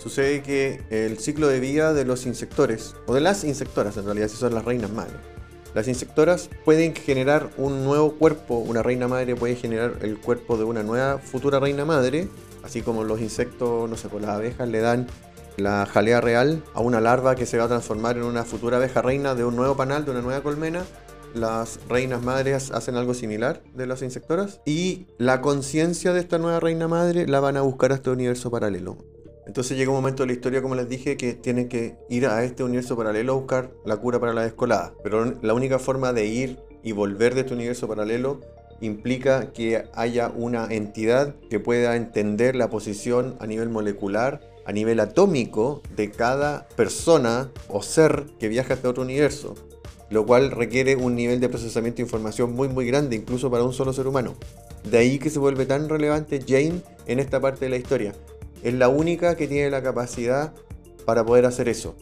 Sucede 0.00 0.42
que 0.42 0.80
el 0.90 1.18
ciclo 1.18 1.48
de 1.48 1.60
vida 1.60 1.92
de 1.92 2.04
los 2.04 2.24
insectores, 2.24 2.94
o 3.06 3.14
de 3.14 3.20
las 3.20 3.44
insectoras 3.44 3.96
en 3.96 4.06
realidad, 4.06 4.28
si 4.28 4.36
son 4.36 4.54
las 4.54 4.64
reinas 4.64 4.90
madres. 4.90 5.16
Las 5.74 5.88
insectoras 5.88 6.48
pueden 6.64 6.94
generar 6.94 7.50
un 7.56 7.84
nuevo 7.84 8.12
cuerpo, 8.12 8.56
una 8.56 8.82
reina 8.82 9.08
madre 9.08 9.36
puede 9.36 9.56
generar 9.56 9.98
el 10.00 10.18
cuerpo 10.18 10.56
de 10.56 10.64
una 10.64 10.82
nueva 10.82 11.18
futura 11.18 11.60
reina 11.60 11.84
madre, 11.84 12.28
así 12.64 12.82
como 12.82 13.04
los 13.04 13.20
insectos, 13.20 13.88
no 13.88 13.96
sé, 13.96 14.08
pues 14.08 14.22
las 14.22 14.36
abejas 14.36 14.68
le 14.68 14.80
dan 14.80 15.06
la 15.56 15.86
jalea 15.86 16.20
real 16.20 16.62
a 16.74 16.80
una 16.80 17.00
larva 17.00 17.34
que 17.34 17.46
se 17.46 17.58
va 17.58 17.64
a 17.64 17.68
transformar 17.68 18.16
en 18.16 18.24
una 18.24 18.44
futura 18.44 18.78
abeja 18.78 19.02
reina 19.02 19.34
de 19.34 19.44
un 19.44 19.56
nuevo 19.56 19.76
panal, 19.76 20.04
de 20.04 20.10
una 20.12 20.22
nueva 20.22 20.42
colmena. 20.42 20.84
Las 21.34 21.78
reinas 21.88 22.22
madres 22.22 22.72
hacen 22.72 22.96
algo 22.96 23.14
similar 23.14 23.62
de 23.74 23.86
las 23.86 24.02
insectoras. 24.02 24.60
Y 24.64 25.06
la 25.18 25.40
conciencia 25.40 26.12
de 26.12 26.20
esta 26.20 26.38
nueva 26.38 26.60
reina 26.60 26.88
madre 26.88 27.26
la 27.26 27.40
van 27.40 27.56
a 27.56 27.60
buscar 27.60 27.92
a 27.92 27.96
este 27.96 28.10
universo 28.10 28.50
paralelo. 28.50 28.98
Entonces 29.46 29.76
llega 29.76 29.90
un 29.90 29.96
momento 29.96 30.22
de 30.22 30.28
la 30.28 30.32
historia, 30.32 30.62
como 30.62 30.74
les 30.74 30.88
dije, 30.88 31.16
que 31.16 31.34
tienen 31.34 31.68
que 31.68 31.96
ir 32.08 32.26
a 32.26 32.44
este 32.44 32.62
universo 32.62 32.96
paralelo 32.96 33.32
a 33.32 33.36
buscar 33.36 33.70
la 33.84 33.96
cura 33.96 34.20
para 34.20 34.32
la 34.32 34.42
descolada. 34.42 34.92
Pero 35.02 35.36
la 35.42 35.54
única 35.54 35.78
forma 35.78 36.12
de 36.12 36.26
ir 36.26 36.58
y 36.82 36.92
volver 36.92 37.34
de 37.34 37.40
este 37.42 37.54
universo 37.54 37.88
paralelo 37.88 38.40
implica 38.80 39.52
que 39.52 39.84
haya 39.94 40.32
una 40.34 40.66
entidad 40.72 41.34
que 41.50 41.60
pueda 41.60 41.96
entender 41.96 42.56
la 42.56 42.70
posición 42.70 43.36
a 43.40 43.46
nivel 43.46 43.68
molecular 43.68 44.40
a 44.64 44.72
nivel 44.72 45.00
atómico 45.00 45.82
de 45.96 46.10
cada 46.10 46.68
persona 46.76 47.50
o 47.68 47.82
ser 47.82 48.26
que 48.38 48.48
viaja 48.48 48.74
hasta 48.74 48.88
otro 48.88 49.02
universo, 49.02 49.54
lo 50.10 50.26
cual 50.26 50.50
requiere 50.50 50.96
un 50.96 51.14
nivel 51.14 51.40
de 51.40 51.48
procesamiento 51.48 51.98
de 51.98 52.02
información 52.02 52.52
muy 52.52 52.68
muy 52.68 52.86
grande, 52.86 53.16
incluso 53.16 53.50
para 53.50 53.64
un 53.64 53.72
solo 53.72 53.92
ser 53.92 54.06
humano. 54.06 54.34
De 54.84 54.98
ahí 54.98 55.18
que 55.18 55.30
se 55.30 55.38
vuelve 55.38 55.66
tan 55.66 55.88
relevante 55.88 56.40
Jane 56.46 56.82
en 57.06 57.18
esta 57.18 57.40
parte 57.40 57.66
de 57.66 57.70
la 57.70 57.76
historia. 57.76 58.14
Es 58.62 58.74
la 58.74 58.88
única 58.88 59.36
que 59.36 59.46
tiene 59.46 59.70
la 59.70 59.82
capacidad 59.82 60.52
para 61.04 61.24
poder 61.24 61.46
hacer 61.46 61.68
eso. 61.68 61.94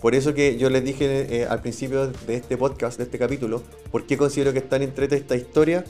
Por 0.00 0.14
eso 0.14 0.34
que 0.34 0.58
yo 0.58 0.68
les 0.68 0.84
dije 0.84 1.26
eh, 1.34 1.46
al 1.46 1.62
principio 1.62 2.08
de 2.08 2.34
este 2.34 2.58
podcast, 2.58 2.98
de 2.98 3.04
este 3.04 3.18
capítulo, 3.18 3.62
por 3.90 4.06
qué 4.06 4.18
considero 4.18 4.52
que 4.52 4.58
es 4.58 4.68
tan 4.68 4.82
esta 4.82 5.34
historia 5.34 5.84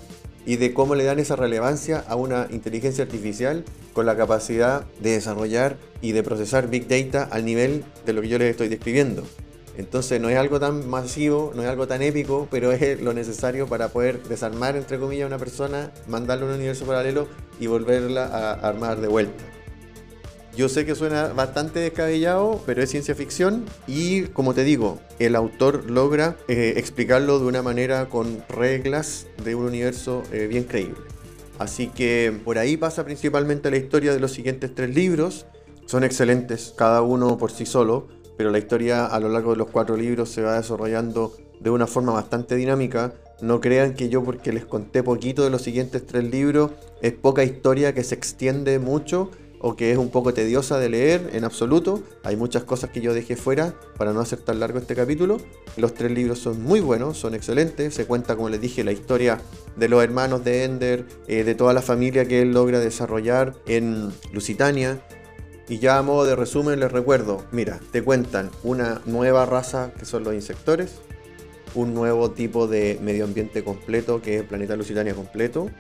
y 0.47 0.57
de 0.57 0.75
cómo 0.75 0.95
le 0.95 1.05
dan 1.05 1.19
esa 1.19 1.37
relevancia 1.37 2.05
a 2.07 2.17
una 2.17 2.49
inteligencia 2.51 3.05
artificial 3.05 3.65
con 3.93 4.07
la 4.07 4.17
capacidad 4.17 4.85
de 5.01 5.13
desarrollar 5.13 5.77
y 6.01 6.13
de 6.13 6.23
procesar 6.23 6.69
Big 6.69 6.89
Data 6.89 7.29
al 7.31 7.45
nivel 7.45 7.85
de 8.05 8.13
lo 8.13 8.23
que 8.23 8.29
yo 8.29 8.39
les 8.39 8.51
estoy 8.51 8.69
describiendo. 8.69 9.23
Entonces 9.77 10.21
no 10.21 10.29
es 10.29 10.37
algo 10.37 10.61
tan 10.61 10.89
masivo, 10.89 11.53
no 11.55 11.63
es 11.63 11.69
algo 11.69 11.89
tan 11.89 12.03
épico, 12.03 12.47
pero 12.51 12.71
es 12.73 13.01
lo 13.01 13.13
necesario 13.13 13.67
para 13.67 13.89
poder 13.89 14.23
desarmar, 14.25 14.77
entre 14.77 14.99
comillas, 14.99 15.25
a 15.25 15.29
una 15.29 15.39
persona, 15.39 15.91
mandarla 16.07 16.45
a 16.45 16.49
un 16.49 16.55
universo 16.55 16.85
paralelo 16.85 17.27
y 17.59 17.67
volverla 17.67 18.27
a 18.27 18.53
armar 18.53 19.01
de 19.01 19.09
vuelta. 19.09 19.54
Yo 20.57 20.69
sé 20.69 20.87
que 20.87 20.95
suena 20.95 21.29
bastante 21.29 21.81
descabellado, 21.81 22.63
pero 22.65 22.81
es 22.81 22.89
ciencia 22.89 23.17
ficción 23.17 23.65
y 23.89 24.23
como 24.23 24.55
te 24.55 24.63
digo, 24.63 25.01
el 25.19 25.35
autor 25.35 25.91
logra 25.91 26.37
eh, 26.47 26.75
explicarlo 26.77 27.41
de 27.41 27.47
una 27.47 27.61
manera 27.63 28.09
con 28.09 28.41
reglas 28.49 29.27
de 29.43 29.57
un 29.57 29.65
universo 29.65 30.23
eh, 30.33 30.47
bien 30.47 30.63
creíble. 30.63 31.01
Así 31.59 31.89
que 31.89 32.33
por 32.45 32.59
ahí 32.59 32.77
pasa 32.77 33.05
principalmente 33.05 33.69
la 33.69 33.79
historia 33.79 34.13
de 34.13 34.21
los 34.21 34.31
siguientes 34.31 34.73
tres 34.73 34.95
libros. 34.95 35.47
Son 35.87 36.05
excelentes, 36.05 36.73
cada 36.77 37.03
uno 37.03 37.37
por 37.37 37.51
sí 37.51 37.67
solo, 37.67 38.07
pero 38.37 38.53
la 38.53 38.59
historia 38.59 39.07
a 39.07 39.19
lo 39.19 39.29
largo 39.29 39.51
de 39.51 39.57
los 39.57 39.71
cuatro 39.71 39.97
libros 39.97 40.31
se 40.31 40.43
va 40.43 40.57
desarrollando 40.57 41.37
de 41.59 41.71
una 41.71 41.89
forma 41.89 42.13
bastante 42.13 42.55
dinámica. 42.55 43.13
No 43.41 43.61
crean 43.61 43.95
que 43.95 44.09
yo 44.09 44.23
porque 44.23 44.53
les 44.53 44.65
conté 44.65 45.03
poquito 45.03 45.43
de 45.43 45.51
los 45.51 45.63
siguientes 45.63 46.07
tres 46.07 46.25
libros 46.31 46.71
es 47.03 47.13
poca 47.13 47.43
historia 47.43 47.93
que 47.93 48.05
se 48.05 48.15
extiende 48.15 48.79
mucho 48.79 49.31
o 49.67 49.77
que 49.77 49.91
es 49.91 49.97
un 49.97 50.11
poco 50.11 50.35
tediosa 50.35 50.79
de 50.79 50.91
leer 50.91 51.31
en 51.33 51.43
absoluto. 51.43 52.03
Hay 52.23 52.37
muchas 52.37 52.65
cosas 52.65 52.91
que 52.91 53.01
yo 53.01 53.15
dejé 53.15 53.35
fuera 53.35 53.73
para 53.97 54.13
no 54.13 54.21
hacer 54.21 54.41
tan 54.41 54.61
largo 54.61 54.79
este 54.79 54.95
capítulo. 54.95 55.39
Los 55.79 55.95
tres 55.95 56.11
libros 56.11 56.39
son 56.39 56.63
muy 56.63 56.81
buenos, 56.81 57.17
son 57.17 57.35
excelentes. 57.35 57.95
Se 57.95 58.05
cuenta, 58.05 58.37
como 58.37 58.51
les 58.51 58.61
dije, 58.61 58.85
la 58.85 58.93
historia 58.93 59.41
de 59.75 59.89
los 59.89 60.05
hermanos 60.05 60.45
de 60.45 60.65
Ender, 60.65 61.07
eh, 61.29 61.45
de 61.45 61.55
toda 61.55 61.73
la 61.73 61.81
familia 61.81 62.29
que 62.29 62.43
él 62.43 62.53
logra 62.53 62.79
desarrollar 62.79 63.55
en 63.67 64.13
Lusitania. 64.35 65.01
Y 65.67 65.79
ya 65.79 65.97
a 65.97 66.03
modo 66.03 66.27
de 66.27 66.37
resumen 66.37 66.79
les 66.79 66.93
recuerdo, 66.93 67.43
mira, 67.51 67.81
te 67.91 68.03
cuentan 68.03 68.51
una 68.65 69.01
nueva 69.07 69.47
raza 69.47 69.95
que 69.99 70.05
son 70.05 70.25
los 70.25 70.35
insectores, 70.35 70.97
un 71.75 71.95
nuevo 71.95 72.33
tipo 72.33 72.67
de 72.67 72.99
medio 73.01 73.25
ambiente 73.25 73.65
completo 73.65 74.21
que 74.21 74.35
es 74.35 74.41
el 74.43 74.47
planeta 74.47 74.77
Lusitania 74.77 75.15
completo, 75.15 75.71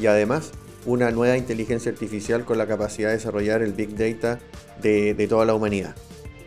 y 0.00 0.06
además 0.06 0.52
una 0.86 1.10
nueva 1.10 1.36
inteligencia 1.36 1.90
artificial 1.90 2.44
con 2.44 2.58
la 2.58 2.66
capacidad 2.66 3.08
de 3.08 3.16
desarrollar 3.16 3.62
el 3.62 3.72
Big 3.72 3.96
Data 3.96 4.38
de, 4.80 5.26
toda 5.28 5.44
la 5.44 5.54
humanidad. 5.54 5.94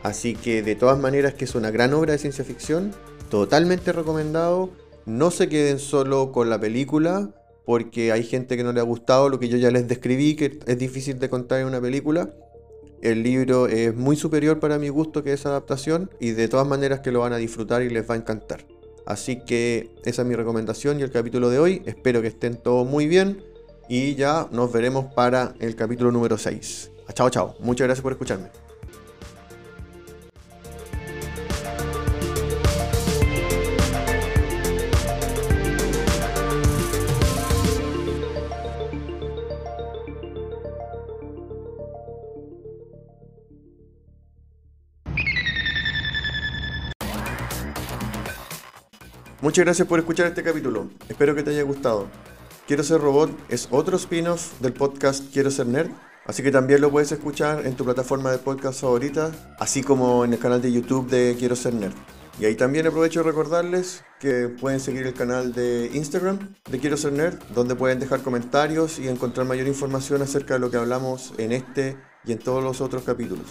Así 0.02 0.34
que 0.34 0.64
de 0.64 0.76
todas 0.76 0.98
maneras 0.98 1.34
que 1.34 1.46
es 1.46 1.56
una 1.56 1.72
gran 1.72 1.94
obra 1.94 2.14
de 2.14 2.18
ciencia 2.18 2.46
ficción, 2.46 2.92
totalmente 3.30 3.92
recomendado. 3.92 4.70
No 5.06 5.30
se 5.32 5.50
queden 5.50 5.80
solo 5.80 6.32
con 6.32 6.50
la 6.50 6.60
película, 6.60 7.32
porque 7.66 8.12
hay 8.12 8.24
gente 8.24 8.56
que 8.58 8.64
no 8.64 8.72
le 8.72 8.80
ha 8.80 8.84
gustado 8.84 9.30
lo 9.30 9.40
que 9.40 9.50
yo 9.50 9.58
ya 9.58 9.72
les 9.72 9.88
describí, 9.88 10.36
que 10.36 10.60
es 10.66 10.78
difícil 10.78 11.20
de 11.20 11.30
contar 11.30 11.60
en 11.60 11.68
una 11.68 11.82
película. 11.82 12.30
El 13.02 13.24
libro 13.24 13.68
es 13.68 13.96
muy 13.96 14.16
superior 14.16 14.60
para 14.60 14.78
mi 14.78 14.90
gusto 14.90 15.24
que 15.24 15.34
esa 15.34 15.50
adaptación 15.50 16.10
y 16.20 16.32
de 16.32 16.48
todas 16.48 16.68
maneras 16.68 17.00
que 17.00 17.12
lo 17.12 17.22
van 17.22 17.34
a 17.34 17.38
disfrutar 17.38 17.82
y 17.82 17.90
les 17.90 18.10
va 18.10 18.16
a 18.16 18.18
encantar. 18.18 18.66
Así 19.06 19.44
que 19.44 19.90
esa 20.06 20.22
es 20.22 20.28
mi 20.28 20.36
recomendación 20.36 21.00
y 21.00 21.04
el 21.04 21.12
capítulo 21.12 21.50
de 21.50 21.60
hoy. 21.60 21.82
Espero 21.86 22.22
que 22.22 22.28
estén 22.28 22.58
todos 22.58 22.88
muy 22.88 23.08
bien 23.08 23.42
y 23.90 24.14
ya 24.14 24.48
nos 24.52 24.72
veremos 24.72 25.12
para 25.14 25.54
el 25.60 25.76
capítulo 25.76 26.12
número 26.12 26.38
6. 26.38 26.92
Chao, 27.14 27.30
chao. 27.30 27.56
Muchas 27.60 27.88
gracias 27.88 28.04
por 28.04 28.12
escucharme. 28.14 28.50
Muchas 49.42 49.66
gracias 49.66 49.88
por 49.88 49.98
escuchar 49.98 50.28
este 50.28 50.44
capítulo. 50.44 50.90
Espero 51.08 51.34
que 51.34 51.42
te 51.42 51.50
haya 51.50 51.64
gustado. 51.64 52.08
Quiero 52.70 52.84
ser 52.84 53.02
robot 53.02 53.32
es 53.50 53.68
otro 53.72 53.98
spin-off 53.98 54.60
del 54.60 54.74
podcast 54.74 55.34
Quiero 55.34 55.50
ser 55.50 55.66
nerd, 55.66 55.90
así 56.28 56.44
que 56.44 56.52
también 56.52 56.82
lo 56.82 56.92
puedes 56.92 57.12
escuchar 57.12 57.66
en 57.66 57.76
tu 57.76 57.84
plataforma 57.84 58.30
de 58.30 58.38
podcast 58.38 58.82
favorita, 58.82 59.32
así 59.58 59.82
como 59.82 60.24
en 60.24 60.34
el 60.34 60.40
canal 60.40 60.62
de 60.62 60.72
YouTube 60.72 61.10
de 61.10 61.36
Quiero 61.40 61.56
ser 61.56 61.74
nerd. 61.74 61.96
Y 62.40 62.46
ahí 62.46 62.54
también 62.54 62.86
aprovecho 62.86 63.24
de 63.24 63.26
recordarles 63.26 64.04
que 64.20 64.50
pueden 64.50 64.80
seguir 64.80 65.08
el 65.08 65.16
canal 65.16 65.52
de 65.52 65.90
Instagram 65.96 66.54
de 66.70 66.78
Quiero 66.78 66.96
ser 66.96 67.14
nerd, 67.14 67.40
donde 67.56 67.74
pueden 67.74 68.00
dejar 68.00 68.22
comentarios 68.22 69.00
y 69.00 69.08
encontrar 69.08 69.48
mayor 69.48 69.66
información 69.66 70.22
acerca 70.22 70.54
de 70.54 70.60
lo 70.60 70.70
que 70.70 70.78
hablamos 70.78 71.34
en 71.40 71.54
este 71.54 71.98
y 72.24 72.34
en 72.34 72.38
todos 72.38 72.64
los 72.64 72.82
otros 72.82 73.02
capítulos. 73.02 73.48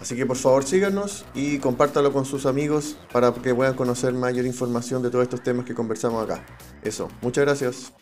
Así 0.00 0.16
que 0.16 0.24
por 0.24 0.38
favor 0.38 0.64
síganos 0.64 1.26
y 1.34 1.58
compártalo 1.58 2.10
con 2.10 2.24
sus 2.24 2.46
amigos 2.46 2.96
para 3.12 3.34
que 3.34 3.54
puedan 3.54 3.74
conocer 3.74 4.14
mayor 4.14 4.46
información 4.46 5.02
de 5.02 5.10
todos 5.10 5.24
estos 5.24 5.42
temas 5.42 5.66
que 5.66 5.74
conversamos 5.74 6.24
acá. 6.24 6.42
Eso, 6.82 7.08
muchas 7.20 7.44
gracias. 7.44 7.92